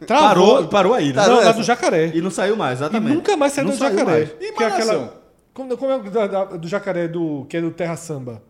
[0.07, 0.67] Parou, Travou.
[0.69, 1.21] parou aí, né?
[1.27, 1.45] Não, nessa.
[1.47, 2.11] na do Jacaré.
[2.15, 3.13] E não saiu mais, E exatamente.
[3.15, 4.17] nunca mais saiu Não do saiu Jacaré.
[4.17, 4.29] mais.
[4.39, 5.13] E Que é aquela...
[5.53, 8.41] Como, como é o do Jacaré do, que é do Terra Samba?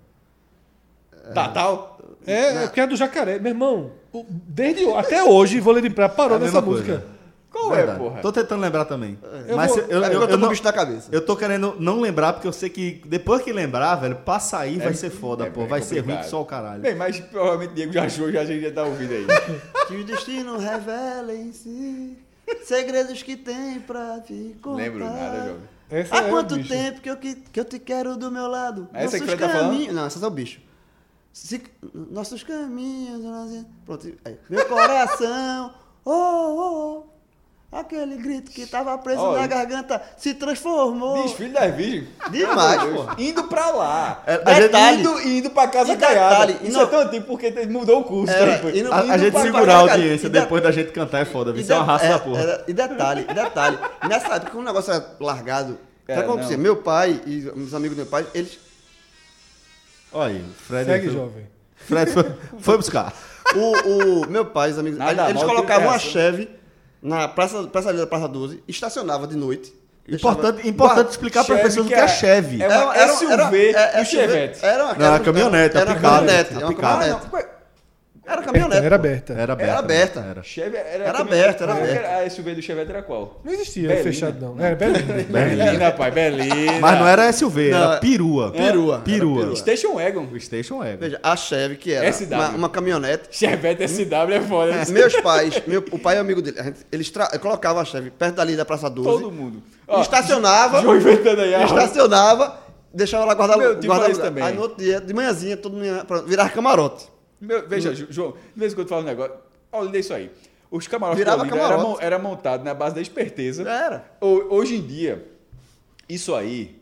[1.33, 1.98] Natal?
[2.27, 3.39] É, é porque é do Jacaré.
[3.39, 6.87] Meu irmão, o- desde o- até hoje, vôlei de praia parou É a nessa música.
[6.99, 7.19] coisa.
[7.51, 7.97] Qual é, Verdade.
[7.99, 8.21] porra?
[8.21, 9.17] Tô tentando lembrar também.
[9.47, 11.09] Eu Mas vou- eu, eu, É, eu, eu tô com não, o bicho na cabeça.
[11.11, 14.77] eu tô querendo não lembrar, porque eu sei que depois que lembrar, velho, pra sair
[14.77, 15.61] vai ser foda, é pô.
[15.61, 16.79] bem Vai ser ruim que só o caralho.
[16.81, 19.25] Bem, mas provavelmente Diego já achou, já, já tá ouvindo aí.
[19.87, 22.15] Que o destino revela em si
[22.63, 24.83] segredos que tem pra te contar.
[24.83, 25.55] Lembro nada, jovem.
[25.89, 26.69] Essa Há é o quanto bicho.
[26.69, 28.87] tempo que eu, que, que eu te quero do meu lado?
[28.93, 29.71] Essa que Nossos o Fred tá falando?
[29.71, 30.61] caminhos- Não, essa é o bicho.
[31.31, 31.61] Se-
[31.93, 33.23] nossos caminhos.
[33.23, 34.11] nós- Pronto.
[34.25, 34.37] aí.
[34.49, 35.73] Meu coração.
[36.05, 37.03] Oh, oh,
[37.71, 37.77] oh.
[37.77, 41.21] Aquele grito que tava preso Ó, na garganta se transformou.
[41.21, 42.07] Desfile das virgens.
[42.31, 43.05] Demais, pô.
[43.21, 44.23] Indo pra lá.
[44.25, 44.99] É, a gente- Detalhe.
[45.01, 46.51] Indo, indo pra casa caiada.
[46.63, 46.81] Isso não.
[46.81, 48.33] é tão antigo porque mudou o curso.
[48.33, 50.71] Era, tá, no- A, a indo gente pra- segurar a audiência e de- depois da
[50.71, 52.41] gente cantar é foda, isso é uma raça é, da porra.
[52.41, 53.77] era- e detalhe, e detalhe.
[54.07, 55.77] Nessa época, quando o negócio era largado,
[56.07, 56.57] É, não.
[56.57, 58.57] Meu pai e os amigos do meu pai, eles.
[60.11, 60.85] Olha aí, Fred.
[60.85, 61.47] Segue, foi, jovem.
[61.75, 62.25] Fred foi,
[62.59, 63.13] foi buscar.
[63.55, 64.99] O, o meu pai os amigos.
[64.99, 65.99] Nada eles colocavam uma.
[65.99, 66.49] Chevy
[67.01, 69.73] na praça, praça ali da Praça 12, estacionava de noite.
[70.07, 72.63] Importante, importante explicar para as Chevy pessoas o que é é- Chevy.
[72.63, 74.65] é uma SUV e é, Chevette.
[74.65, 75.99] Era uma, Não, é uma caminhonete, Era é uma.
[75.99, 77.58] É caminhonete.
[78.31, 78.85] Era caminhonete.
[78.85, 79.33] Era aberta.
[79.33, 79.71] Era aberta.
[79.71, 80.19] Era aberta.
[80.29, 80.43] Era.
[80.43, 81.33] Chevy era, Era caminhonete.
[81.43, 82.05] aberto, era aberto.
[82.25, 83.41] A SUV do Chevette era qual?
[83.43, 84.03] Não existia Belina.
[84.03, 84.63] fechado, não.
[84.65, 85.23] É, Belina.
[85.23, 86.79] Belina, pai, Belina.
[86.79, 88.51] Mas não era SUV, Não, era perua.
[88.51, 88.99] Perua.
[88.99, 89.41] Perua.
[89.47, 90.27] Era Station Wagon.
[90.39, 90.97] Station Wagon.
[90.99, 92.33] Veja, a Chevy, que era SW.
[92.35, 93.23] uma, uma caminhonete.
[93.31, 94.73] Chevette SW é foda.
[94.89, 97.85] Meus pais, meu, o pai e o amigo dele, a gente- eles tra- colocavam a
[97.85, 99.09] Chevy perto dali da Praça 12.
[99.09, 99.63] Todo mundo.
[100.01, 101.53] estacionava, João inventando aí.
[101.63, 102.59] estacionava,
[102.93, 104.11] deixava lá guardar Meu lugar.
[104.17, 104.43] também.
[104.43, 105.85] Aí no outro dia, de manhãzinha, todo mundo
[106.27, 107.05] virar camarote.
[107.39, 109.33] Meu, veja, Ju- João, de vez em quando eu falo um negócio.
[109.71, 110.31] Olha isso aí.
[110.71, 111.89] Os camarotes Virava da Olinda era, camarote.
[111.89, 113.67] mon- era montado na base da esperteza.
[113.69, 114.05] Era.
[114.21, 115.25] Ho- Hoje em dia,
[116.07, 116.79] isso aí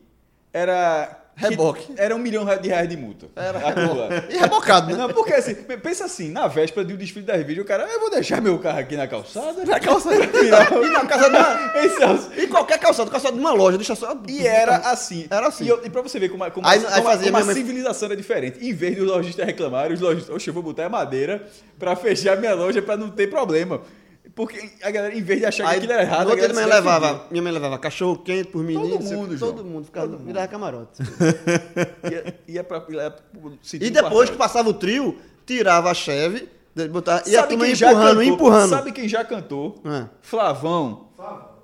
[0.53, 1.25] era.
[1.39, 1.93] Reboque.
[1.95, 3.27] Era um milhão de reais de multa.
[3.35, 4.07] Era lá.
[4.29, 4.95] E rebocado, né?
[4.97, 8.09] Não, porque assim, pensa assim, na véspera do desfile das vídeos, o cara, eu vou
[8.09, 9.63] deixar meu carro aqui na calçada.
[9.63, 10.17] Na calçada.
[10.27, 11.77] E na casa de uma...
[11.85, 14.17] Esse é o- E qualquer calçado, calçado de uma loja, deixa só...
[14.27, 15.27] E era assim.
[15.29, 15.65] Era assim.
[15.65, 18.15] E, eu- e pra você ver como, como, Aí- aí fazia como a civilização era
[18.17, 18.57] diferente.
[18.67, 21.45] Em vez dos lojistas reclamarem, os lojistas, oxe, eu vou botar a madeira
[21.77, 23.81] pra fechar minha loja pra não ter problema.
[24.35, 26.65] Porque a galera, em vez de achar que Aí, aquilo era errado, a galera minha
[26.65, 29.51] levava, minha mãe levava cachorro quente por menino, não sei o mundo, João.
[29.53, 31.01] todo mundo ficava virava camarote.
[32.11, 36.87] Ia, ia pra, ia pro E depois que passava o trio, tirava a Chevy, de-
[36.87, 38.69] botava, e a turma empurrando, empurrando.
[38.69, 39.81] Sabe quem já cantou?
[39.85, 40.05] É.
[40.21, 41.07] Flavão.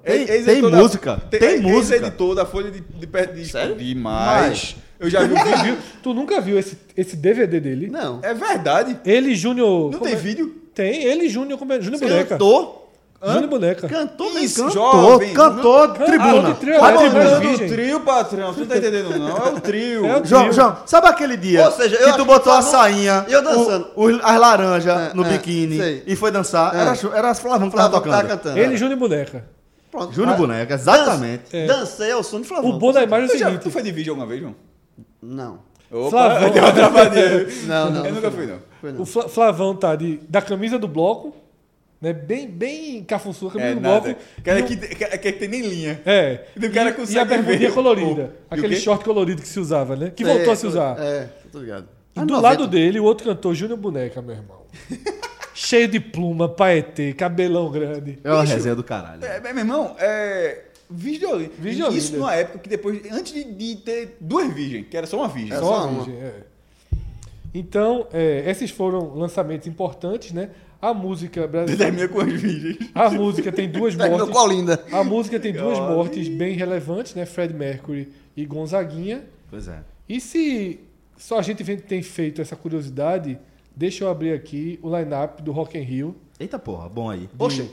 [0.03, 1.95] Tem- Ex- tem da- música, tem música.
[1.95, 3.76] Ex-editor da Folha de, de, de, de Sério?
[3.76, 4.76] Demais.
[4.99, 5.77] Eu já vi vídeo.
[6.03, 7.88] Tu nunca viu esse, esse DVD dele?
[7.88, 8.19] Não.
[8.22, 8.99] É verdade.
[9.06, 9.91] Ele e Júnior.
[9.91, 10.15] Não tem é?
[10.15, 10.62] vídeo?
[10.74, 11.58] Tem, ele e Júnior.
[11.60, 11.82] como é?
[11.82, 12.26] Júnior Boneca.
[12.30, 12.91] Cantou,
[13.26, 13.88] Júnior Boneca.
[13.88, 14.82] cantou, Isso, mesmo.
[14.82, 15.34] Cantor, jovem.
[15.34, 16.56] cantor, Ah, tribuna.
[16.56, 16.98] Tá é.
[16.98, 17.54] João.
[17.54, 18.54] O trio, patrão.
[18.54, 19.38] Tu não tá entendendo, não.
[19.38, 20.06] É o trio.
[20.06, 20.54] É o João, trio.
[20.54, 23.32] João, sabe aquele dia Ou seja, eu que tu que botou a Flavão- sainha, e
[23.34, 23.88] eu dançando.
[23.95, 26.04] o- o- as laranjas É, no é, biquíni sei.
[26.08, 26.76] e foi dançar?
[26.76, 26.80] É.
[26.82, 28.28] Era, era Flavão que tava tocando.
[28.28, 28.58] cantando.
[28.60, 29.45] Ele e Júnior Boneca.
[29.91, 30.12] Pronto.
[30.12, 31.52] Júnior Boneca, exatamente.
[31.52, 32.72] dan- Dancei ao som de Flavão.
[32.72, 33.62] O bom da imagem é Tu, o seguinte.
[33.62, 34.56] tu foi de vídeo alguma vez, João?
[35.22, 35.60] Não.
[35.91, 36.50] Opa, Flavão.
[36.50, 37.48] deu uma travadinha.
[37.68, 38.06] Não, não.
[38.08, 38.73] Eu nunca fui, não.
[38.84, 38.91] Foi.
[38.99, 41.34] O Fla- Flavão tá de, da camisa do bloco,
[42.01, 42.11] né?
[42.11, 44.01] Bem, bem cafuçu, a camisa É do nada.
[44.01, 44.19] bloco.
[44.43, 46.01] Cara que, que, que tem nem linha.
[46.05, 46.45] É.
[46.55, 48.35] E cara e, consegue e a bermudinha colorida.
[48.51, 50.11] o- aquele short colorido que se usava, né?
[50.14, 50.99] Que É, voltou a se usar.
[50.99, 51.88] É, tô ligado.
[52.14, 52.41] E Ah, do 90.
[52.41, 54.64] lado dele, o outro cantor, Júnior Boneca, meu irmão.
[55.55, 58.19] Cheio de pluma, paetê, cabelão grande.
[58.23, 59.23] É uma resenha do caralho.
[59.23, 60.64] É, meu irmão, é.
[60.89, 65.07] Virgem Virgem Isso numa época que depois, antes de, de ter duas virgens, que era
[65.07, 65.53] só uma virgem.
[65.55, 66.03] É Só só uma.
[66.03, 66.34] virgem, é.
[67.53, 70.49] Então, é, esses foram lançamentos importantes, né?
[70.81, 71.85] A música brasileira.
[71.85, 72.77] Termina com as virgens.
[72.93, 74.30] A música tem duas mortes.
[74.89, 77.25] com a música tem duas mortes bem relevantes, né?
[77.25, 79.23] Fred Mercury e Gonzaguinha.
[79.49, 79.80] Pois é.
[80.09, 80.80] E se
[81.17, 83.38] só a gente vem- tem feito essa curiosidade,
[83.75, 87.30] deixa eu abrir aqui o line-up do Rock in Rio Eita porra, bom aí.
[87.39, 87.69] Oxe,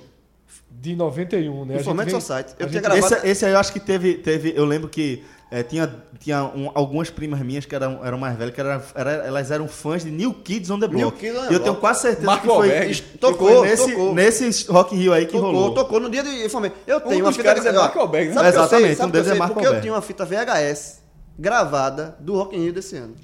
[0.70, 1.76] de 91, né?
[1.80, 2.50] Informant vem- Society.
[2.58, 5.24] Eu tinha gente- gravado- Esse, esse aí eu acho que teve, teve eu lembro que
[5.50, 9.10] é, tinha, tinha um- algumas primas minhas que eram, eram mais velhas, que era, era-
[9.26, 11.02] elas eram fãs de New Kids on the Block.
[11.02, 12.94] New Kids on the e eu tenho quase certeza Marco que foi, Alberg.
[13.02, 14.14] que Tocou, foi nesse, tocou.
[14.14, 15.74] nesse Rock in Rio aí que tocou, rolou.
[15.74, 16.72] tocou no dia de Informant.
[16.86, 17.50] Eu tenho Um uma fita...
[17.50, 18.34] é Marco Alberg, né?
[18.34, 18.94] Sabe eu Exatamente, sei?
[18.96, 19.38] Sabe um eu deles é?
[19.38, 19.82] Marco Porque eu Alberg.
[19.82, 21.00] tinha uma fita VHS
[21.38, 23.14] gravada do Rock in Rio desse ano.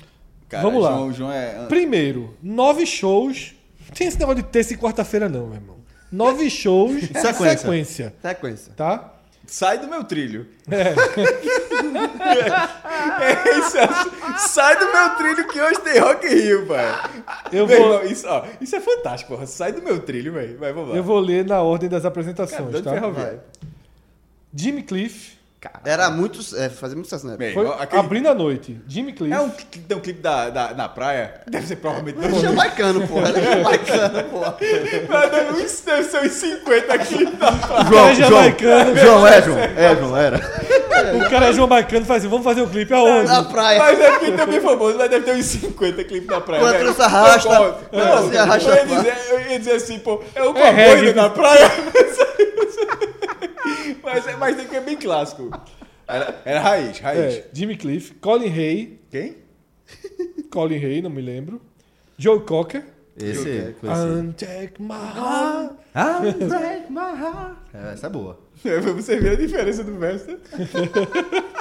[0.48, 0.90] Cara, Vamos lá.
[0.92, 1.66] João, João é.
[1.68, 3.54] Primeiro, nove shows.
[3.88, 5.76] Não tem esse negócio de terça e quarta-feira, não, meu irmão.
[6.10, 7.58] Nove shows Sequência.
[7.58, 8.72] sequência, Sequência.
[8.76, 9.12] tá?
[9.46, 10.46] Sai do meu trilho.
[10.70, 10.94] É.
[13.18, 13.76] É isso,
[14.48, 16.84] sai do meu trilho que hoje tem Rock in Rio, pai.
[17.52, 19.46] Eu Meu vou- irmão, isso, ó, isso é fantástico, porra.
[19.46, 20.58] Sai do meu trilho, velho.
[20.58, 20.96] Vai, vamos lá.
[20.96, 22.92] Eu vou ler na ordem das apresentações, Cara, tá?
[22.92, 23.40] ferroviário.
[24.54, 25.35] Jimmy Cliff.
[25.84, 26.38] Era muito...
[26.56, 27.44] É, fazia muito sucesso na época.
[27.44, 28.80] Bem, Foi aquele- abrindo a noite.
[28.86, 29.32] Jimmy Cliff.
[29.34, 31.40] É um, um clipe da, da, na praia?
[31.48, 32.18] Deve ser provavelmente.
[32.24, 33.28] Ele é jamaicano, porra.
[33.30, 34.56] Ele é jamaicano, porra.
[35.08, 35.30] Mas
[35.80, 37.82] deve ser uns 50 clipes da praia.
[37.82, 38.96] O cara é jamaicano.
[38.96, 39.58] João, é, João.
[39.58, 40.36] É, João, era.
[41.26, 43.26] O cara é jamaicano faz assim, vamos fazer o clipe aonde?
[43.26, 43.78] Na praia.
[43.78, 46.62] Mas é porque também famoso, mas deve ter uns 50 clipes na praia.
[46.62, 46.94] Quando velho.
[46.94, 47.48] se arrasta,
[47.90, 50.70] quando Não, se arrasta eu, ia dizer, eu ia dizer assim, pô, é o É
[50.70, 51.12] reggae.
[51.12, 51.70] cowboy na praia.
[54.02, 55.50] mas, é- mas tem que é bem clássico.
[56.08, 57.34] Era, era raiz, raiz.
[57.36, 59.36] É, Jimmy Cliff, Colin Hay, Quem?
[60.50, 61.60] Colin Hay, não me lembro.
[62.16, 62.84] Joe Cocker.
[63.18, 63.86] Esse, esse.
[63.88, 65.72] Untake my heart.
[66.48, 67.56] Break my heart.
[67.72, 68.38] É, essa é boa.
[68.94, 69.92] Você vê a diferença do
[70.26, 70.36] né?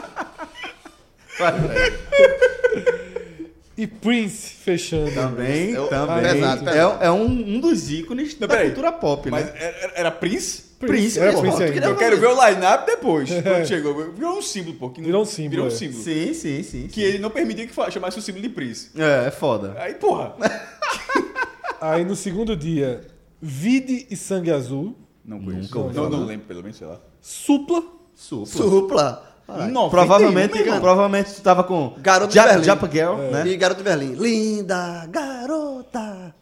[3.77, 5.11] E Prince fechando.
[5.13, 6.23] Também, Eu- também.
[6.23, 7.03] pesado, É, pesado.
[7.03, 8.69] é um, um dos ícones Não, da peraí.
[8.69, 9.53] cultura pop, Mas né?
[9.59, 10.64] era, era Prince?
[10.79, 11.41] Prince, pô.
[11.41, 11.85] Prince ainda.
[11.87, 13.29] Eu quero ver o line-up depois.
[13.41, 14.11] Quando chegou.
[14.11, 14.89] Virou um símbolo, pô.
[14.89, 15.71] que não- Virou um símbolo, Virou um é.
[15.71, 16.03] símbolo.
[16.03, 16.87] Sim, sim, sim.
[16.87, 18.89] Que ele não permitia que chamasse o símbolo de Prince.
[18.97, 19.75] É, é foda.
[19.79, 20.35] Aí, porra.
[21.81, 23.01] Aí no segundo dia,
[23.41, 24.95] Vide e Sangue Azul.
[25.23, 25.75] Não conheço.
[25.77, 26.99] Nunca não, não lembro, pelo menos, sei lá.
[27.21, 27.83] Supla.
[28.13, 28.45] Supla.
[28.45, 29.31] Supla.
[29.71, 30.79] Não, Provavelmente, irmão.
[30.79, 32.63] provavelmente tu tava com Garoto de Berlim.
[32.63, 33.47] Japa Girl, né?
[33.47, 34.13] E Garoto de Berlim.
[34.15, 36.33] Linda garota.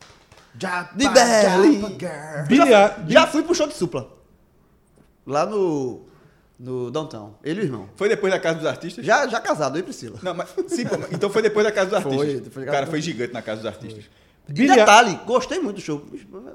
[0.57, 1.81] Japa, De Berlim.
[1.81, 2.47] Japa Girl.
[2.47, 4.07] Billy, Já, já fui pro show de supla.
[5.26, 6.02] Lá no.
[6.60, 7.34] No downtown.
[7.44, 7.90] Ele e o irmão.
[7.95, 9.06] Foi depois da Casa dos Artistas?
[9.06, 10.18] Já, já casado, eu e Priscila.
[10.22, 12.41] Não, mas, sim, pô, então foi depois da Casa dos Foi, Artistas.
[12.41, 14.06] depois da o Casa cara foi gigante na Casa dos Artistas.
[14.48, 16.02] Billy, detalhe, gostei muito do show.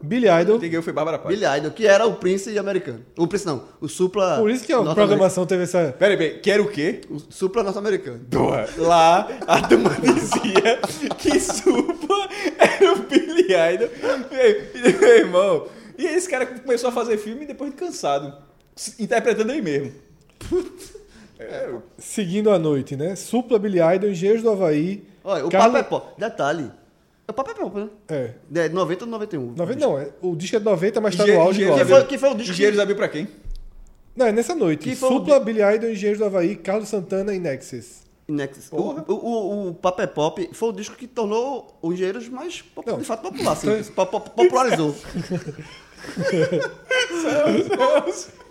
[0.03, 0.59] Billy Idol.
[0.61, 1.35] Quem ganhou foi Bárbara Paz.
[1.35, 3.03] Billy Idol, que era o Prince americano.
[3.17, 4.37] O Prince não, o Supla.
[4.39, 5.95] Por isso que a programação teve essa.
[5.99, 7.01] Peraí, peraí, que era o quê?
[7.11, 8.21] O Supla norte-americano.
[8.31, 10.81] Porra, lá a turma dizia
[11.17, 12.29] que Supa
[12.59, 13.89] era o Billy Idol.
[14.31, 15.67] Meu, meu irmão.
[15.97, 18.48] E esse cara começou a fazer filme depois de cansado.
[18.99, 19.93] Interpretando ele mesmo.
[21.41, 23.15] É, Seguindo a noite, né?
[23.15, 25.05] Supla, Billy Idol, Engenheiros do Havaí.
[25.23, 26.09] Olha, o Papo é Pop.
[26.19, 26.69] Detalhe.
[27.29, 27.89] O Papo é Pop, né?
[28.09, 28.31] É.
[28.51, 29.53] De 90 ou 91.
[29.55, 31.83] 90, não, é, o disco é de 90, mas tá Engenhe- no auge engenheiro- Que
[31.83, 32.01] agora.
[32.01, 32.83] foi, que foi o disco Engenheiros que...
[32.83, 33.29] abriu pra quem?
[34.17, 34.83] Não, é nessa noite.
[34.83, 37.99] Que foi o Supla, Billy Idol, Engenheiros do Havaí, Carlos Santana e Nexus.
[38.27, 38.67] Nexus.
[38.73, 42.65] O, o, o, o Papo é Pop foi o disco que tornou os engenheiros mais,
[42.85, 42.99] Não.
[42.99, 43.53] de fato, popular.
[43.53, 44.31] Assim, Então- po- po-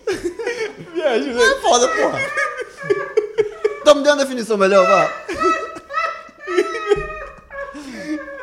[0.07, 0.93] popularizou.
[0.93, 1.43] Me ajuda.
[1.43, 2.19] É foda, porra.
[3.81, 5.09] Então me dê uma definição melhor, vá.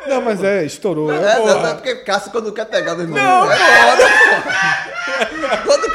[0.07, 1.11] Não, mas é, estourou.
[1.11, 3.17] É, É, é, é porque Cássio quando quer pegar, meu irmão.
[3.21, 5.57] Não, é foda, porra.
[5.65, 5.91] Quando,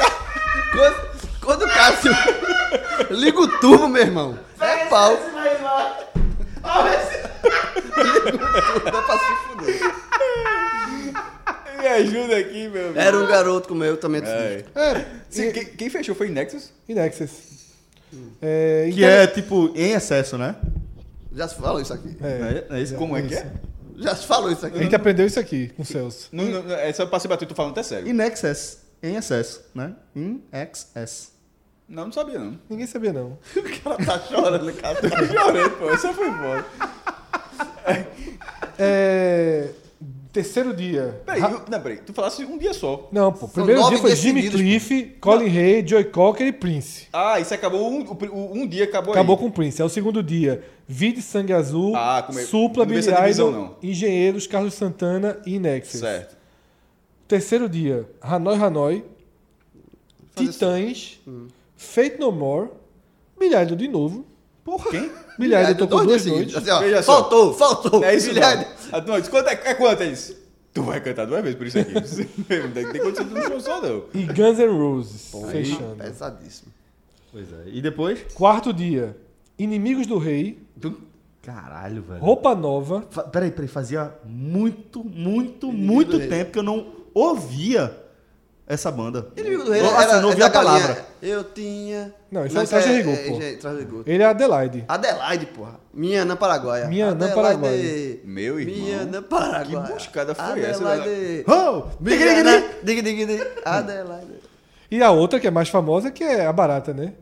[0.72, 1.10] quando,
[1.40, 2.12] quando o Cássio
[3.10, 4.38] liga o turbo, meu irmão.
[4.60, 5.16] É pau.
[7.96, 9.94] Liga o turbo, dá pra se fuder.
[11.80, 12.98] Me ajuda aqui, meu amigo.
[12.98, 14.22] Era um garoto como eu também.
[14.24, 14.64] É.
[14.74, 16.72] é Sim, quem, quem fechou foi Nexus?
[16.88, 17.30] Nexus.
[18.42, 20.56] É, Que então- é tipo em excesso, né?
[21.32, 22.16] Já se falou isso aqui.
[22.22, 22.94] É, É, é isso.
[22.96, 23.46] Como é que é?
[23.96, 24.78] Já se falou isso aqui.
[24.78, 26.28] a gente aprendeu isso aqui com o Celso.
[26.32, 28.08] Não, não, é só pra se bater, tô falando até sério.
[28.08, 28.78] In excess.
[29.02, 29.94] Em excesso, né?
[30.16, 31.32] In excess.
[31.88, 32.58] Não, não sabia não.
[32.68, 33.38] Ninguém sabia, não.
[33.56, 34.98] O cara tá chorando, cara.
[35.26, 35.90] Chorei, pô.
[35.90, 36.64] Essa foi foda.
[38.78, 39.68] É,
[40.32, 41.20] terceiro dia.
[41.26, 41.98] Peraí, Ra- não, peraí.
[41.98, 43.08] Tu falasse um dia só.
[43.10, 43.48] Não, pô.
[43.48, 47.06] Primeiro dia foi Jimmy Cliff, Colin Hay, Joey Cocker e Prince.
[47.12, 48.06] Ah, isso acabou um,
[48.52, 49.40] um dia, acabou, Acabou aí.
[49.42, 49.80] com o Prince.
[49.82, 50.62] É o segundo dia.
[50.86, 53.78] Vide Sangue Azul, Ah, como é- Supla, Billy Idol.
[53.82, 56.00] Engenheiros, Carlos Santana e Nexus.
[56.00, 56.36] Certo.
[57.28, 59.04] Terceiro dia, Hanoi Hanoi,
[60.34, 61.20] Titãs,
[61.76, 62.70] Fate No More,
[63.38, 64.24] Billy Idol de novo.
[64.64, 64.90] Porra.
[64.90, 65.10] Quem?
[65.38, 66.54] Billy Idol tocou duas noites.
[66.56, 68.04] Assim, ó, faltou, faltou.
[68.04, 68.40] É isso Billy
[68.92, 70.36] Ah, não, diz, quanto é, é quanto é isso?
[70.72, 71.92] Tu vai cantar duas vezes por isso aqui.
[72.62, 74.04] Não tem tem condição de um show só, não.
[74.14, 75.96] E Guns N' Roses, fechando.
[75.96, 76.72] Pesadíssimo.
[77.32, 77.62] Pois é.
[77.66, 78.24] E depois?
[78.34, 79.16] Quarto dia,
[79.58, 80.58] Inimigos do Rei,
[81.42, 82.20] Caralho, velho.
[82.20, 83.66] Roupa Nova, Fa- Peraí, peraí.
[83.68, 87.96] Fazia muito, muito, Inimigo muito tempo que eu não ouvia
[88.70, 89.26] essa banda.
[89.36, 90.50] Inimigo do rei Eu, era, assim, não era a galinha.
[90.50, 91.06] palavra.
[91.20, 92.14] Eu tinha...
[92.30, 93.42] Não, isso é Traje Rigor, pô.
[93.42, 94.02] é, a Rigor.
[94.06, 94.84] ele é Adelaide.
[94.86, 95.80] Adelaide, porra.
[95.92, 96.86] Minha Ana Paraguaia.
[96.86, 97.34] Minha Adelaide.
[97.34, 98.20] Paraguaia.
[98.24, 98.76] Meu irmão.
[98.76, 99.86] Minha Ana Paraguaia.
[99.88, 101.44] Que buscada foi essa, Adelaide.
[101.48, 101.82] Oh!
[102.00, 103.50] Diga, diga, diga, diga, diga.
[103.64, 104.34] Adelaide.
[104.88, 107.14] E a outra, que é mais famosa, que é a barata, né?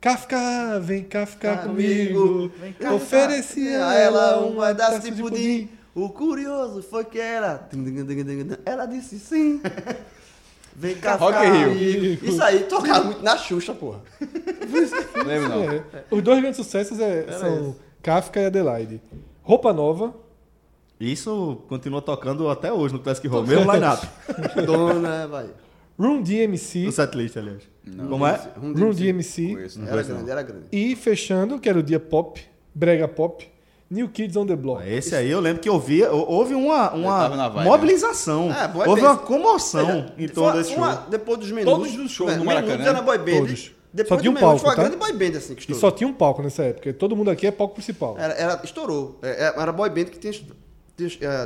[0.00, 2.52] Kafka, vem cá ficar comigo.
[2.60, 5.68] Vem cá, Ofereci a ela uma taça de pudim.
[5.92, 7.68] O curioso foi que ela.
[8.64, 9.60] Ela disse sim.
[10.74, 12.18] Vem cá, Rock ficar Rio.
[12.22, 14.00] Isso aí tocava muito na Xuxa, porra.
[15.16, 15.62] Não lembro, não.
[15.70, 15.82] É.
[16.10, 19.00] Os dois grandes sucessos é- são Kafka e Adelaide.
[19.42, 20.14] Roupa Nova,
[21.00, 23.44] Isso continua tocando até hoje no Classic Roll.
[23.46, 24.06] Mesmo line-up.
[24.64, 25.46] Dona, vai.
[25.98, 27.62] Room DMC, No setlist, aliás.
[28.08, 28.40] Como é?
[28.56, 29.88] Room DMC Conheço, não.
[29.88, 30.64] Era grande, era grande.
[30.72, 32.40] e fechando, que era o dia pop,
[32.74, 33.46] brega pop,
[33.92, 34.82] New Kids on the Block.
[34.88, 37.64] Esse aí eu lembro que eu vi, houve uma, uma vibe.
[37.66, 38.50] mobilização.
[38.50, 41.02] É, houve uma comoção em torno desse uma- show.
[41.10, 41.72] Depois dos menus.
[41.72, 43.38] Todos os shows é, no Maracanã, era boy band.
[43.46, 43.72] todos.
[43.94, 44.82] Depois Só tinha um palco, foi uma tá?
[44.82, 45.80] grande boy band, assim, que E estourou.
[45.80, 48.16] só tinha um palco nessa época, todo mundo aqui é palco principal.
[48.18, 49.18] Era, era, estourou.
[49.22, 50.32] É, é, Era boy band que tinha...
[50.32, 50.36] é,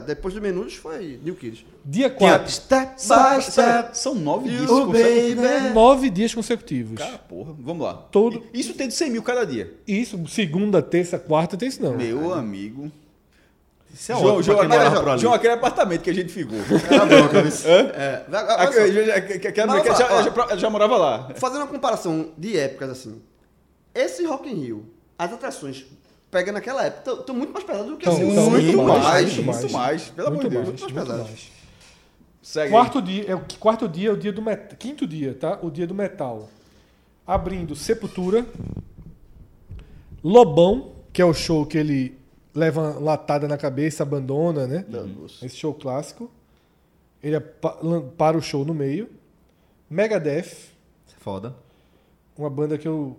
[0.07, 1.65] depois dos Menudos foi New Kids.
[1.85, 3.97] Dia Tinha 4, step São, by step.
[3.99, 4.69] são nove discos.
[4.87, 5.75] consegue- baby.
[5.75, 6.99] nove dias consecutivos.
[6.99, 7.55] Cara, porra.
[7.59, 7.95] Vamos lá.
[7.95, 9.73] Todo- Isso tem de 100 mil cada dia.
[9.87, 11.97] Isso, segunda, terça, quarta, tem isso não.
[11.97, 12.91] Meu amigo.
[13.95, 15.21] Isso é João, ótimo João, aquele, por ali.
[15.23, 16.59] João, aquele apartamento que a gente ficou.
[16.91, 17.53] Era bronca, viu?
[17.95, 18.25] É,
[20.59, 21.31] já morava lá.
[21.37, 23.23] Fazendo uma comparação de épocas, assim.
[23.95, 24.87] Esse Rock in Rio,
[25.19, 25.87] as atrações,
[26.37, 28.25] pega naquela época, estão muito mais pesadas do que assim.
[28.25, 29.03] muito, muito mais.
[29.05, 30.03] mais, muito muito Muito mais.
[30.11, 30.69] Pelo amor de Deus.
[30.69, 31.53] muito mais mais.
[32.43, 32.67] Segue.
[32.67, 32.71] aí.
[32.71, 34.77] Quarto dia, é o quarto dia é o dia do metal.
[34.79, 35.59] Quinto dia, tá?
[35.63, 36.51] O dia do metal.
[37.27, 38.45] Abrindo Sepultura.
[40.23, 42.19] Lobão, que é o show que ele
[42.55, 44.85] leva uma latada na cabeça, abandona, né?
[45.43, 46.31] Esse show clássico.
[47.23, 47.79] Ele é pa-
[48.17, 49.09] para o show no meio.
[49.89, 50.53] Megadeth,
[51.19, 51.55] Foda.
[52.37, 53.17] uma banda que eu.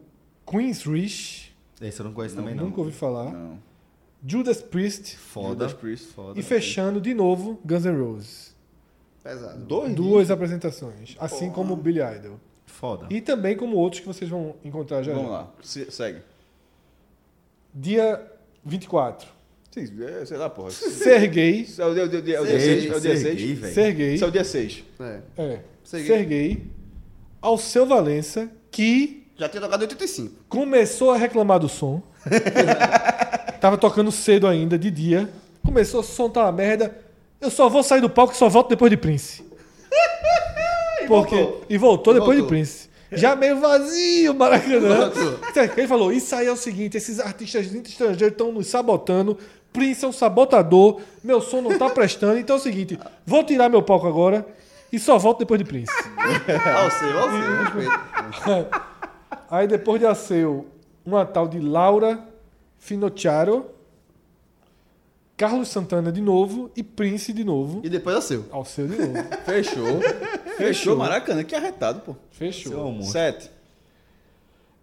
[0.49, 1.46] Queen's Rich,
[1.81, 2.65] Esse eu não conheço também, não.
[2.65, 3.31] nunca ouvi falar.
[3.31, 3.59] Não.
[4.25, 5.49] Judas Priest Foda.
[5.49, 6.07] Judas Priest.
[6.07, 6.39] Foda.
[6.39, 8.55] e fechando de novo Guns N' Roses.
[9.23, 9.59] Pesado.
[9.65, 12.39] Dois Duas apresentações, assim como Billy Idol.
[12.65, 13.07] Foda.
[13.09, 15.13] E também como outros que vocês vão encontrar já.
[15.13, 15.33] Vamos já.
[15.37, 16.21] lá, se- segue.
[17.73, 18.25] Dia
[18.65, 19.27] 24.
[19.71, 20.71] Sim, é, sei lá, porra.
[20.71, 21.61] Ser gay.
[21.61, 22.91] Isso É o dia, o dia, é o dia Serguei, 6.
[22.91, 23.59] É o dia Serguei, 6.
[23.59, 23.73] velho.
[23.73, 24.13] Ser gay.
[24.15, 24.83] Isso é o dia 6.
[24.99, 25.21] É.
[25.37, 25.61] É.
[25.83, 26.55] Ser Ser gay.
[26.55, 26.67] gay.
[27.41, 30.45] Ao seu Valença, que Já tinha tocado em 85.
[30.49, 32.01] começou a reclamar do som.
[33.61, 35.29] Tava tocando cedo ainda, de dia.
[35.63, 36.95] Começou, o som tá uma merda.
[37.39, 39.43] Eu só vou sair do palco e só volto depois de Prince.
[41.07, 41.65] Porque, voltou.
[41.69, 42.47] e voltou E depois de voltou.
[42.47, 42.89] Prince.
[43.11, 45.09] Já meio vazio, Maracanã.
[45.11, 45.39] Voltou.
[45.77, 49.37] Ele falou: Isso aí é o seguinte: esses artistas estrangeiros estão nos sabotando.
[49.71, 50.99] Prince é um sabotador.
[51.23, 52.39] Meu som não tá prestando.
[52.39, 54.45] Então é o seguinte: vou tirar meu palco agora
[54.91, 55.91] e só volto depois de Prince.
[56.17, 58.86] Ó, você, ó, você, respeito.
[59.49, 60.67] Aí depois de Aceu,
[61.05, 62.23] uma tal de Laura
[62.77, 63.69] Finocchiaro,
[65.37, 67.81] Carlos Santana de novo e Prince de novo.
[67.83, 68.45] E depois seu.
[68.51, 69.13] Alceu de novo.
[69.45, 70.01] Fechou.
[70.57, 71.43] Fechou, Maracanã.
[71.43, 72.15] Que arretado, pô.
[72.31, 73.01] Seu Fechou.
[73.03, 73.51] 7.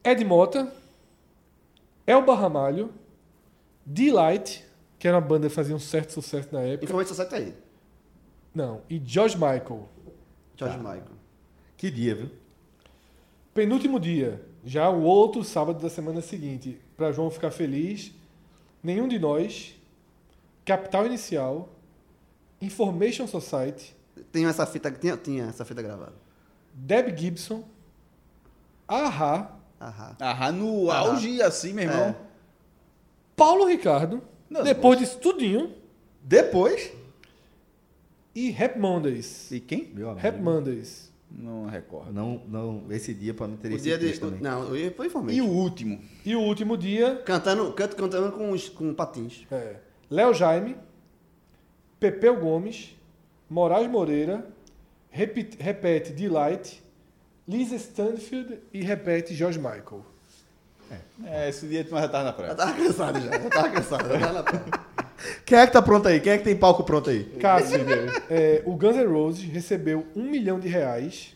[0.05, 0.73] Ed Mota,
[2.07, 2.93] Elba Ramalho,
[3.85, 4.65] Delight,
[4.99, 6.85] que era uma banda que fazia um certo sucesso na época.
[6.85, 7.55] Informante Society aí.
[8.55, 9.89] Não, e George Michael.
[10.57, 11.03] George Michael.
[11.77, 12.31] Que dia, viu?
[13.53, 18.13] Penúltimo dia, já o outro sábado da semana seguinte, para João ficar feliz,
[18.83, 19.75] nenhum de nós,
[20.65, 21.69] Capital Inicial,
[22.61, 23.95] Information Society,
[24.31, 26.13] Tem essa fita, tinha, tinha essa fita gravada.
[26.73, 27.65] Deb Gibson,
[28.89, 29.51] Ahá,
[29.81, 30.17] Aham.
[30.21, 30.99] Ah, no Ah.
[30.99, 32.05] auge assim, meu irmão.
[32.11, 32.17] É.
[33.37, 35.75] Paulo Ricardo, Não, depois disso tudinho,
[36.23, 36.93] Depois.
[38.35, 39.51] e Rap Mondays.
[39.51, 39.91] E quem?
[39.93, 40.21] Meu amigo.
[40.23, 41.04] Rap Mondays.
[41.37, 42.13] Não recordo.
[42.13, 44.19] Não, não, esse dia pra mim teria O dia de.
[44.21, 44.41] também.
[44.41, 46.01] Não, eu ia pro E o último?
[46.25, 49.45] E o último dia, Cantando, canto, cantando com, os- com patins.
[49.51, 49.77] é,
[50.09, 50.77] Léo Jaime,
[51.99, 52.95] Pepeu Gomes,
[53.51, 54.47] Moraes Moreira,
[55.11, 56.83] repete, repete Delight,
[57.49, 60.05] Lisa Stanfield e repete George Michael.
[61.25, 62.55] É, esse dia tu já tava na Eu praia.
[62.55, 63.31] tava cansado já.
[63.37, 64.07] Eu tava cansado.
[64.09, 64.65] Eu tava na praia.
[65.45, 66.21] Quem é que tá pronto aí?
[66.21, 67.25] Quem é que tem palco pronto aí?
[67.41, 67.81] Cássio,
[68.31, 71.35] é, o Guns N' Roses recebeu um milhão de reais.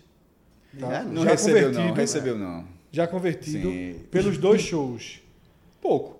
[0.78, 0.90] tá?
[0.90, 1.02] Já?
[1.04, 1.92] Não Já recebeu, não.
[1.94, 2.64] Recebeu, não.
[2.90, 3.96] Já convertido Sim.
[4.10, 5.20] pelos dois shows.
[5.80, 6.16] Pouco.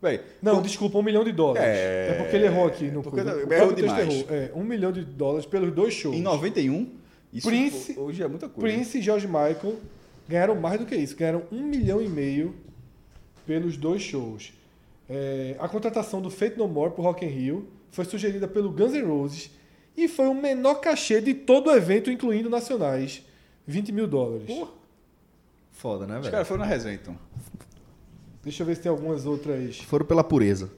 [0.00, 1.66] Véi, Não, desculpa, um milhão de dólares.
[1.66, 4.08] É, É, porque ele errou aqui no porque errou O demais.
[4.08, 4.26] errou.
[4.30, 6.14] É, um milhão de dólares pelos dois shows.
[6.16, 6.86] em 91,
[7.32, 8.60] isso Prince- ho- hoje é muita coisa.
[8.76, 9.76] Prince e George Michael
[10.28, 11.16] ganharam mais do que isso.
[11.16, 12.54] Ganharam um milhão e meio
[13.44, 14.52] pelos dois shows.
[15.08, 18.92] É, a contratação do Fate No More pro Rock in Rio foi sugerida pelo Guns
[18.92, 19.50] N' Roses
[19.96, 23.22] e foi o menor cachê de todo o evento, incluindo nacionais.
[23.66, 24.48] 20 mil dólares.
[25.72, 26.32] Foda, né, Os velho?
[26.32, 27.16] caras foram na resenha, então.
[28.42, 29.78] Deixa eu ver se tem algumas outras.
[29.80, 30.70] Foram pela pureza.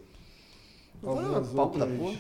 [1.03, 2.19] algumas palco da outras.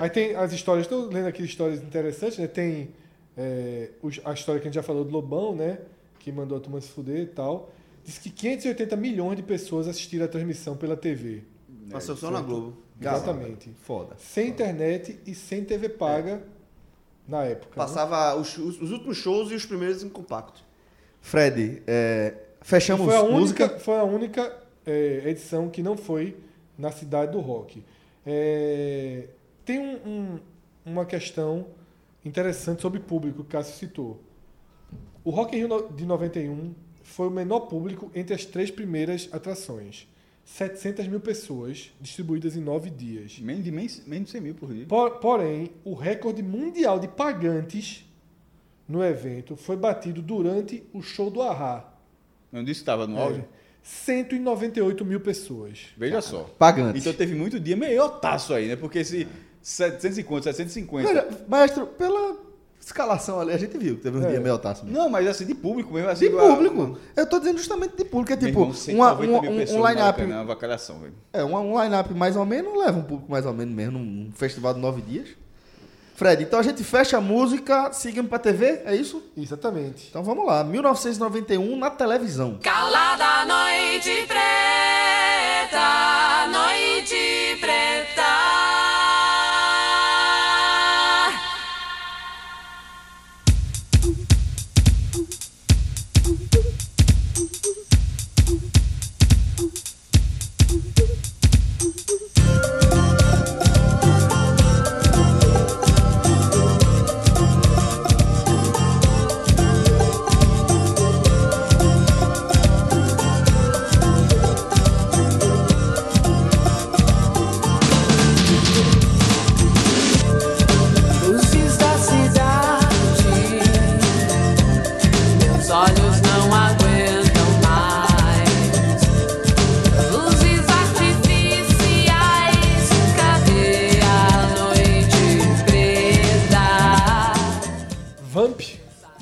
[0.00, 2.46] Aí tem as histórias, estou lendo aqui histórias interessantes, né?
[2.46, 2.90] Tem
[3.36, 5.78] é, os- a história que a gente já falou do Lobão, né?
[6.18, 7.70] Que mandou a turma se fuder e tal.
[8.06, 11.42] Diz que 580 milhões de pessoas assistiram a transmissão pela TV.
[11.90, 12.76] Passou só na Globo.
[13.00, 13.70] Exatamente.
[13.82, 14.14] Foda.
[14.16, 16.42] Sem internet e sem TV paga
[17.28, 17.70] na época.
[17.70, 17.76] né?
[17.76, 20.64] Passava os, os- os últimos shows e os primeiros em compacto.
[21.20, 23.68] Fred, é, E fechamos foi a única, música.
[23.80, 24.56] foi a única
[24.86, 26.36] é, edição que não foi
[26.78, 27.82] na cidade do rock.
[28.24, 29.28] É,
[29.64, 30.38] tem um- um-
[30.84, 31.66] uma questão
[32.24, 34.20] interessante sobre público que o Cássio citou.
[35.24, 36.72] O Rock in Rio de 91
[37.06, 40.06] foi o menor público entre as três primeiras atrações.
[40.44, 43.38] 700 mil pessoas, distribuídas em nove dias.
[43.40, 44.86] Menos de, menos, menos de 100 mil por dia.
[44.86, 48.04] Por- porém, o recorde mundial de pagantes
[48.88, 51.92] no evento foi batido durante o show do Ahá.
[52.52, 53.44] Não disse que estava no auge?
[53.82, 55.86] 198 mil pessoas.
[55.96, 56.44] Veja só.
[56.58, 57.00] Pagantes.
[57.02, 58.76] Então teve muito dia meio taço aí, né?
[58.76, 59.26] Porque esse
[59.62, 61.08] 750, 750.
[61.08, 62.36] Veja, maestro, pela
[62.86, 64.30] escalação ali, a gente viu que teve um É.
[64.30, 64.96] dia meio taço mesmo.
[64.98, 66.08] Não, mas assim, de público mesmo.
[66.08, 66.98] Assim, De público.
[67.16, 68.32] Eu tô dizendo justamente de público.
[68.32, 69.58] É tipo, uma, 190 uma- mil um, um
[69.88, 70.00] line-up.
[70.20, 71.14] Maracanã, uma vacalhação, velho.
[71.32, 74.30] É, um, um line-up mais ou menos leva um público mais ou menos mesmo num
[74.34, 75.28] festival de nove dias.
[76.14, 79.22] Fred, então a gente fecha a música, seguimos pra TV, é isso?
[79.36, 80.06] Exatamente.
[80.08, 82.58] Então vamos lá, 1991 na televisão.
[82.62, 85.78] Calada noite preta,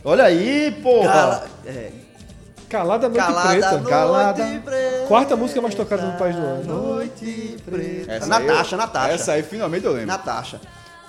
[0.05, 1.09] Olha aí, porra.
[1.12, 1.93] Cala- é,
[2.68, 3.70] Calada Noite Calada Preta.
[3.72, 4.60] Noite Calada.
[4.64, 5.06] Preta.
[5.06, 6.64] Quarta música mais tocada no país do ano.
[6.94, 8.12] Noite preta.
[8.12, 9.12] Essa Natasha, aí, Natasha.
[9.14, 10.06] Essa aí finalmente eu lembro.
[10.09, 10.60] Natasha.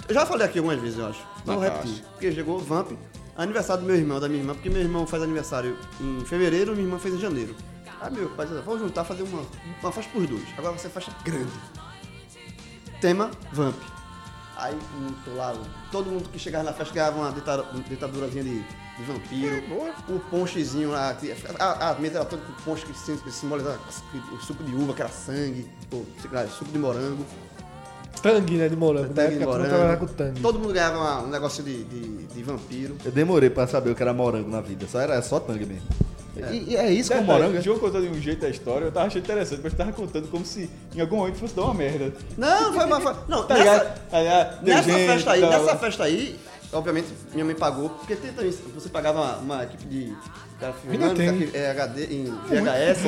[0.07, 1.19] Eu já falei aqui algumas vezes, eu acho.
[1.43, 1.81] Vou Natasha.
[1.81, 2.03] repetir.
[2.11, 2.91] Porque chegou Vamp,
[3.35, 6.85] aniversário do meu irmão, da minha irmã, porque meu irmão faz aniversário em fevereiro, minha
[6.85, 7.55] irmã fez em janeiro.
[8.01, 9.41] Aí meu pai disse, vamos juntar, fazer uma,
[9.81, 10.43] uma festa por dois.
[10.57, 11.51] Agora vai ser festa grande.
[13.01, 13.76] Tema, Vamp.
[14.57, 14.77] Aí
[15.26, 15.53] tô lá,
[15.91, 18.63] todo mundo que chegava na festa ganhava uma ditadura- ditadurazinha de,
[18.97, 19.63] de vampiro.
[20.09, 21.15] O ponchezinho lá,
[21.59, 23.77] a, a mesa era toda com ponche que sim- simbolizava
[24.34, 27.26] o suco de uva, que era sangue, ou, sei lá, suco de morango.
[28.22, 28.67] Tangue, né?
[28.69, 29.13] De morango.
[29.13, 30.07] Tangue de época, todo mundo morango.
[30.07, 30.41] com tangue.
[30.41, 32.95] Todo mundo ganhava uma- um negócio de, de, de vampiro.
[33.05, 34.88] Eu demorei pra saber o que era morango na vida.
[34.88, 35.88] Só era só tangue mesmo.
[36.51, 37.57] E, e é isso é Detalhe, morango.
[37.59, 40.27] O João contou de um jeito a história, eu tava achando interessante, mas tava contando
[40.30, 42.11] como se em algum momento fosse dar uma merda.
[42.38, 42.99] Não, foi uma.
[43.30, 44.09] Não, Tá nessa, ligado?
[44.09, 46.39] Tá nessa gente, festa aí, nessa festa aí,
[46.76, 50.15] obviamente, minha mãe pagou, porque tem também, você pagava uma, uma equipe de.
[50.60, 51.22] Cara filmando,
[51.53, 53.03] é, HD, em VHS.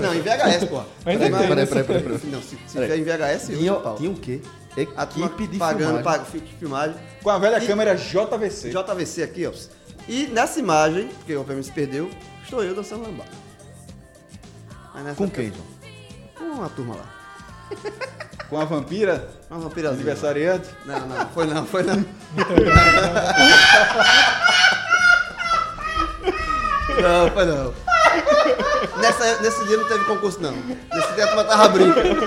[0.00, 0.82] não, em VHS, pô.
[1.04, 1.84] Ainda Peraí, peraí, peraí.
[2.02, 2.20] peraí.
[2.30, 3.96] Não, se, se tiver em VHS, eu Tinha, pau.
[3.96, 4.40] tinha o quê?
[4.76, 6.04] Equipe de pagando, filmagem.
[6.04, 6.96] paga, fi- filmagem.
[7.22, 8.70] Com a velha E- câmera JVC.
[8.70, 9.52] JVC aqui, ó.
[10.06, 12.08] E nessa imagem, porque obviamente se perdeu,
[12.44, 13.30] estou eu dançando lambada.
[15.16, 15.66] Com quem, João?
[16.36, 17.12] Com uma turma lá.
[18.48, 19.96] Com a vampira Uma vampirazinha.
[20.02, 20.68] aniversariante.
[20.84, 22.04] Não, não, foi não, foi não.
[27.02, 27.74] não, foi não.
[29.00, 30.52] Nessa, nesse dia não teve concurso, não.
[30.52, 32.26] Nesse dia a turma tava brincando.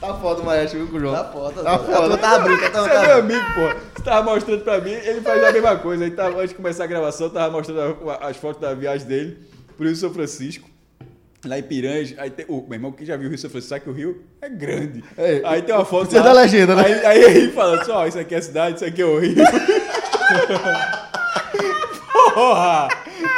[0.00, 1.14] Tá foda o maestro viu, com o João.
[1.14, 1.62] Tá foda.
[1.62, 2.18] Tá A turma foda.
[2.18, 2.66] tava brincando.
[2.66, 3.80] a turma Você é meu tava- amigo, pô.
[3.94, 6.04] Você tava mostrando pra mim, ele faz a mesma coisa.
[6.04, 9.06] Ele tava, antes de começar a gravação, eu tava mostrando a- as fotos da viagem
[9.06, 9.38] dele
[9.76, 10.68] pro Rio São Francisco.
[11.44, 13.70] Lá em Piranha, aí tem, o meu irmão que já viu o Rio São Francisco
[13.74, 15.02] sabe que o Rio é grande.
[15.16, 16.84] É, aí tem uma foto precisa da legenda, né?
[16.84, 19.18] Aí, aí ele fala assim, ó, isso aqui é a cidade, isso aqui é o
[19.18, 19.36] Rio.
[22.34, 22.88] porra!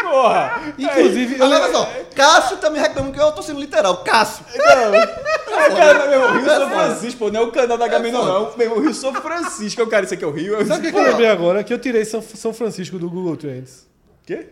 [0.03, 0.63] Porra!
[0.79, 3.99] Inclusive, lembro- olha só, Cássio tá me reclamando que eu tô sendo literal.
[4.05, 4.45] Cássio.
[4.53, 8.57] Aí, cara, meu irmão, Rio São Francisco, pô, não é o canal da Gaminão, não.
[8.57, 10.55] Meu irmão, Rio São Francisco, é o cara, isso aqui é o Rio.
[10.55, 11.63] Eu Sabe o que, que eu lembrei agora?
[11.65, 13.87] Que eu tirei São, São Francisco do Google Trends.
[14.27, 14.47] Quê?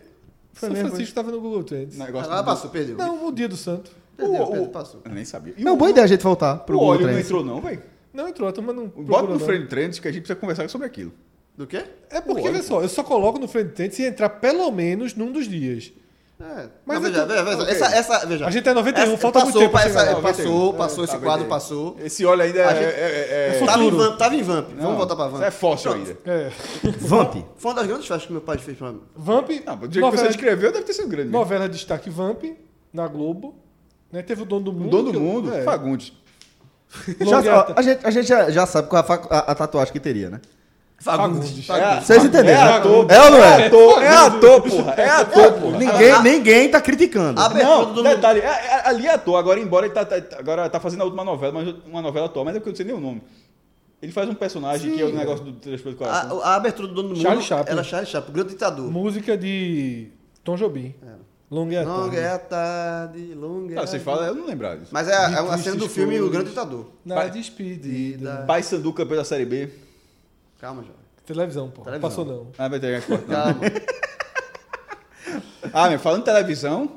[0.53, 1.97] São mesmo, Francisco estava no Google Trends.
[1.97, 2.97] Negócio do- passou, perdeu.
[2.97, 3.91] Não, o dia do santo.
[4.17, 5.01] Perdeu, O- perdeu, o- passou.
[5.05, 5.53] Eu nem sabia.
[5.57, 7.25] E É uma boa ideia a gente voltar pro O Google óleo não Trends.
[7.25, 7.83] entrou, não, velho.
[8.13, 9.45] Não entrou, a turma não Bota procurou, no não.
[9.45, 11.13] Friend Trends que a gente precisa conversar sobre aquilo.
[11.57, 11.83] Do quê?
[12.09, 15.31] É porque, vê só, eu só coloco no Friend Trends se entrar pelo menos num
[15.31, 15.91] dos dias.
[16.43, 16.67] É.
[16.85, 17.61] Mas eu veja, tô- veja, veja.
[17.61, 17.73] ok.
[17.73, 18.45] Essa, essa, veja.
[18.47, 20.21] A gente é 91, Essa- falta muito passou, tempo pra essa- lá.
[20.21, 21.49] Passou, passou, esse Tá quadro bem.
[21.49, 21.95] passou.
[22.03, 22.75] Esse óleo ainda A é...
[22.75, 23.91] gente- é- é- É Tava em.
[23.91, 24.69] Vamp, tava em Vamp.
[24.73, 25.43] Não, Vamos voltar pra Vamp.
[25.43, 26.17] É fóssil ainda.
[26.25, 26.51] É.
[26.99, 27.35] Vamp.
[27.57, 29.01] Foi uma das grandes festas que meu pai fez pra mim.
[29.15, 31.29] Vamp, Não, do jeito que você novela, descreveu, deve ter sido grande.
[31.29, 32.43] novela de destaque Vamp,
[32.93, 33.55] na Globo.
[34.11, 34.21] Né?
[34.21, 34.89] Teve o Dono do O Mundo.
[34.89, 35.61] dono do mundo, é.
[35.63, 36.11] Fagundes.
[37.21, 39.99] Já- a, gente, a gente já, já sabe qual é a, a- a tatuagem que
[39.99, 40.41] teria, né?
[41.01, 41.67] Fagundes.
[41.69, 42.61] É, Vocês entenderam?
[42.61, 42.77] É né?
[42.77, 43.11] ator.
[43.11, 43.65] É ou não é?
[43.67, 44.91] ator, é ator, porra.
[44.93, 45.77] É ator, porra.
[45.79, 47.39] Ninguém, ninguém tá criticando.
[47.41, 50.37] A abertura Não, do detalhe, é- é- ali é ator, agora embora ele tá, tá-
[50.37, 52.77] agora tá fazendo a última novela, mas uma novela atual, mas é porque eu não
[52.77, 53.21] sei nem o nome.
[54.01, 56.41] Ele faz um personagem que é o negócio do Transporte do Coração.
[56.41, 57.71] a, a abertura do Dono do Mundo Charlie Chaplin.
[57.73, 58.91] era Charlie Chaplin, o grande ditador.
[58.91, 60.07] Música de
[60.43, 60.93] Tom Jobim.
[61.49, 62.17] Longa e a Longa tarde.
[62.17, 64.89] é a tarde, longa é Ah, a você fala, eu não lembrava disso.
[64.93, 66.29] Mas é, a- é uma cena do filme O.
[66.29, 66.85] Grande Ditador.
[67.05, 68.45] Na despedida.
[68.47, 69.69] Pai Sandu, campeão da Série B.
[70.61, 70.95] Calma, jovem.
[71.25, 71.81] Televisão, pô.
[71.81, 72.09] Televisão.
[72.09, 72.47] Passou não.
[72.57, 73.53] Ah, vai ter que cortar.
[73.55, 73.61] Calma.
[75.73, 76.91] Ah, meu, falando em televisão,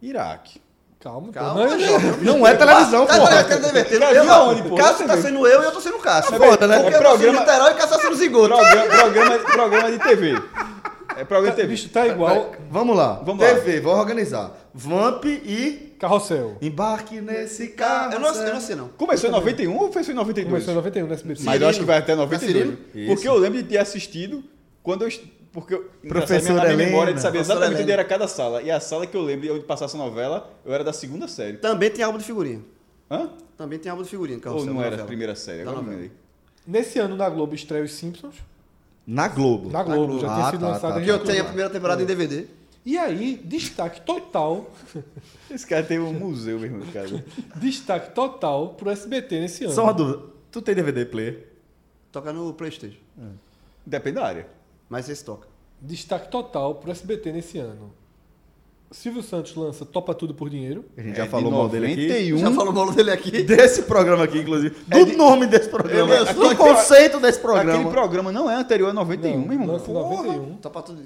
[0.00, 0.60] Iraque.
[1.00, 1.32] Calma, pô.
[1.32, 2.10] Calma, Não, jovem.
[2.22, 3.44] Não é televisão, Tá, porra.
[3.44, 4.74] tá, tá Eu, viu aonde, pô?
[4.76, 6.36] Cássio tá sendo eu e eu tô sendo Cássio.
[6.36, 6.80] foda, né?
[6.82, 8.48] Porque É eu programa- literal e Cássio tá sendo zigoto.
[8.54, 10.42] Programa, programa, programa de TV.
[11.16, 11.68] É programa de TV.
[11.68, 13.20] Bicho, tá igual Vamos lá.
[13.24, 13.54] Vamos lá.
[13.54, 14.50] TV, vou organizar.
[14.72, 16.56] Vamp e carrossel.
[16.60, 18.12] embarque nesse carro.
[18.12, 18.88] Eu não, eu não sei, não.
[18.88, 20.46] Começou em 91 ou foi em 92?
[20.46, 21.42] Começou em 91 no SBT.
[21.44, 22.72] Mas eu acho que vai até Cirilo?
[22.72, 22.78] 92.
[22.94, 23.14] Isso.
[23.14, 24.44] Porque eu lembro de ter assistido
[24.82, 25.08] quando eu.
[25.52, 28.60] Porque eu, Professora minha, a minha memória de saber exatamente onde era cada sala.
[28.60, 31.28] E a sala que eu lembro de onde passasse a novela, eu era da segunda
[31.28, 31.58] série.
[31.58, 32.60] Também tem álbum de figurinha.
[33.10, 33.30] Hã?
[33.56, 34.38] Também tem álbum de figurinha.
[34.38, 35.62] Ou Carrossel, não da era a primeira série?
[35.62, 36.10] Agora não me.
[36.66, 38.34] Nesse ano na Globo estreia os Simpsons.
[39.06, 39.70] Na Globo.
[39.70, 41.70] Na Globo, já tinha Ah, sido tá, lançado tá, em Que eu tenho a primeira
[41.70, 42.46] temporada em DVD.
[42.84, 44.70] E aí, destaque total,
[45.50, 47.24] Esse cara tem um museu mesmo, cara.
[47.56, 49.72] destaque total pro SBT nesse ano.
[49.74, 50.22] Só uma dúvida.
[50.50, 51.48] Tu tem DVD player?
[52.12, 52.98] Toca no Playstation.
[53.86, 54.46] Depende da área.
[54.88, 55.48] Mas esse toca.
[55.80, 57.92] Destaque total pro SBT nesse ano.
[58.90, 60.84] Silvio Santos lança Topa Tudo por Dinheiro.
[60.96, 62.06] A gente É já de falou mal dele aqui.
[62.06, 62.38] 91.
[62.38, 63.42] Já falou mal dele aqui.
[63.42, 64.76] Desse programa aqui, inclusive.
[64.86, 66.14] Do É de- nome desse programa.
[66.14, 67.90] É, do conceito desse Aquele programa.
[67.90, 69.66] programa não é anterior a 91, Não, meu irmão.
[69.74, 70.22] lança em Porra.
[70.22, 70.56] 91.
[70.58, 71.02] Topa tudo.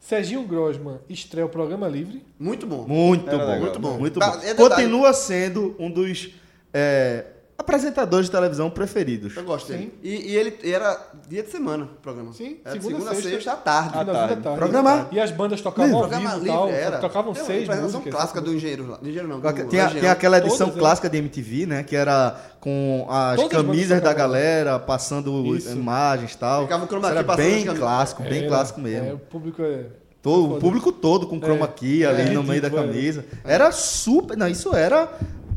[0.00, 2.24] Serginho Grosman estreia o Programa Livre.
[2.38, 2.86] Muito bom.
[2.88, 3.44] Muito Era bom.
[3.44, 3.60] legal.
[3.60, 3.98] Muito bom.
[3.98, 4.36] Muito Tá, bom.
[4.38, 4.56] é detalhe.
[4.70, 6.30] Continua sendo um dos.
[6.72, 7.24] é,
[7.60, 9.36] apresentadores de televisão preferidos.
[9.36, 9.92] Eu gosto dele.
[10.02, 12.32] E, e ele e era dia de semana o programa.
[12.32, 13.30] Sim, era de segunda, segunda, sexta.
[13.30, 13.88] sexta, à tarde.
[13.90, 14.58] Final da tarde.
[14.58, 16.68] Programa- E as bandas tocavam ao Programa vivo livre tal.
[16.70, 16.98] era.
[16.98, 18.18] Tocavam Tem uma seis apresentação músicas.
[18.18, 18.96] clássica do engenheiro lá.
[18.96, 20.00] Do engenheiro não, do Tem, a- Legião.
[20.00, 21.82] tem aquela edição Todas, clássica de MTV, né?
[21.82, 25.70] Que era com as Todas as camisas bandas da galera, passando Isso.
[25.72, 26.62] imagens e tal.
[26.62, 29.08] Ficava o chroma Isso key era bem as clássico, bem Era, clássico mesmo.
[29.08, 29.84] É, o público é.
[30.22, 31.68] Todo, o público todo com chroma É.
[31.68, 32.70] key ali É no meio da é.
[32.70, 33.24] camisa.
[33.42, 34.36] Era super.
[34.36, 35.08] Não, isso era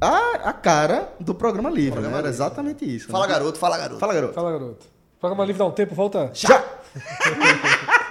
[0.05, 2.19] a, a cara do programa livre, Programa né?
[2.23, 3.07] Era exatamente isso.
[3.09, 3.33] Fala né?
[3.33, 3.99] garoto, fala garoto.
[3.99, 4.33] Fala, garoto.
[4.33, 4.85] Fala, garoto.
[5.19, 6.29] Programa Livre dá um tempo, volta.
[6.33, 6.63] Já!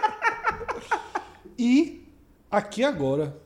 [1.58, 2.02] E
[2.50, 3.36] aqui agora.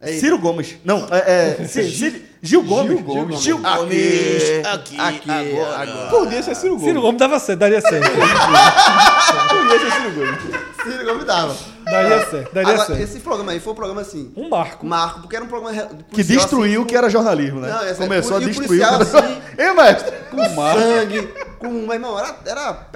[0.00, 0.20] Eita.
[0.20, 0.76] Ciro Gomes.
[0.84, 1.58] Não, é.
[1.60, 3.02] é Ci- Ci- Gil Gomes.
[3.02, 3.40] Gomes.
[3.40, 6.08] Gil Aqui, aqui, aqui, agora.
[6.08, 6.86] Podia ser Ciro Gomes.
[6.88, 8.08] Ciro Gomes dava certo, daria certo.
[8.08, 10.40] Podia ser Ciro Gomes.
[10.84, 11.56] Ciro Gomes dava.
[11.90, 13.02] Daria certo, daria Agora, certo.
[13.02, 14.86] esse programa aí foi um programa assim, Um marco.
[14.86, 17.68] marco, porque era um programa Que policial, destruiu o assim, que era jornalismo, né?
[17.70, 18.68] Não, essa- Começou a e o destruir.
[18.68, 20.12] policial, assim, Ei, mestre?
[20.30, 21.28] com sangue,
[21.58, 21.68] com...
[21.68, 22.36] Meu irmão, era...
[22.46, 22.86] era,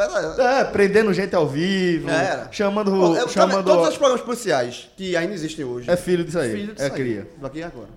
[0.60, 2.48] É, prendendo gente ao vivo, Era.
[2.50, 2.90] chamando.
[2.90, 5.90] Pô, eu- chamando Todos os programas policiais que ainda existem hoje.
[5.90, 6.50] É filho disso aí.
[6.52, 6.92] filho disso é aí.
[6.92, 7.28] cria.
[7.40, 7.88] Daqui agora.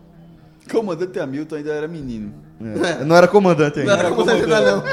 [0.71, 2.33] Comandante Hamilton ainda era menino.
[2.99, 3.03] É.
[3.03, 3.91] Não era comandante ainda.
[3.93, 4.83] Não era como você não.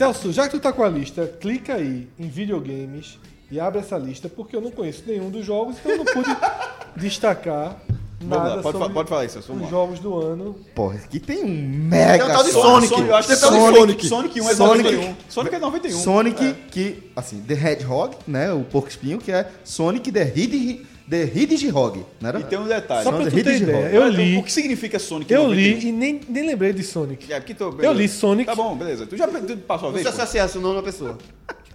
[0.00, 3.18] Celso, já que tu tá com a lista, clica aí em videogames
[3.50, 6.34] e abre essa lista, porque eu não conheço nenhum dos jogos, então eu não pude
[6.96, 7.76] destacar
[8.22, 9.68] Vamos nada lá, pode, sobre fa- pode falar isso, os lá.
[9.68, 10.56] jogos do ano.
[10.74, 11.48] Porra, aqui tem um
[11.88, 12.88] mega Tem um tal de Sonic.
[12.88, 13.08] Sonic.
[13.08, 14.08] Eu acho que Tem tal de Sonic, Sonic.
[14.08, 14.82] Sonic 1 é Sonic.
[14.92, 15.14] 91.
[15.28, 15.98] Sonic é 91.
[15.98, 18.52] Sonic que, assim, The Hedgehog, né?
[18.54, 22.40] O porco espinho, que é Sonic the Hedgehog, the Hedgehog, não era?
[22.40, 23.02] E tem um detalhe.
[23.02, 25.54] Só pra The tu ter ideia, eu O li, que significa Sonic eu 91?
[25.54, 27.30] li e nem, nem lembrei de Sonic.
[27.32, 28.46] É, porque tô, Eu li Sonic.
[28.46, 29.06] Tá bom, beleza.
[29.06, 30.06] Tu já tu passou a Não vez?
[30.06, 30.22] se pô?
[30.22, 31.18] associasse o nome da pessoa.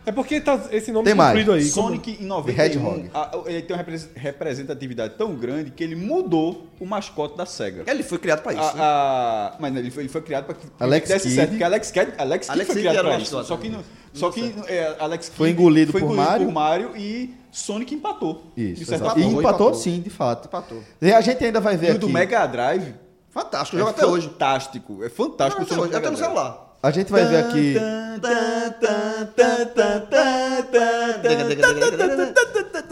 [0.05, 1.37] É porque tá esse nome Tem mais.
[1.37, 1.45] aí.
[1.71, 2.29] como- Sonic em Hedgehog.
[2.29, 7.45] 91, a- ele tem uma repres- representatividade tão grande que ele mudou o mascote da
[7.45, 7.83] SEGA.
[7.87, 8.61] Ele foi criado pra isso.
[8.61, 8.79] A- né?
[8.81, 11.35] a- mas ele foi, ele foi criado para que Alex desse Kidd.
[11.35, 13.43] certo, porque Alex Kidd, Alex Kidd Alex foi criado era para o isso.
[13.43, 13.77] Só que, né?
[13.77, 16.45] no- só que é, Alex Kidd Foi engolido foi por engolido Mario.
[16.47, 18.43] por Mario e Sonic empatou.
[18.55, 19.19] de Isso, certa exato.
[19.19, 19.73] E empatou, empatou.
[19.73, 20.47] sim, de fato.
[20.47, 20.83] Empatou.
[21.01, 22.13] E a gente ainda vai E ver o do aqui.
[22.13, 22.93] Mega Drive
[23.29, 24.27] Fantástico, é joga até hoje.
[24.29, 25.03] fantástico.
[25.03, 25.95] É fantástico o Até hoje.
[25.95, 26.64] Até no celular.
[26.85, 27.75] A gente vai ver aqui.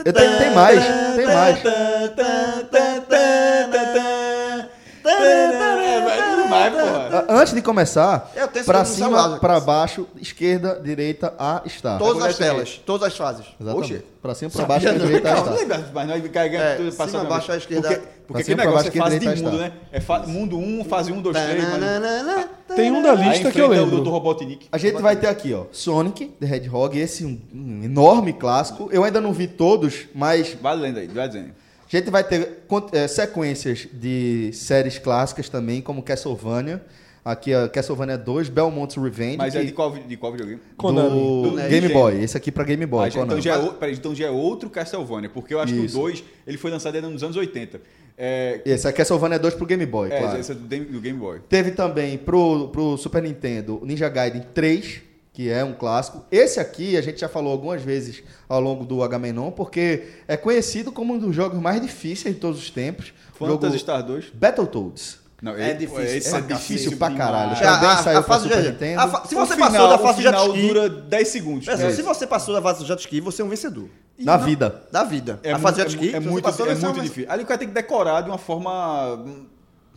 [0.03, 0.83] Tenho- tem mais,
[1.15, 1.59] tem mais.
[5.05, 8.31] É Antes de começar,
[8.65, 11.97] pra celular, cima, pra baixo, esquerda, direita, A, está.
[11.97, 13.45] Todas as é telas, todas as fases.
[13.59, 13.93] Exatamente.
[13.93, 14.05] Oxe.
[14.21, 15.51] Pra cima, pra baixo, pra direita, A, está.
[15.51, 17.87] lembra, mas nós carregamos É, tudo cima, passando baixo, à esquerda.
[17.89, 19.71] Porque, Pra porque cima, aquele pra negócio baixo, é fase de mundo, né?
[19.91, 22.47] É fa- mundo 1, fase 1, 2, 3, mas...
[22.75, 24.01] Tem um da lista que eu o lembro.
[24.01, 24.67] do Robotnik.
[24.71, 28.89] A gente vai ter aqui, ó, Sonic, The Hedgehog, esse um, um enorme clássico.
[28.91, 31.49] Eu ainda não vi todos, mas Vai lendo aí, vai dizendo.
[31.85, 32.63] a gente vai ter
[32.93, 36.81] eh, sequências de séries clássicas também, como Castlevania.
[37.25, 39.37] Aqui, a Castlevania 2, Belmont's Revenge.
[39.37, 40.59] Mas é de qual, de qual videogame?
[40.75, 41.09] Konami.
[41.09, 41.87] do Do Game.
[41.89, 42.21] Boy.
[42.21, 43.05] Esse aqui pra Game Boy.
[43.05, 45.93] Ah, então, já é, o- peraí, então já é outro Castlevania, porque eu acho Isso.
[45.95, 47.79] que o 2 ele foi lançado ainda nos anos 80.
[48.17, 50.39] É, Esse é Castlevania 2 pro Game Boy, é, claro.
[50.39, 51.39] esse é do, Game- do Game Boy.
[51.47, 55.01] Teve também pro, pro Super Nintendo o Ninja Gaiden 3,
[55.31, 56.25] que é um clássico.
[56.29, 60.91] Esse aqui a gente já falou algumas vezes ao longo do Agamenon, porque é conhecido
[60.91, 63.13] como um dos jogos mais difíceis de todos os tempos.
[63.39, 64.25] Phantasy jogo Star 2.
[64.33, 65.22] Battletoads.
[65.43, 67.51] Não, É ele- difícil, esse É difícil pra caralho.
[67.51, 69.01] É, a- Também a- saiu a fase Super de- Nintendo.
[69.01, 71.27] a fa- Se O você final- passou da fase o de jet ski, dura 10
[71.27, 71.65] segundos.
[71.65, 73.89] Pensa, É se você passou da fase de jet ski, você é um vencedor.
[74.19, 74.83] Na vida.
[74.89, 75.39] Da vida.
[75.43, 77.29] É a fase de é jet ski, é você muito, é muito difícil.
[77.29, 79.15] Ali o cara tem que decorar de uma forma.
[79.15, 79.45] hum,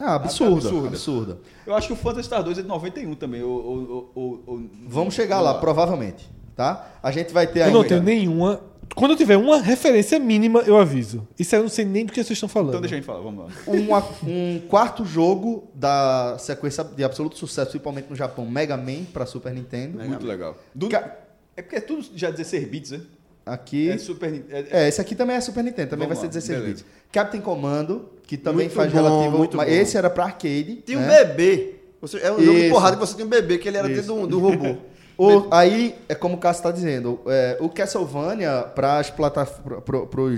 [0.00, 0.88] absurda, absurda.
[0.88, 1.38] absurda.
[1.66, 3.42] Eu acho que o Phantasy Star 2 é de 91 também.
[3.42, 6.28] Ou, ou, ou- ou- Vamos chegar lá, provavelmente.
[6.56, 6.86] Tá?
[7.02, 7.78] A gente vai ter Eu ainda...
[7.78, 8.60] não tenho nenhuma.
[8.94, 11.26] Quando eu tiver uma referência mínima, eu aviso.
[11.38, 12.70] Isso aí eu não sei nem do que vocês estão falando.
[12.70, 13.50] Então deixa a gente falar, vamos lá.
[13.66, 19.26] uma- um quarto jogo da sequência de absoluto sucesso, principalmente no Japão, Mega Man para
[19.26, 19.98] Super Nintendo.
[19.98, 20.56] Muito legal.
[20.74, 21.16] Do- Ca-
[21.56, 23.00] É porque é tudo já 16 bits, né?
[23.46, 23.88] Aqui.
[23.90, 26.40] É Super é- É, esse aqui também é Super Nintendo, também Vamos vai ser lá,
[26.40, 26.84] 16 beleza.
[26.84, 26.86] bits.
[27.12, 29.38] Captain Commando, que também Muito faz bom, relativo.
[29.38, 29.74] muito mas bom.
[29.74, 30.82] esse era pra arcade.
[30.90, 31.24] Um né?
[31.24, 31.74] bebê.
[32.00, 32.70] Você, é um jogo de Isso.
[32.74, 34.76] porrada que você tinha um bebê, que ele era dentro do, do robô.
[35.18, 39.82] O- aí, é como o Cássio está dizendo, é, o Castlevania, para as plataformas,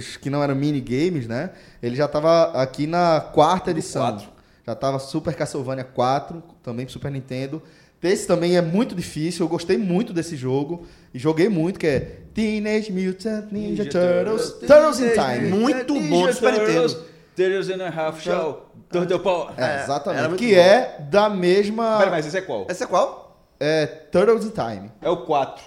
[0.07, 1.51] os que não eram minigames, né?
[1.83, 4.03] Ele já estava aqui na quarta edição.
[4.03, 4.29] quatro.
[4.67, 7.63] Já estava Super Castlevania 4, também pro Super Nintendo.
[8.03, 10.87] Esse também é muito difícil, eu gostei muito desse jogo.
[11.13, 12.01] E joguei muito, que é
[12.33, 14.51] Teenage Mutant Ninja, Turtles.
[14.61, 15.49] Turtles in Time.
[15.49, 17.05] Muito bom do Super Nintendo.
[17.35, 18.63] Turtles and a Half Shell.
[18.91, 19.49] Turtle Power.
[19.57, 20.37] É, exatamente.
[20.37, 20.61] Que bom.
[20.61, 21.99] é da mesma.
[21.99, 22.67] Pera, mas esse é qual?
[22.71, 23.28] Esse é qual?
[23.61, 24.91] É Turtles in Time.
[25.01, 25.65] É o 4.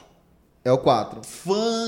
[0.63, 1.21] É o 4.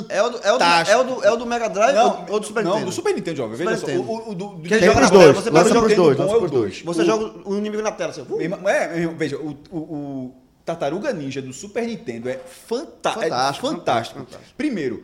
[0.09, 2.25] É o do, é o do, é o do, é o do Mega Drive ou,
[2.29, 2.85] ou do Super não, Nintendo?
[2.89, 3.55] do Super Nintendo, jovem.
[3.55, 3.97] Veja Super só.
[4.01, 4.11] Nintendo.
[4.11, 6.37] O, o, do, do Que ele joga na dois, você lança pros dois, lança é
[6.39, 6.81] pros dois.
[6.81, 6.81] 2.
[6.83, 8.09] Você joga o inimigo na tela.
[8.09, 10.35] Assim, uh, É, veja, o, o, o
[10.65, 13.67] Tartaruga Ninja do Super Nintendo é, fanta Fantástico, é fantástico.
[13.67, 14.53] fantástico, fantástico.
[14.57, 15.03] Primeiro,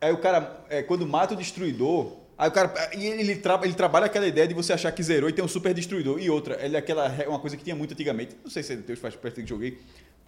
[0.00, 3.58] aí o cara, é, quando mata o destruidor, aí o cara, e ele, ele, tra-
[3.62, 6.18] ele trabalha aquela ideia de você achar que zerou e tem um super destruidor.
[6.20, 8.76] E outra, ele é aquela, uma coisa que tinha muito antigamente, não sei se é
[8.76, 9.78] de Deus faz parte que joguei,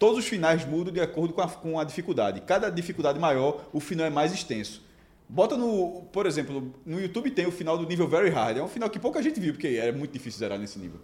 [0.01, 2.41] todos os finais mudam de acordo com a, com a dificuldade.
[2.41, 4.81] Cada dificuldade maior, o final é mais extenso.
[5.29, 8.57] Bota no, por exemplo, no YouTube tem o final do nível Very Hard.
[8.57, 10.99] É um final que pouca gente viu, porque era muito difícil zerar nesse nível.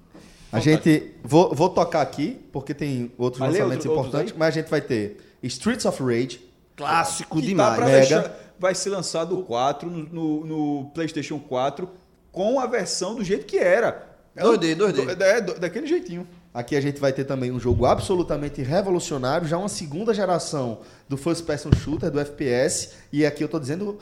[0.52, 1.14] A gente.
[1.24, 4.40] Vou, vou tocar aqui, porque tem outros ler lançamentos outro- outros importantes, aí?
[4.40, 6.42] mas a gente vai ter Streets of Rage.
[6.76, 7.76] clássico que tá demais.
[7.76, 7.98] pra Mega.
[8.00, 11.88] deixar- vai ser lançado o 4 no, no- no PlayStation 4
[12.32, 14.08] com a versão do jeito que era.
[14.36, 15.16] 2D, 2D.
[15.16, 16.28] Do- É, do- daquele jeitinho.
[16.58, 21.16] Aqui a gente vai ter também um jogo absolutamente revolucionário, já uma segunda geração do
[21.16, 24.00] first person shooter, do FPS, e aqui eu tô dizendo,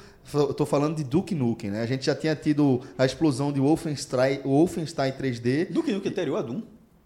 [0.56, 1.82] tô falando de Duke Nukem, né?
[1.82, 6.08] A gente já tinha tido a explosão de Wolfenstein, Wolfenstein 3D, Do que no que
[6.08, 6.62] anterior a Doom.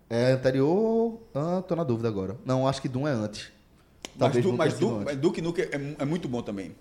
[0.07, 2.37] é anterior, ah, tô na dúvida agora.
[2.45, 3.51] Não, acho que Doom é antes.
[4.19, 5.03] Mas, Talvez mas antes.
[5.03, 6.75] mas Duke Nukem é, é muito bom também.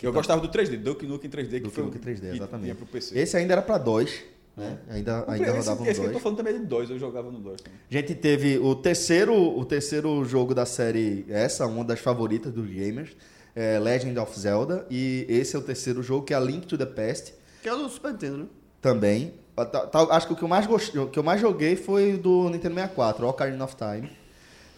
[0.00, 2.76] Eu gostava do 3D, Duke Nukem 3D, que Duke Nukem 3D, que exatamente.
[3.12, 4.20] Esse ainda era pra DOS,
[4.58, 4.78] né?
[4.90, 6.90] Ainda, O ainda esse, rodava no esse que eu tô falando também é de 2,
[6.90, 7.78] eu jogava no 2 também.
[7.90, 12.68] A gente teve o terceiro, o terceiro jogo da série, essa, uma das favoritas dos
[12.68, 13.16] gamers,
[13.56, 16.76] é Legend of Zelda, e esse é o terceiro jogo, que é a Link to
[16.76, 17.32] the Past,
[17.62, 18.46] Que é o do Super Nintendo, né?
[18.80, 19.34] também.
[19.56, 22.14] Tá- tá- Acho que o que eu mais, gostei, o que eu mais joguei foi
[22.14, 24.08] o do Nintendo 64, Ocarina of Time.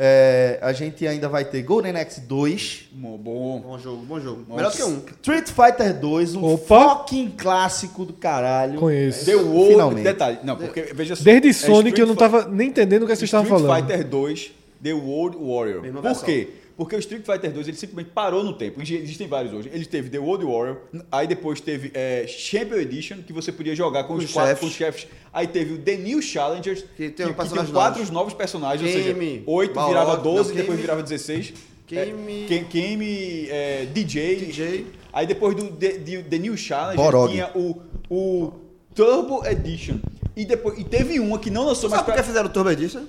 [0.03, 3.61] É, a gente ainda vai ter Golden Axe 2, Bom, bom.
[3.61, 4.47] Bom jogo, bom jogo.
[4.49, 4.57] Nossa.
[4.57, 5.03] Melhor que um.
[5.21, 6.97] Street Fighter 2, um Opa!
[6.97, 8.81] fucking clássico do caralho.
[8.81, 9.27] Conheço.
[9.27, 10.05] The World, Finalmente.
[10.05, 11.23] detalhe, não, porque veja só.
[11.23, 13.87] Desde é Sonic eu não Street tava nem entendendo o que vocês estavam Street falando.
[13.89, 14.53] Fighter 2,
[14.83, 15.83] The World Warrior.
[16.03, 16.49] Por quê?
[16.81, 18.81] Porque o Street Fighter 2 ele simplesmente parou no tempo.
[18.81, 19.71] Exi- Existem vários hoje.
[19.71, 20.79] Ele teve The World Warrior,
[21.13, 24.67] aí depois teve é, Champion Edition, que você podia jogar com, Com os os quatro
[24.67, 25.03] chefes.
[25.03, 25.07] chefes.
[25.31, 28.11] Aí teve o The New Challengers, Que tem um personagem quatro novos.
[28.11, 31.53] novos personagens, Game, ou seja, 8 Balrog, virava não, 12, Game- depois virava 16.
[31.87, 34.37] Game- É, Game, é, DJ.
[34.37, 34.87] DJ.
[35.13, 37.31] Aí depois do The, The- The New Challenger Borog.
[37.31, 37.77] tinha o,
[38.09, 38.53] o
[38.95, 39.99] Turbo Edition.
[40.35, 42.71] E, depois, e teve uma que não lançou mais Sabe por que fizeram o Turbo
[42.71, 43.03] Edition?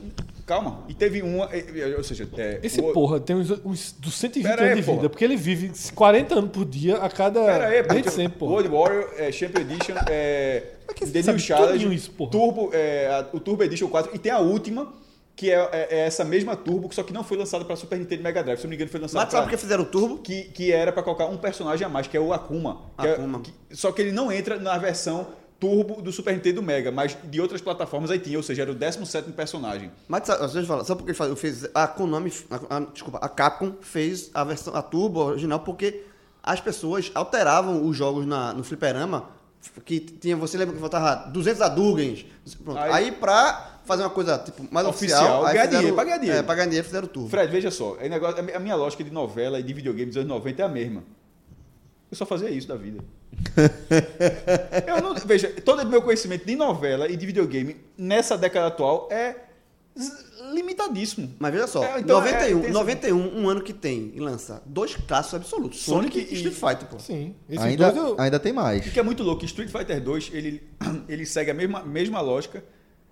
[0.52, 0.84] Calma.
[0.90, 1.45] E teve uma.
[1.53, 1.64] é,
[1.94, 4.80] é, Ou seja, é, Esse o- porra tem uns, uns dos 120 Pera anos aí,
[4.82, 4.98] de porra.
[4.98, 7.45] vida, porque ele vive 40 anos por dia a cada.
[7.45, 8.52] Pera aí, desde sempre, porra.
[8.53, 10.64] World Warrior, é, Champion Edition, é,
[10.94, 12.32] que você The sabe New Challenge, isso, porra?
[12.32, 14.14] Turbo, é, a- o Turbo Edition 4.
[14.14, 14.91] E tem a última,
[15.38, 18.19] que é, é- é essa mesma Turbo, só que não foi lançada para Super Nintendo
[18.19, 18.57] e Mega Drive.
[18.57, 20.18] Se não me engano, foi lançada Mas sabe por que fizeram o Turbo?
[20.18, 22.82] que, que era para colocar um personagem a mais, que é o Akuma.
[22.99, 23.40] que é- Akuma.
[23.40, 25.28] que- só que ele não entra na versão
[25.62, 28.76] Turbo do Super Nintendo Mega, mas de outras plataformas aí tinha, ou seja, era o
[28.76, 29.92] 17 personagem.
[30.08, 33.30] Mas às vezes fala, sabe por que faz- fez a Konami, a, a- desculpa, a
[33.30, 36.04] Capcom fez a versão a Turbo original porque
[36.42, 39.30] as pessoas alteravam os jogos na, no fliperama
[39.86, 42.26] que tinha, você lembra que faltava 200 Hadougens,
[42.64, 42.80] pronto.
[42.80, 46.18] Aí- Aí, pra fazer uma coisa tipo mais Oficial, oficial, ganhar fizeram- dinheiro, pra ganhar
[46.18, 46.40] dinheiro.
[46.40, 47.30] É, pra ganhar dinheiro fizeram o Turbo.
[47.30, 50.64] Fred, veja só, é a minha lógica de novela e de videogame dos anos 90
[50.64, 51.04] é a mesma.
[52.10, 53.04] Eu só fazia isso da vida.
[54.88, 59.08] Eu não- veja, todo o meu conhecimento de novela e de videogame nessa década atual
[59.12, 59.36] é
[60.53, 61.34] limitadíssimo.
[61.40, 64.20] Mas veja só, É, então, 91, é, tem essa- 91, um ano que tem e
[64.20, 66.99] lança dois clássicos absolutos, Sonic, Sonic e Street Fighter, pô.
[66.99, 67.36] Sim.
[67.60, 68.86] Ainda, dois eu- ainda tem mais.
[68.86, 70.62] O que é muito louco, Street Fighter 2, ele,
[71.08, 72.64] ele segue a mesma, mesma lógica,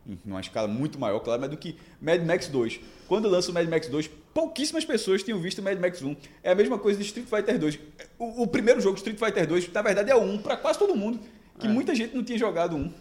[0.08, 2.80] em uma escala muito maior, claro, mas do que Mad Max 2.
[3.08, 6.16] Quando lança o Mad Max 2, pouquíssimas pessoas tinham visto Mad Max 1.
[6.44, 7.80] É a mesma coisa de Street Fighter 2.
[8.18, 10.96] O, o primeiro jogo, Street Fighter 2, na verdade é o 1 para quase todo
[10.96, 11.20] mundo,
[11.60, 12.92] que muita gente não tinha jogado um.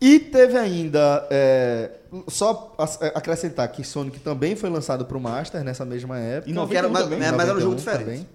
[0.00, 1.90] E teve ainda, é,
[2.28, 6.52] só ac- acrescentar que Sonic também foi lançado para o Master nessa mesma época.
[6.68, 7.18] Que era, 91 mas, também.
[7.28, 8.04] é, mas era um jogo 91 diferente.
[8.04, 8.26] também.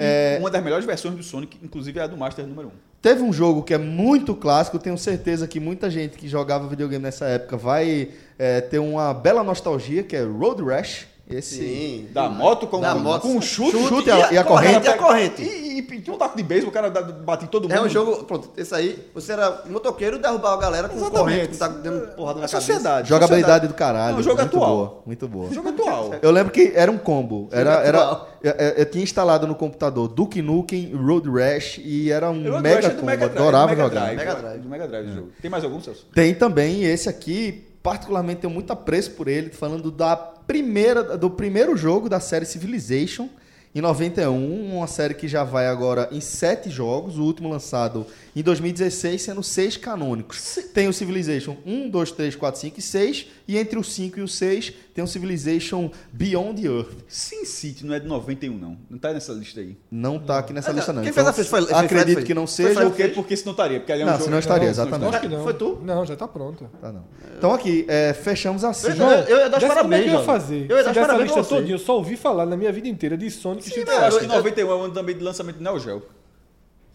[0.00, 2.70] E Uma das melhores versões do Sonic, inclusive é a do Master número 1.
[3.02, 7.02] Teve um jogo que é muito clássico, tenho certeza que muita gente que jogava videogame
[7.02, 11.08] nessa época vai é, ter uma bela nostalgia, que é Road Rash.
[11.30, 12.08] Esse Sim.
[12.12, 14.86] Da moto com, Da com, moto, com um chute, chute e a- e a corrente.
[14.86, 15.42] E a corrente.
[15.42, 17.72] E, e, e tinha um taco de beisebol, o cara bate em todo mundo.
[17.76, 21.18] É um jogo, pronto, esse aí, você era motoqueiro e derrubava a galera com Exatamente.
[21.20, 22.72] corrente, que tá dando porrada na É cabeça.
[22.72, 23.08] sociedade.
[23.08, 23.68] jogabilidade sociedade.
[23.68, 24.16] do caralho.
[24.16, 24.76] Não, jogo muito atual.
[24.76, 25.52] boa, muito boa.
[25.52, 26.14] Jogo atual.
[26.22, 27.48] Eu lembro que era um combo.
[27.52, 32.60] Era, era, eu, eu- tinha instalado no computador Duke Nukem, Road Rash e era um
[32.60, 33.04] mega combo.
[33.06, 34.00] Mega Drive, Adorava do Mega jogar.
[34.00, 34.60] Drive, Mega Drive.
[34.60, 35.28] Do Mega Drive o jogo.
[35.42, 36.06] Tem mais algum, Celso?
[36.14, 41.76] Tem também esse aqui, particularmente tenho muito apreço por ele, falando da primeira, do primeiro
[41.76, 43.28] jogo da série Civilization,
[43.74, 48.42] em 91, uma série que já vai agora em sete jogos, o último lançado em
[48.42, 50.58] 2016, sendo seis canônicos.
[50.72, 54.22] Tem o Civilization 1, 2, 3, 4, 5 e 6, e entre o 5 e
[54.22, 56.90] o 6 tem o Civilization Beyond the Earth.
[57.08, 58.76] Sin City não é de 91, não.
[58.90, 59.78] Não tá nessa lista aí.
[59.90, 61.00] Não tá aqui nessa Ah, lista, não.
[61.02, 62.24] quem Então, fez a festa foi- foi acredito foi?
[62.24, 62.82] que não Foi seja.
[62.82, 63.08] Por quê?
[63.08, 63.80] Porque se não estaria.
[63.80, 64.24] Porque ali é um Não, jogo...
[64.24, 65.08] se não estaria, Não, exatamente.
[65.14, 65.42] Acho que não.
[65.42, 65.80] Foi tu?
[65.82, 66.70] Não, já tá pronto.
[66.80, 67.04] Tá, não.
[67.38, 68.88] Então aqui, é, fechamos assim.
[68.88, 70.66] Eu- eu- eu ia dar os é parabéns, que eu ia fazer?
[70.70, 73.16] Eu ia dar os parabéns lista todinha, eu só ouvi falar na minha vida inteira
[73.16, 75.56] de Sonic e Street Eu acho que eu- 91 é o ano também de lançamento
[75.56, 76.02] de Neo Geo.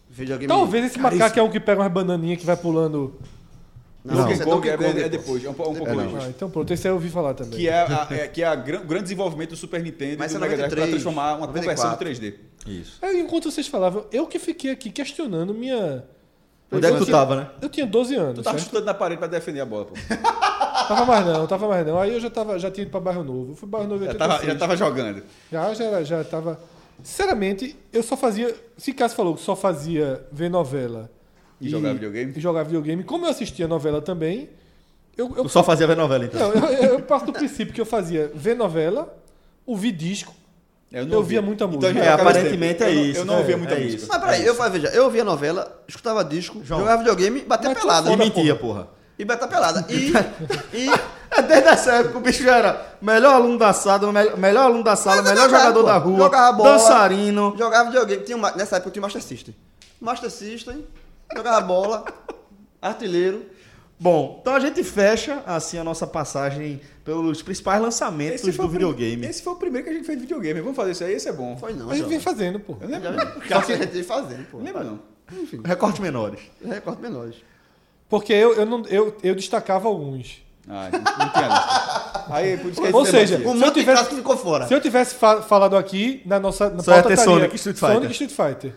[0.08, 0.46] Videogame.
[0.46, 3.18] Talvez esse macaco é um que pega umas bananinhas que vai pulando.
[4.04, 5.10] Não, Donkey é Kong Donkey é, Kong é depois.
[5.10, 6.04] depois, é um, po- um pouco É, não.
[6.04, 6.24] depois.
[6.24, 7.58] Ah, então pronto, esse aí eu ouvi falar também.
[7.58, 10.32] Que é, a, é- que é a gran- o grande desenvolvimento do Super Nintendo Mas
[10.32, 12.08] e é do Mega Drive para 93, transformar uma conversão 94.
[12.08, 12.34] em 3D.
[12.66, 12.98] Isso.
[13.00, 16.04] Aí, enquanto vocês falavam, eu que fiquei aqui questionando minha.
[16.70, 17.50] Onde é que tu tinha- tava, né?
[17.62, 18.34] Eu tinha 12 anos.
[18.40, 18.68] Tu tava certo?
[18.70, 19.94] chutando na parede pra defender a bola, pô.
[20.88, 21.98] Tava mais não, tava mais não.
[21.98, 23.52] Aí eu já, tava, já tinha ido pra Bairro Novo.
[23.52, 24.52] Eu fui pra Bairro Novo em Já tava, 86.
[24.52, 25.22] já tava jogando.
[25.50, 26.60] Já, já, já tava.
[27.02, 28.54] Sinceramente, eu só fazia.
[28.76, 31.10] Se Cássio falou que só fazia ver novela
[31.60, 32.32] E jogar videogame?
[32.36, 34.48] E jogar videogame, como eu assistia novela também,
[35.16, 36.52] eu, eu, Tu só fazia ver novela, então.
[36.54, 39.16] não, eu, eu passo do princípio que eu fazia ver novela,
[39.64, 40.34] ouvir disco.
[40.92, 41.88] Eu, Eu via muita música.
[41.88, 43.20] a gente É, aparentemente é Eu não- isso.
[43.20, 43.96] Eu não ouvia É, muita é música.
[43.96, 44.06] isso.
[44.08, 46.80] Mas peraí, eu, veja, eu ouvia novela, escutava disco, João.
[46.80, 48.10] jogava videogame, batia Mas pelada.
[48.12, 48.88] E mentia, porra.
[49.18, 49.84] E batia pelada.
[49.88, 50.12] E,
[50.76, 50.88] e
[51.36, 54.84] É desde essa época o bicho já era melhor aluno da sala, me- melhor aluno
[54.84, 56.70] da sala, Mas é melhor jogador da rua, Jogava bola.
[56.74, 57.54] dançarino.
[57.58, 58.22] jogava videogame.
[58.22, 59.54] Tinha uma- nessa época eu tinha Master System.
[60.00, 60.84] Master System,
[61.36, 62.04] jogava bola,
[62.80, 63.46] artilheiro.
[63.98, 69.24] Bom, então a gente fecha assim a nossa passagem pelos principais lançamentos do o videogame.
[69.26, 70.60] Esse foi o primeiro que a gente fez de videogame.
[70.60, 71.56] Vamos fazer isso aí, esse é bom.
[71.56, 72.76] Foi não, A gente vem fazendo, pô.
[72.80, 73.08] Eu lembro.
[73.10, 74.58] A gente ia fazendo, pô.
[74.58, 74.98] Não lembro, não.
[75.64, 76.40] Recortes menores.
[76.64, 77.36] Recorte menores.
[78.08, 80.42] Porque eu, eu, não, eu, eu destacava alguns.
[80.68, 82.34] Ah, não tinha.
[82.36, 84.66] Aí, por isso que a gente Ou seja, eu monte tivesse- ficou fora.
[84.66, 87.54] Se eu tivesse fa- falado aqui, na nossa na Só ia pauta ter estaria Sonic
[87.56, 87.94] Street Fighter.
[87.94, 88.74] Sonic e Street Fighter.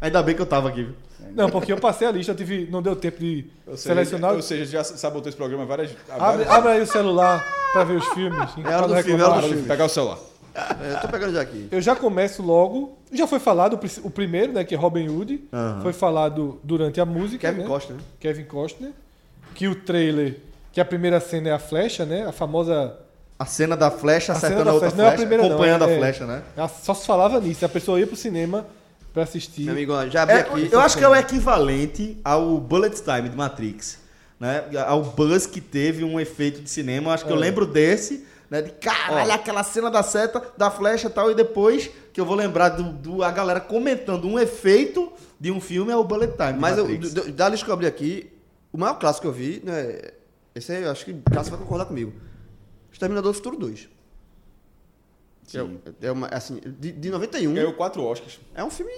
[0.00, 0.84] Ainda bem que eu tava aqui.
[0.84, 0.94] viu?
[1.34, 4.32] Não, porque eu passei a lista, eu tive, não deu tempo de Ou seja, selecionar.
[4.34, 5.90] Ou seja, já sabotou esse programa várias.
[6.08, 8.50] Abre, várias- abre aí o celular pra ver os filmes.
[8.64, 9.62] É hora do filme, é hora do filme.
[9.64, 10.18] Pegar o celular.
[10.54, 11.66] É, eu tô pegando já aqui.
[11.72, 12.96] Eu já começo logo.
[13.12, 14.62] Já foi falado o pri- o primeiro, né?
[14.62, 15.44] Que é Robin Hood.
[15.82, 17.48] Foi falado durante a música.
[17.48, 17.66] Kevin né?
[17.68, 17.96] Costner.
[17.98, 18.04] né?
[18.20, 18.90] Kevin Costner.
[19.54, 20.36] Que o trailer,
[20.72, 22.24] que a primeira cena é a flecha, né?
[22.26, 22.96] A famosa.
[23.36, 25.02] A cena da flecha A acertando cena da a outra flecha.
[25.02, 26.42] Não é a flecha, primeira, não, acompanhando é- a flecha, né?
[26.56, 27.64] a- Só se falava nisso.
[27.64, 28.64] A pessoa ia pro cinema
[29.14, 29.62] pra assistir.
[29.62, 30.68] Meu amigo, ó, já abri É, aqui.
[30.70, 33.98] eu acho que é o equivalente ao Bullet Time de Matrix.
[34.38, 34.64] Né?
[34.86, 37.14] Ao buzz que teve um efeito de cinema.
[37.14, 37.34] Acho que É.
[37.34, 38.60] eu lembro desse, né?
[38.60, 41.30] De caralho, aquela cena da seta, da flecha e tal.
[41.30, 45.10] E depois que eu vou lembrar do, do- a galera comentando um efeito
[45.40, 46.58] de um filme é o Bullet Time.
[46.58, 47.14] Mas eu, Matrix.
[47.14, 48.30] do- da lista que eu abri aqui,
[48.72, 50.00] o maior clássico que eu vi, né?
[50.54, 52.12] Esse aí eu acho que o Cássio vai concordar comigo.
[52.92, 53.88] Exterminador do Futuro 2.
[56.02, 57.52] É, é uma, assim, de, de 91.
[57.54, 58.40] Ganhou quatro Oscars.
[58.54, 58.92] É um filme.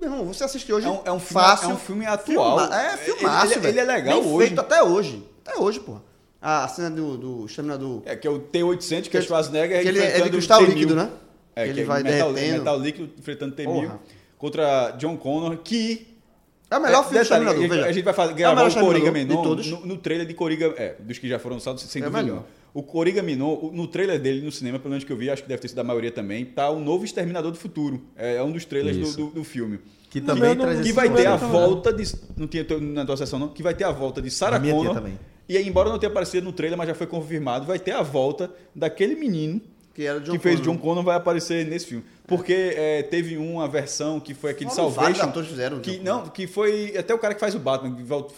[0.00, 0.86] Meu irmão, você assiste hoje.
[0.86, 1.70] É um, é um filme, fácil.
[1.70, 2.58] é um filme atual.
[2.58, 4.46] Filma- é, filmaço, Ele, ele, ele é legal Bem hoje.
[4.48, 5.24] feito até hoje.
[5.46, 5.96] Até hoje, pô.
[6.40, 8.02] A cena do, do Exterminador.
[8.04, 10.68] É, que é o T-800, que é Schwarzenegger que ele é de cristal T-1000.
[10.68, 11.08] líquido, né?
[11.54, 12.58] É, ele que é vai metal, derretendo.
[12.58, 14.00] metal líquido enfrentando T-1000 Porra.
[14.38, 16.11] contra John Connor, que...
[16.72, 18.64] É o melhor é, filme do Exterminador, a, a gente vai fazer, É o gravar
[18.64, 19.66] melhor o Coringa Exterminador de todos.
[19.66, 20.74] no, no trailer de Coringa...
[20.76, 22.34] É, dos que já foram lançados, sem É dúvida melhor.
[22.36, 22.62] nenhuma.
[22.74, 25.48] O Coringa Menor, no trailer dele no cinema, pelo menos que eu vi, acho que
[25.48, 28.02] deve ter sido da maioria também, tá o novo Exterminador do Futuro.
[28.16, 29.78] É, é um dos trailers do, do, do filme.
[30.08, 32.04] Que também não- traz Que vai ter a volta de.
[32.36, 33.48] Não tinha na tua sessão, não.
[33.48, 34.94] Que vai ter a volta de Sarah Connor.
[34.94, 35.18] também.
[35.48, 38.00] E aí, embora não tenha aparecido no trailer, mas já foi confirmado, vai ter a
[38.02, 39.60] volta daquele menino
[39.94, 40.60] Que era John que fez.
[40.60, 42.04] John Connor vai aparecer nesse filme.
[42.26, 45.30] Porque é, teve uma versão que foi aquele Foram vários Salvation.
[45.30, 47.96] atores fizeram que, John não, que foi até o cara que faz o Batman,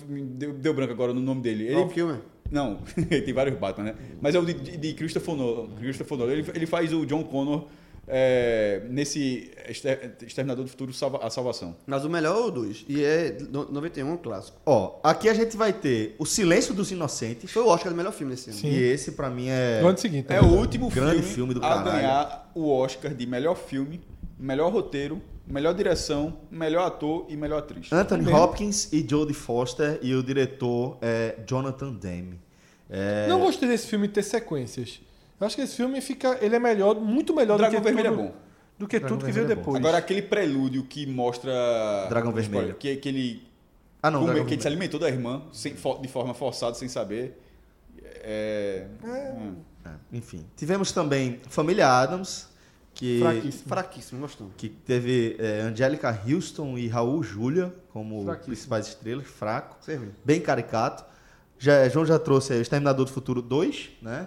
[0.09, 1.66] deu, deu branco agora no nome dele.
[1.66, 2.16] Ele, Val Kilmer.
[2.51, 2.78] não,
[3.09, 3.94] tem vários Batman, né?
[4.20, 5.68] Mas é o de, de, de Christopher Nolan.
[5.76, 6.32] Christopher Nolan.
[6.32, 7.66] Ele, ele faz o John Connor
[8.06, 11.76] é, nesse Exter- Exterminador do Futuro Salva- A Salvação.
[11.86, 12.85] Mas o melhor é o 2.
[12.89, 14.59] E é no- 91 um clássico.
[14.66, 17.51] Ó, aqui a gente vai ter O Silêncio dos Inocentes.
[17.51, 18.59] Foi o Oscar do melhor filme desse ano.
[18.59, 18.68] Sim.
[18.68, 19.81] E esse, pra mim, é.
[19.81, 20.26] No ano seguinte.
[20.28, 20.40] É né?
[20.40, 21.85] o último Grande filme, filme do a caralho.
[21.93, 24.01] ganhar o Oscar de melhor filme,
[24.39, 27.93] melhor roteiro, melhor direção, melhor ator e melhor atriz.
[27.93, 28.39] Anthony Mesmo.
[28.39, 29.98] Hopkins e Jodie Foster.
[30.02, 32.40] E o diretor é Jonathan Demme.
[32.90, 35.01] É, Não gostei desse filme ter sequências.
[35.40, 36.39] Eu acho que esse filme fica.
[36.40, 38.35] Ele é melhor, muito melhor Dragão do que Vermelho tudo, é bom.
[38.78, 39.77] Do que Dragão tudo que veio é depois.
[39.77, 41.52] Agora, aquele prelúdio que mostra.
[42.09, 42.74] Dragão Spoiler, Vermelho.
[42.77, 43.43] Que, que ele,
[44.02, 46.89] Ah, não, come- Dragão que ele se alimentou da irmã sem, de forma forçada, sem
[46.89, 47.40] saber.
[48.23, 48.86] É.
[49.05, 49.55] hum.
[49.85, 50.44] É, enfim.
[50.56, 52.48] Tivemos também Família Adams,
[52.94, 53.69] que, Fraquíssimo.
[53.69, 54.51] Fraquíssimo, gostou.
[54.56, 60.11] que teve é, Angélica Houston e Raul Julia como principais estrelas, fraco, Serviu.
[60.24, 61.05] bem caricato.
[61.59, 64.27] já, João já trouxe aí o Exterminador do Futuro 2, né?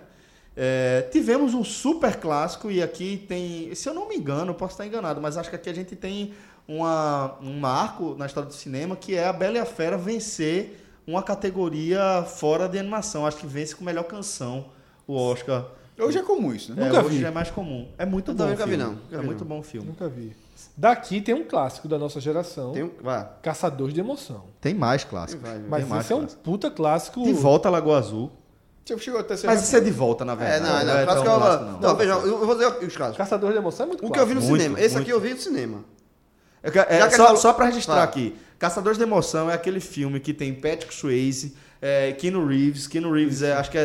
[0.59, 4.73] É, tivemos um super clássico e aqui tem, se eu não me engano, eu posso
[4.73, 6.33] estar enganado, mas acho que aqui a gente tem
[6.67, 10.83] uma, um marco na história do cinema que é a Bela e a Fera vencer
[11.05, 13.25] uma categoria fora de animação.
[13.25, 14.65] Acho que vence com melhor canção
[15.05, 15.65] o Oscar.
[15.99, 16.83] Hoje é comum isso, né?
[16.83, 17.25] É, Nunca hoje vi.
[17.25, 17.87] é mais comum.
[17.97, 18.45] É muito Eu bom.
[18.47, 18.83] nunca vi, filme.
[18.83, 18.91] não.
[18.93, 19.47] Nunca É vi, muito não.
[19.47, 19.87] bom o filme.
[19.87, 20.35] Nunca vi.
[20.75, 23.27] Daqui tem um clássico da nossa geração, Tem um, vai.
[23.43, 24.45] Caçador de Emoção.
[24.59, 25.41] Tem mais clássicos.
[25.47, 25.67] Vai, vai.
[25.69, 26.41] Mas Tem mais esse é um clássico.
[26.43, 27.23] puta clássico.
[27.23, 28.31] De volta à Lagoa Azul.
[28.87, 30.63] Você chegou até ser Mas isso é de volta, na É, verdade.
[30.63, 30.99] não, não.
[30.99, 31.95] é clássico tão é uma- clássico, Não, não.
[31.95, 33.17] veja, eu, eu vou dizer os clássicos.
[33.17, 34.79] Caçador de Emoção é muito O que eu vi no Muito, cinema.
[34.79, 35.01] Esse muito.
[35.03, 35.83] aqui eu vi no cinema.
[36.63, 40.19] É é, que só, falou- só pra registrar aqui, Caçadores de Emoção é aquele filme
[40.19, 42.87] que tem Patrick Swayze, é, Keanu Reeves.
[42.87, 43.83] Keanu Reeves é, acho que é,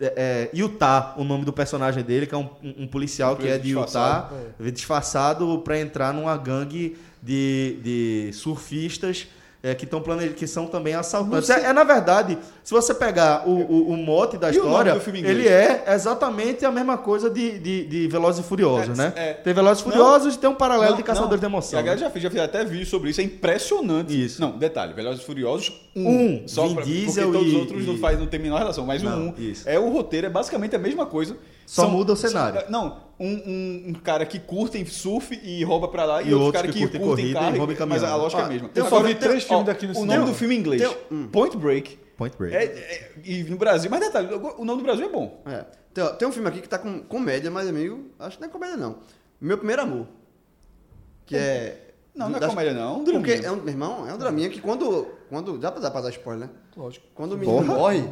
[0.00, 3.46] é, é Utah, o nome do personagem dele, que é um, um- um policial que
[3.46, 4.72] é de Utah, Disfarçado.
[4.72, 9.28] disfarçado pra entrar numa gangue de, de surfistas.
[9.62, 10.30] É, que, tão plane...
[10.30, 11.48] que são também assaltantes.
[11.48, 15.46] É, é, na verdade, se você pegar o, o, o mote da E história, ele
[15.48, 19.12] é exatamente a mesma coisa de, de, de Velozes e Furiosos, É, né?
[19.14, 19.32] é.
[19.34, 19.92] Tem Velozes e Não.
[19.92, 21.48] Furiosos e tem um paralelo Não, de Caçadores não.
[21.48, 21.78] de Emoção.
[21.78, 24.24] A galera já fez, já fez até vídeo sobre isso, é impressionante.
[24.24, 24.40] Isso.
[24.40, 26.08] Não, detalhe, Velozes e Furiosos 1.
[26.08, 28.40] Um, só Vin pra, Diesel porque todos e- os outros não, e- faz, não tem
[28.40, 29.68] a menor relação, mas Não, 1 isso.
[29.68, 31.36] é o roteiro, é basicamente a mesma coisa.
[31.66, 32.60] Só muda o cenário.
[32.62, 36.34] são- não, um, um, um cara que curte surf e rouba pra lá, e, E
[36.34, 38.06] outro cara que que, curtem curte corrida carro, e rouba mas caminhão.
[38.12, 38.70] a lógica é Ah, a mesma.
[38.74, 40.20] eu só vi três filmes daqui no O cinema.
[40.20, 41.28] nome do filme em inglês, Tem- hum.
[41.30, 42.54] Point Break, Point Break.
[42.56, 45.42] é, é- e no Brasil, mas detalhe, o nome do Brasil é bom.
[45.46, 45.64] É.
[45.94, 48.52] Tem, tem um filme aqui que tá com comédia, mas amigo, acho que não é
[48.52, 48.96] comédia não.
[49.40, 50.06] Meu primeiro amor.
[51.26, 51.78] Que é.
[52.14, 53.46] Não, não é das- comédia não, é um Porque draminha.
[53.48, 55.06] é um, meu irmão, é um draminha que quando.
[55.30, 56.54] quando dá pra dar pra dar spoiler, né?
[56.76, 57.06] Lógico.
[57.14, 57.74] Quando o menino Porra.
[57.74, 58.08] morre.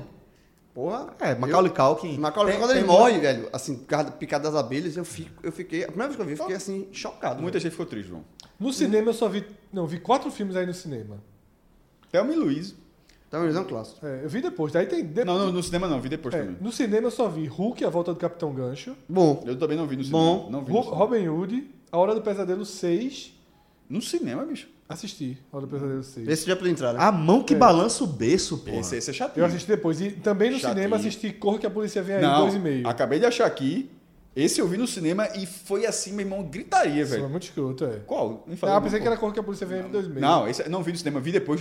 [0.74, 1.12] Porra.
[1.18, 2.18] É, Macaulay Culkin.
[2.18, 3.76] Macaulay, Tem- quando ele morre, velho, assim,
[4.18, 5.82] picado, das abelhas, eu, fico, eu fiquei.
[5.84, 7.42] A primeira vez que eu vi, eu fiquei assim, chocado.
[7.42, 7.62] Muita velho.
[7.62, 8.24] gente ficou triste, João.
[8.58, 9.44] No cinema eu só vi.
[9.72, 11.18] Não, vi quatro filmes aí no cinema.
[12.10, 12.74] Thelma e Luiz.
[13.28, 14.04] Então, eles é um clássico.
[14.04, 14.72] É, eu vi depois.
[14.72, 15.04] Daí tem.
[15.04, 16.56] de- Não, não, no cinema não, vi depois é, também.
[16.60, 19.86] no cinema eu só vi Hulk, A Volta do Capitão Gancho, Bom, Eu também não
[19.86, 20.22] vi no cinema.
[20.24, 20.50] Bom.
[20.50, 20.98] Não vi no Ro- cinema.
[20.98, 23.32] Robin Hood, A Hora do Pesadelo 6.
[23.88, 24.68] No cinema, bicho.
[24.90, 26.26] Assisti, A Hora do Pesadelo 6.
[26.28, 26.98] esse já podia entrar, né?
[27.00, 27.56] A mão que É.
[27.56, 28.70] balança o berço, pô.
[28.72, 29.36] Esse, esse é chato.
[29.38, 30.00] Eu assisti depois.
[30.00, 30.74] E também no Chatinho.
[30.74, 32.88] cinema assisti Corra que a Polícia Vem aí, Não, dois e meio.
[32.88, 33.88] acabei de achar aqui.
[34.34, 37.28] Esse eu vi no cinema e foi assim, meu irmão, gritaria, Isso é velho.
[37.28, 37.98] muito escroto, é.
[38.06, 38.44] Qual?
[38.46, 40.20] Me Ah, fala, pensei que era Corra que a Polícia Vem aí, dois e meio.
[40.20, 41.60] Não, esse não vi no cinema, vi depois.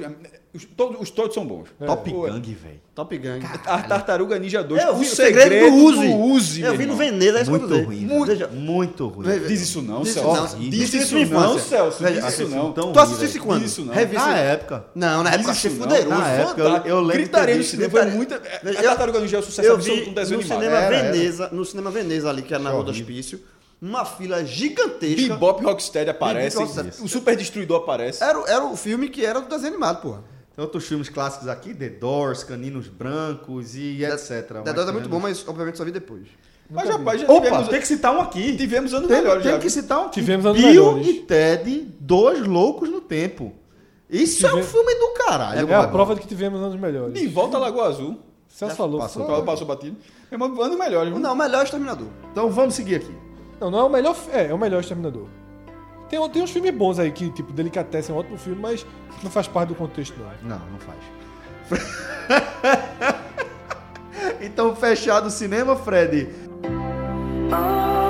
[0.53, 1.67] Os todos, os todos são bons.
[1.83, 2.79] Top Pô, Gang, velho.
[2.93, 3.43] Top Gang.
[3.65, 4.83] A Tartaruga Ninja 2.
[4.83, 6.61] Eu o vi segredo, do Uzi.
[6.61, 6.95] Eu meu vi no.
[6.95, 8.05] Veneza, é isso que eu Muito ruim.
[8.05, 8.25] Muito.
[8.27, 9.25] Veja, muito ruim.
[9.25, 10.57] Veja, Diz isso não, Diz Celso.
[10.57, 10.69] não.
[10.69, 11.59] Diz isso não.
[11.59, 12.03] Celso.
[12.05, 12.71] Diz isso não.
[12.73, 13.41] Tu velho.
[13.43, 13.61] quando?
[13.61, 13.93] Diz isso não.
[13.93, 14.27] Revista.
[14.27, 14.85] Na época.
[14.93, 15.87] Não, na época achei isso não.
[15.89, 16.15] fuderoso.
[16.21, 18.35] Na época, eu- eu lembro Gritaria no cinema foi muita.
[18.35, 20.89] A Eu- Tartaruga Ninja é um sucesso Eu absoluto vi no desenho no animado.
[20.89, 23.41] Veneza, no cinema Veneza ali, que era na Rua do Hospício,
[23.81, 25.34] uma fila gigantesca.
[25.34, 26.57] Bebop e Rocksteady aparece.
[26.57, 27.06] Bebop Rocksteady.
[27.06, 28.23] O Super Destruidor aparece.
[28.23, 30.23] Era, era o filme que era do desenho animado, porra.
[30.56, 34.61] Tem outros filmes clássicos aqui, The Doors, Caninos Brancos e etc.
[34.64, 36.27] The Doors é muito bom, mas obviamente só vi depois.
[36.69, 38.56] Mas rapaz, já Opa, tivemos, tem que citar um aqui.
[38.56, 39.57] tivemos anos Tem, melhores tem já.
[39.57, 40.19] que citar um aqui.
[40.19, 41.07] Tivemos anos Bill melhores.
[41.07, 43.53] e Ted, dois loucos no tempo.
[44.10, 45.60] Isso é um filme do caralho.
[45.68, 45.91] É a mano.
[45.91, 47.14] prova de que tivemos anos melhores.
[47.14, 48.19] De volta à Lagoa Azul.
[48.49, 48.99] Celso falou.
[48.99, 49.26] passou.
[49.26, 49.95] Fala- Passou batido.
[50.30, 51.11] Meu irmão, anos melhores.
[51.13, 51.21] viu?
[51.21, 52.07] Não, o melhor é Exterminador.
[52.31, 53.15] Então vamos seguir aqui.
[53.61, 54.15] Não, não é o melhor.
[54.34, 55.27] É, é o melhor Exterminador.
[56.09, 58.85] Tem, tem uns filmes bons aí que, tipo, Delicatessen é um ótimo filme, mas
[59.23, 60.57] não faz parte do contexto, não.
[60.57, 60.97] Não, não faz.
[64.41, 66.27] então, fechado o cinema, Fred.
[67.51, 68.09] Oh,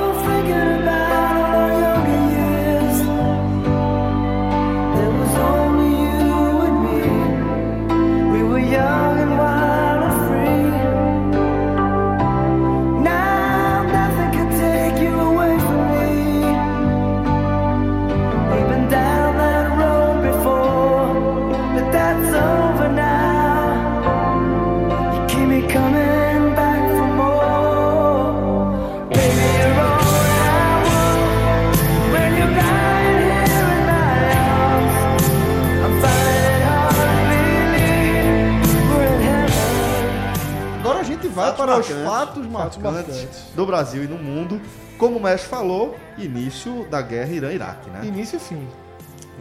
[41.39, 42.09] vai para os marcantes.
[42.09, 43.43] fatos Fatos marcantes, marcantes.
[43.55, 44.61] do Brasil e no mundo.
[44.97, 48.01] Como o Mestre falou, início da guerra Irã-Iraque, né?
[48.05, 48.67] Início e fim.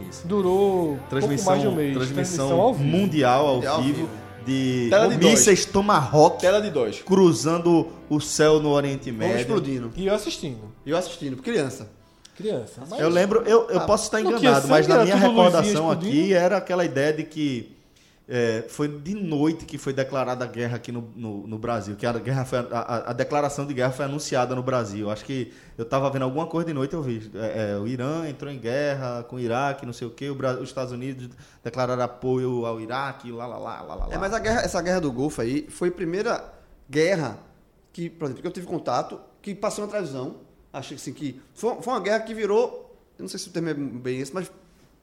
[0.08, 0.26] Isso.
[0.26, 1.94] Durou pouco Transmissão, mais de um mês.
[1.96, 4.08] transmissão, ao mundial ao Mundial ao vivo, vivo.
[4.46, 7.02] de Tela de mísseis Tomahawk Tela de dois.
[7.02, 9.40] cruzando o céu no Oriente Vamos Médio.
[9.40, 9.90] explodindo.
[9.96, 10.72] E eu assistindo.
[10.86, 11.90] E eu assistindo, criança.
[12.36, 12.82] Criança.
[12.88, 16.84] Mas Eu lembro, eu, eu posso estar enganado, mas na minha recordação aqui era aquela
[16.84, 17.76] ideia de que
[18.28, 22.04] é, foi de noite que foi declarada a guerra aqui no, no, no Brasil, que
[22.04, 25.10] a, guerra foi, a, a- declaração de guerra foi anunciada no Brasil.
[25.10, 27.30] Acho que eu estava vendo alguma coisa de noite eu vi.
[27.34, 30.34] É, é, o Irã entrou em guerra com o Iraque, não sei o quê, o
[30.34, 31.30] Bra- os Estados Unidos
[31.64, 34.08] declararam apoio ao Iraque, lá, lá, lá, lá, lá.
[34.10, 36.52] É, mas a guerra, essa guerra do Golfo aí foi a primeira
[36.90, 37.38] guerra
[37.92, 40.36] que, por exemplo, que eu tive contato, que passou na televisão.
[40.70, 43.74] Achei assim, que foi, foi uma guerra que virou, não sei se o termo é
[43.74, 44.52] bem esse, mas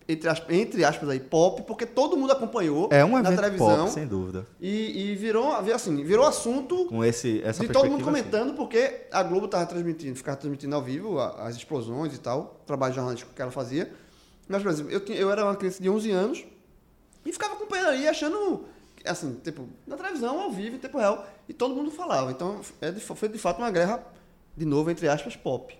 [0.08, 3.86] entre aspas, entre aspas aí, pop, porque todo mundo acompanhou É um na televisão.
[3.86, 4.46] pop, sem dúvida.
[4.62, 8.32] E, e virou, assim, virou assunto Com esse, essa de todo mundo perspectiva, sim.
[8.40, 12.66] comentando, porque a Globo estava transmitindo, ficava transmitindo ao vivo as explosões e tal, o
[12.66, 13.92] trabalho jornalístico que ela fazia.
[14.48, 16.46] Mas, por exemplo, eu, tinha- eu era uma criança de 11 anos
[17.26, 18.66] e ficava acompanhando ali, achando,
[19.04, 22.30] assim, tipo, na televisão, ao vivo, em tempo real, e todo mundo falava.
[22.30, 24.04] Então, é de, foi de fato uma guerra,
[24.56, 25.76] de novo, entre aspas, pop.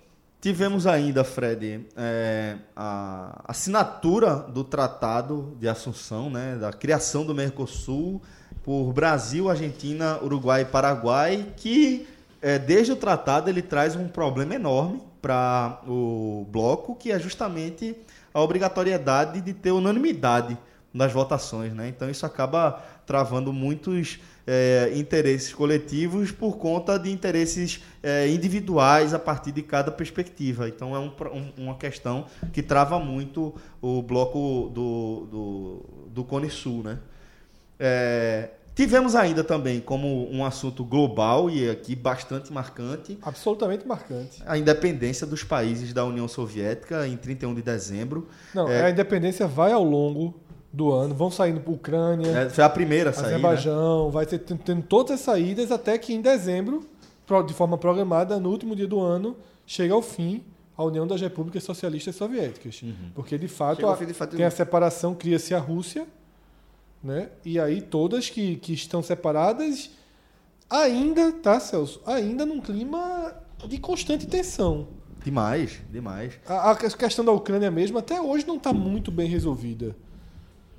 [0.46, 8.22] Tivemos ainda, Fred, é, a assinatura do Tratado de Assunção, né, da criação do Mercosul
[8.62, 12.08] por Brasil, Argentina, Uruguai e Paraguai, que
[12.44, 17.96] é, desde o tratado ele traz um problema enorme para o bloco, que é justamente
[18.32, 20.56] a obrigatoriedade de ter unanimidade
[20.94, 21.88] nas votações, né?
[21.88, 29.20] Então isso acaba travando muitos é, interesses coletivos por conta de interesses é, individuais a
[29.20, 30.68] partir de cada perspectiva.
[30.70, 36.50] Então é um um- uma questão que trava muito o bloco do, do, do Cone
[36.50, 37.00] Sul, né?
[37.80, 44.42] É, tivemos ainda também como um assunto global e aqui bastante marcante Absolutamente marcante.
[44.46, 48.28] a independência dos países da União Soviética em 31 de dezembro.
[48.54, 48.86] Não, É.
[48.86, 50.34] a independência vai ao longo
[50.76, 53.30] do ano, vão saindo para Ucrânia, É, foi a primeira a sair, né?
[53.30, 56.86] Azerbaijão, vai ter tendo, todas as saídas até que em dezembro,
[57.48, 60.44] de forma programada, no último dia do ano, chega ao fim
[60.78, 62.82] a União das Repúblicas Socialistas Soviéticas.
[62.84, 62.94] Uhum.
[63.16, 66.06] Porque de fato, a- de fato, tem a separação, cria-se a Rússia,
[67.02, 67.30] né?
[67.46, 69.90] E aí todas que, que estão separadas
[70.70, 72.02] ainda, tá, Celso?
[72.06, 73.34] Ainda num clima
[73.68, 74.88] de constante tensão.
[75.24, 76.34] Demais, demais.
[76.48, 79.96] A, a questão da Ucrânia mesmo até hoje não está muito bem resolvida.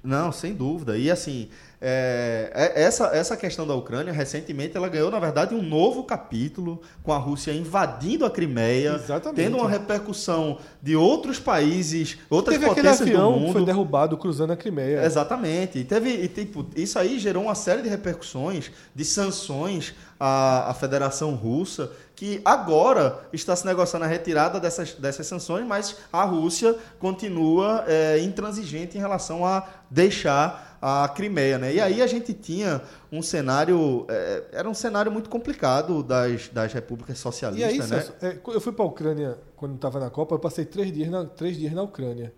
[0.07, 0.97] Não, sem dúvida.
[0.97, 1.49] E assim,
[1.81, 6.81] é, é- essa, essa questão da Ucrânia, recentemente, ela ganhou, na verdade, um novo capítulo
[7.03, 9.37] com a Rússia invadindo a Crimeia, Exatamente.
[9.37, 13.53] tendo uma repercussão de outros países, outras Teve aquele potências do avião que mundo.
[13.53, 15.05] foi derrubado cruzando a Crimeia.
[15.05, 15.79] Exatamente.
[15.81, 20.75] E teve, e, tipo, isso aí gerou uma série de repercussões, de sanções à, à
[20.75, 26.75] Federação Russa, que agora está se negociando a retirada dessas, dessas sanções, mas a Rússia
[26.99, 31.59] continua é, intransigente em relação a deixar a Crimeia.
[31.59, 31.75] Né?
[31.75, 32.81] E aí a gente tinha
[33.13, 34.07] um cenário.
[34.09, 37.71] é, era um cenário muito complicado das, das repúblicas E socialistas.
[37.71, 37.85] aí, né?
[37.85, 41.11] Celso, é, eu fui para a Ucrânia quando estava na Copa, eu passei três dias,
[41.11, 42.33] na, três dias na Ucrânia.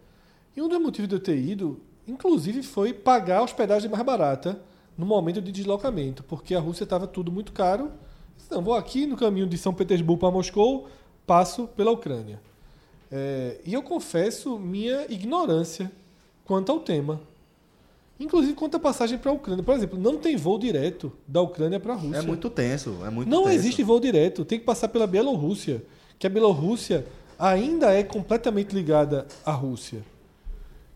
[0.56, 4.60] E um dos motivos de eu ter ido, inclusive, foi pagar a hospedagem mais barata
[4.96, 7.92] no momento de deslocamento, porque a Rússia estava tudo muito caro.
[8.50, 10.88] Não, vou aqui no caminho de São Petersburgo para Moscou,
[11.26, 12.40] passo pela Ucrânia.
[13.10, 15.90] É, e eu confesso minha ignorância
[16.44, 17.20] quanto ao tema.
[18.20, 19.62] Inclusive quanto à passagem para a Ucrânia.
[19.62, 22.18] Por exemplo, não tem voo direto da Ucrânia para a Rússia.
[22.18, 22.98] É muito tenso.
[23.04, 23.54] É muito Não tenso.
[23.54, 25.84] existe voo direto, tem que passar pela Bielorrússia,
[26.18, 27.06] que a Bielorrússia
[27.38, 30.02] ainda é completamente ligada à Rússia.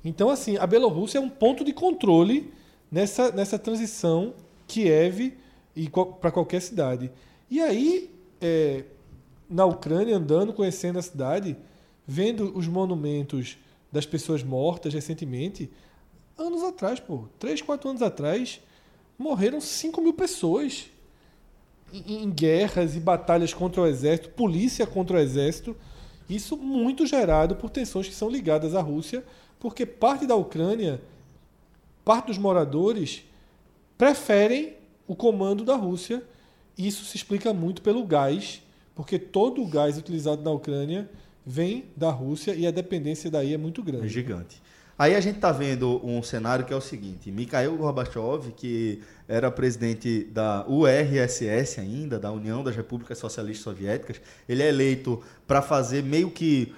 [0.05, 2.53] Então, assim, a Bielorrússia é um ponto de controle
[2.91, 4.35] nessa, nessa transição
[4.67, 5.33] Kiev
[5.77, 5.89] e
[6.21, 7.09] para qualquer cidade.
[7.53, 8.11] E aí,
[8.41, 8.83] é,
[9.47, 11.55] na Ucrânia, andando, conhecendo a cidade,
[12.07, 13.59] vendo os monumentos
[13.93, 15.71] das pessoas mortas recentemente,
[16.39, 18.59] anos atrás, pô, 3, 4 anos atrás,
[19.19, 20.87] morreram 5 mil pessoas
[21.93, 25.77] em, em guerras e batalhas contra o exército, polícia contra o exército.
[26.31, 29.23] Isso muito gerado por tensões que são ligadas à Rússia,
[29.61, 31.03] porque parte da Ucrânia,
[32.03, 33.25] parte dos moradores,
[33.99, 34.73] preferem
[35.07, 36.32] o comando da Rússia.
[36.77, 38.63] Isso se explica muito pelo gás,
[38.95, 41.09] porque todo o gás utilizado na Ucrânia
[41.45, 44.09] vem da Rússia e a dependência daí é muito É grande.
[44.09, 44.63] gigante.
[44.99, 49.51] Aí a gente está vendo um cenário que é o seguinte: Mikhail Gorbachev, que era
[49.51, 56.03] presidente da URSS ainda, da União das Repúblicas Socialistas Soviéticas, ele é eleito para fazer
[56.03, 56.73] meio que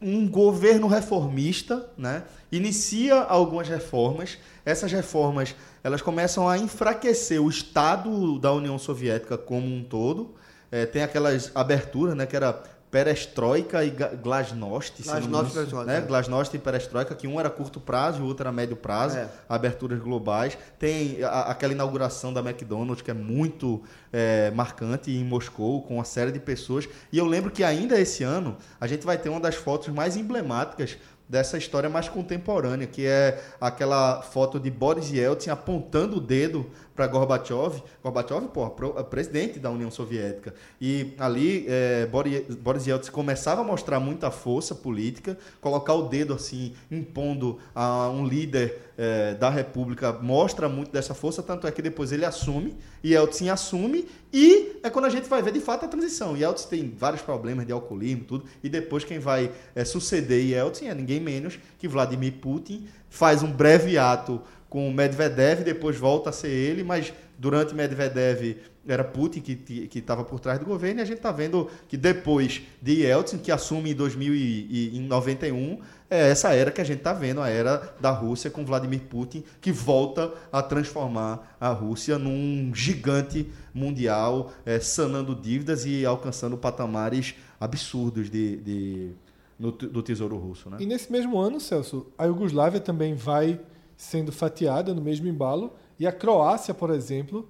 [0.00, 2.22] um governo reformista, né?
[2.50, 4.38] Inicia algumas reformas.
[4.64, 5.54] Essas reformas
[5.84, 10.34] elas começam a enfraquecer o Estado da União Soviética como um todo.
[10.70, 12.26] É, tem aquelas aberturas, né?
[12.26, 12.52] Que era
[12.90, 15.98] perestroika e glasnost, Glasnost e né?
[15.98, 16.00] é.
[16.00, 19.28] Glasnost e perestroika, que um era curto prazo e o outro era médio prazo, É.
[19.46, 20.56] aberturas globais.
[20.78, 26.04] Tem a- aquela inauguração da McDonald's que é muito é, marcante em Moscou, com uma
[26.04, 26.88] série de pessoas.
[27.12, 30.16] E eu lembro que ainda esse ano a gente vai ter uma das fotos mais
[30.16, 30.96] emblemáticas
[31.28, 37.06] dessa história mais contemporânea, que é aquela foto de Boris Yeltsin apontando o dedo para
[37.06, 37.80] Gorbachev.
[38.02, 40.52] Gorbachev, pro- presidente da União Soviética.
[40.80, 46.34] E ali é, Bori- Boris Yeltsin começava a mostrar muita força política, colocar o dedo
[46.34, 51.80] assim, impondo a um líder é, da República, mostra muito dessa força, tanto é que
[51.80, 55.84] depois ele assume, e Yeltsin assume, e é quando a gente vai ver de fato
[55.84, 56.36] a transição.
[56.36, 60.94] Yeltsin tem vários problemas de alcoolismo, tudo, e depois quem vai é, suceder Yeltsin é
[60.96, 66.48] ninguém menos que Vladimir Putin, faz um breve ato com Medvedev, depois volta a ser
[66.50, 71.18] ele, mas durante Medvedev era Putin que estava por trás do governo, e a gente
[71.18, 75.78] está vendo que depois de Yeltsin, que assume em 2091,
[76.10, 79.44] é essa era que a gente está vendo, a era da Rússia com Vladimir Putin,
[79.60, 87.34] que volta a transformar a Rússia num gigante mundial, é, sanando dívidas e alcançando patamares
[87.60, 89.10] absurdos de, de-
[89.58, 90.70] no- do tesouro russo.
[90.70, 90.78] Né?
[90.80, 93.60] E nesse mesmo ano, Celso, a Iugoslávia também vai
[93.98, 97.46] sendo fatiada no mesmo embalo e a Croácia, por exemplo,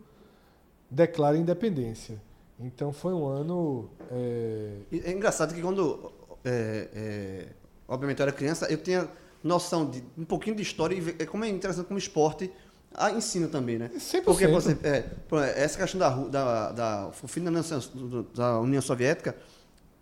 [0.91, 2.21] declara independência.
[2.59, 3.91] Então foi um ano.
[4.11, 6.11] é, É engraçado que quando,
[6.45, 7.47] é, é,
[7.87, 9.07] obviamente, eu era criança, eu tinha
[9.45, 12.51] noção de um pouquinho de história e é como é interessante como esporte
[12.95, 13.91] ah, ensina também, né?
[13.95, 14.25] 100%.
[14.25, 15.05] Porque, por exemplo, é,
[15.63, 17.11] essa questão da, da, da, da
[18.35, 19.37] da União Soviética,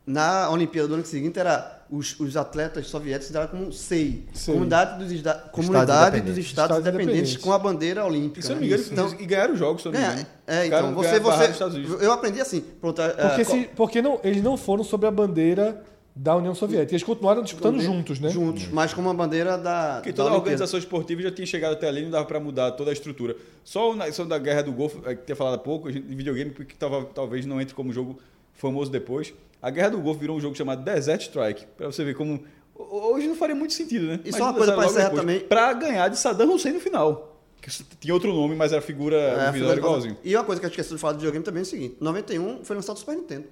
[0.07, 4.55] na Olimpíada do ano seguinte, era os, os atletas soviéticos davam como SEI, Sei.
[4.55, 6.47] Comunidade dos, Comunidade dos Independentes.
[6.47, 7.37] Estados, Estados Independentes, Independentes.
[7.37, 8.41] com a bandeira olímpica.
[8.41, 10.07] E se eu não me engano, Então, e ganharam os jogos, se eu não me
[10.07, 10.27] é, engano.
[10.47, 14.03] é, então, você, você, dos Estados eu aprendi assim, pronto, é, Porque, é, se, porque
[14.03, 15.83] não, eles não foram sob a bandeira
[16.15, 16.93] da União Soviética.
[16.93, 18.31] Eles continuaram disputando juntos, né?
[18.31, 19.97] Juntos, mas com uma bandeira da.
[19.97, 20.39] Porque da toda a Olimpíada.
[20.39, 23.37] organização esportiva já tinha chegado até ali, não dava para mudar toda a estrutura.
[23.63, 26.01] Só na questão da Guerra do Golfo, é, que tinha falado há pouco, a de
[26.01, 28.19] videogame, porque tava, talvez não entre como jogo
[28.55, 29.35] famoso depois.
[29.61, 32.45] A Guerra do Golfo virou um jogo chamado Desert Strike, para você ver como...
[32.75, 34.21] ho- Hoje não faria muito sentido, né?
[34.25, 35.41] E só uma coisa pra encerrar também.
[35.41, 37.33] Para ganhar de Saddam Hussein no final.
[37.61, 40.17] Que tinha outro nome, mas era figura É, figura- igualzinho.
[40.23, 42.65] E uma coisa que eu esqueci de falar do videogame também é o seguinte: 91
[42.65, 43.47] foi lançado o Super Nintendo.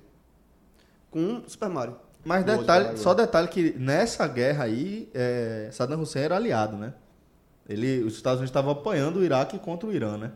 [1.10, 1.96] Com Super Mario.
[2.24, 6.94] Mas Boa, detalhe, só detalhe que nessa guerra aí, é, Saddam Hussein era aliado, né?
[7.68, 10.32] Ele, os Estados Unidos estavam apoiando o Iraque contra o Irã, né?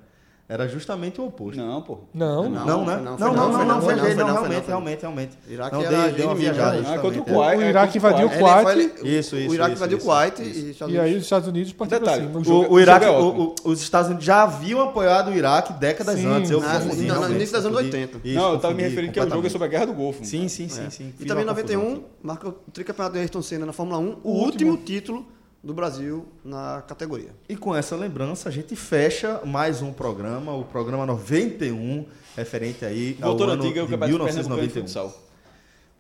[0.51, 1.59] Era justamente o oposto.
[1.61, 1.99] Não, pô.
[2.15, 2.49] Não.
[2.49, 2.97] Não, Não, né?
[2.97, 5.39] Não, não, não, foi não, não, foi não, realmente, realmente, realmente.
[5.47, 6.83] Iraque Não, era inimigo, viajada.
[6.89, 7.59] Ah, contra o Kuwait.
[7.59, 8.63] O é, Iraque invadiu o Kuwait.
[8.65, 10.85] Foi- Isso, o isso, Iraque isso, invadiu o isso, Kuwait isso.
[10.89, 12.39] e E aí os Estados Unidos partiram Detalhe, cima.
[12.39, 15.35] o O, jogo- o Iraque, é o- o- os Estados Unidos já haviam apoiado o
[15.35, 16.51] Iraque décadas Sim, antes.
[16.51, 17.97] Eu na- confundi, no- início dos anos confundi.
[17.97, 18.21] 80.
[18.25, 19.93] Isso, Não, eu tava me referindo que é o jogo é sobre a Guerra do
[19.93, 20.25] Golfo.
[20.25, 21.13] Sim, sim, sim, sim.
[21.21, 22.05] E também em uma confusão 91, aqui.
[22.23, 25.27] marca o tricampeonato de Ayrton Senna na Fórmula 1, o, último título
[25.63, 27.31] do Brasil na categoria.
[27.49, 32.07] E com essa lembrança, a gente fecha mais um programa, o programa 91,
[32.37, 34.83] referente aí ao ano antiga, de Campeonato Pernambucano de 1991.
[34.83, 35.29] Futsal.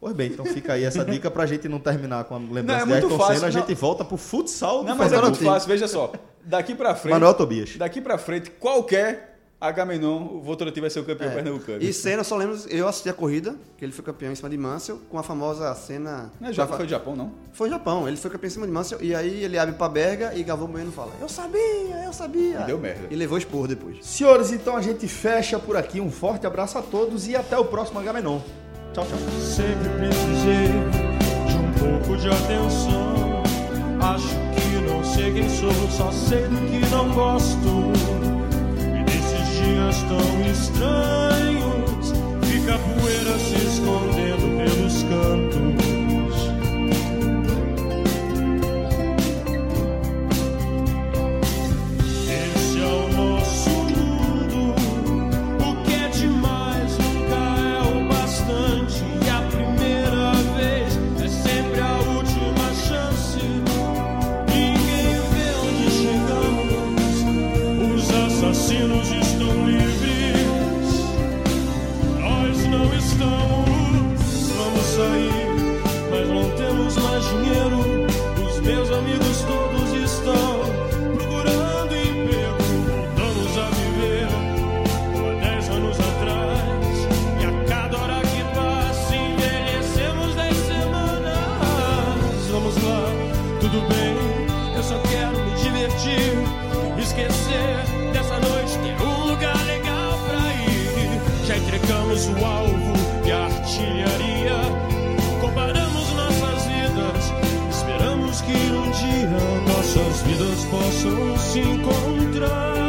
[0.00, 2.74] Pois bem, então fica aí essa dica pra gente não terminar com a lembrança Não,
[2.74, 3.60] é de muito Ayrton fácil, Senna, a não.
[3.60, 6.12] gente volta pro futsal Não, mas é muito fácil, veja só.
[6.44, 7.14] Daqui pra frente.
[7.14, 7.76] Manuel Tobias.
[7.76, 9.27] Daqui pra frente, qualquer
[9.60, 11.34] Agamenon, o Votorantim vai ser o campeão É.
[11.34, 11.82] pernambucano.
[11.82, 14.56] E Senna, só lembro, eu assisti a corrida, que ele foi campeão em cima de
[14.56, 16.30] Mansell, com a famosa cena...
[16.40, 17.32] Não é já foi do Japão, não?
[17.52, 19.88] Foi no Japão, ele foi campeão em cima de Mansell, e aí ele abre pra
[19.88, 22.60] Berga e Galvão Bueno fala, eu sabia, eu sabia.
[22.60, 23.08] E deu merda.
[23.10, 24.06] E levou expor depois.
[24.06, 26.00] Senhores, então a gente fecha por aqui.
[26.00, 28.38] Um forte abraço a todos e até o próximo Agamenon.
[28.94, 29.18] Tchau, tchau.
[29.40, 30.68] Sempre precisei
[31.48, 33.42] de um pouco de atenção.
[34.00, 38.37] Acho que não sei quem sou, só sei do que não gosto.
[39.68, 42.12] Dias tão estranhos,
[42.42, 45.77] fica poeira se escondendo pelos cantos.
[101.88, 102.92] Entregamos o alvo
[103.26, 104.58] e a artilharia.
[105.40, 107.32] Comparamos nossas vidas.
[107.70, 109.28] Esperamos que um dia
[109.66, 112.87] nossas vidas possam se encontrar.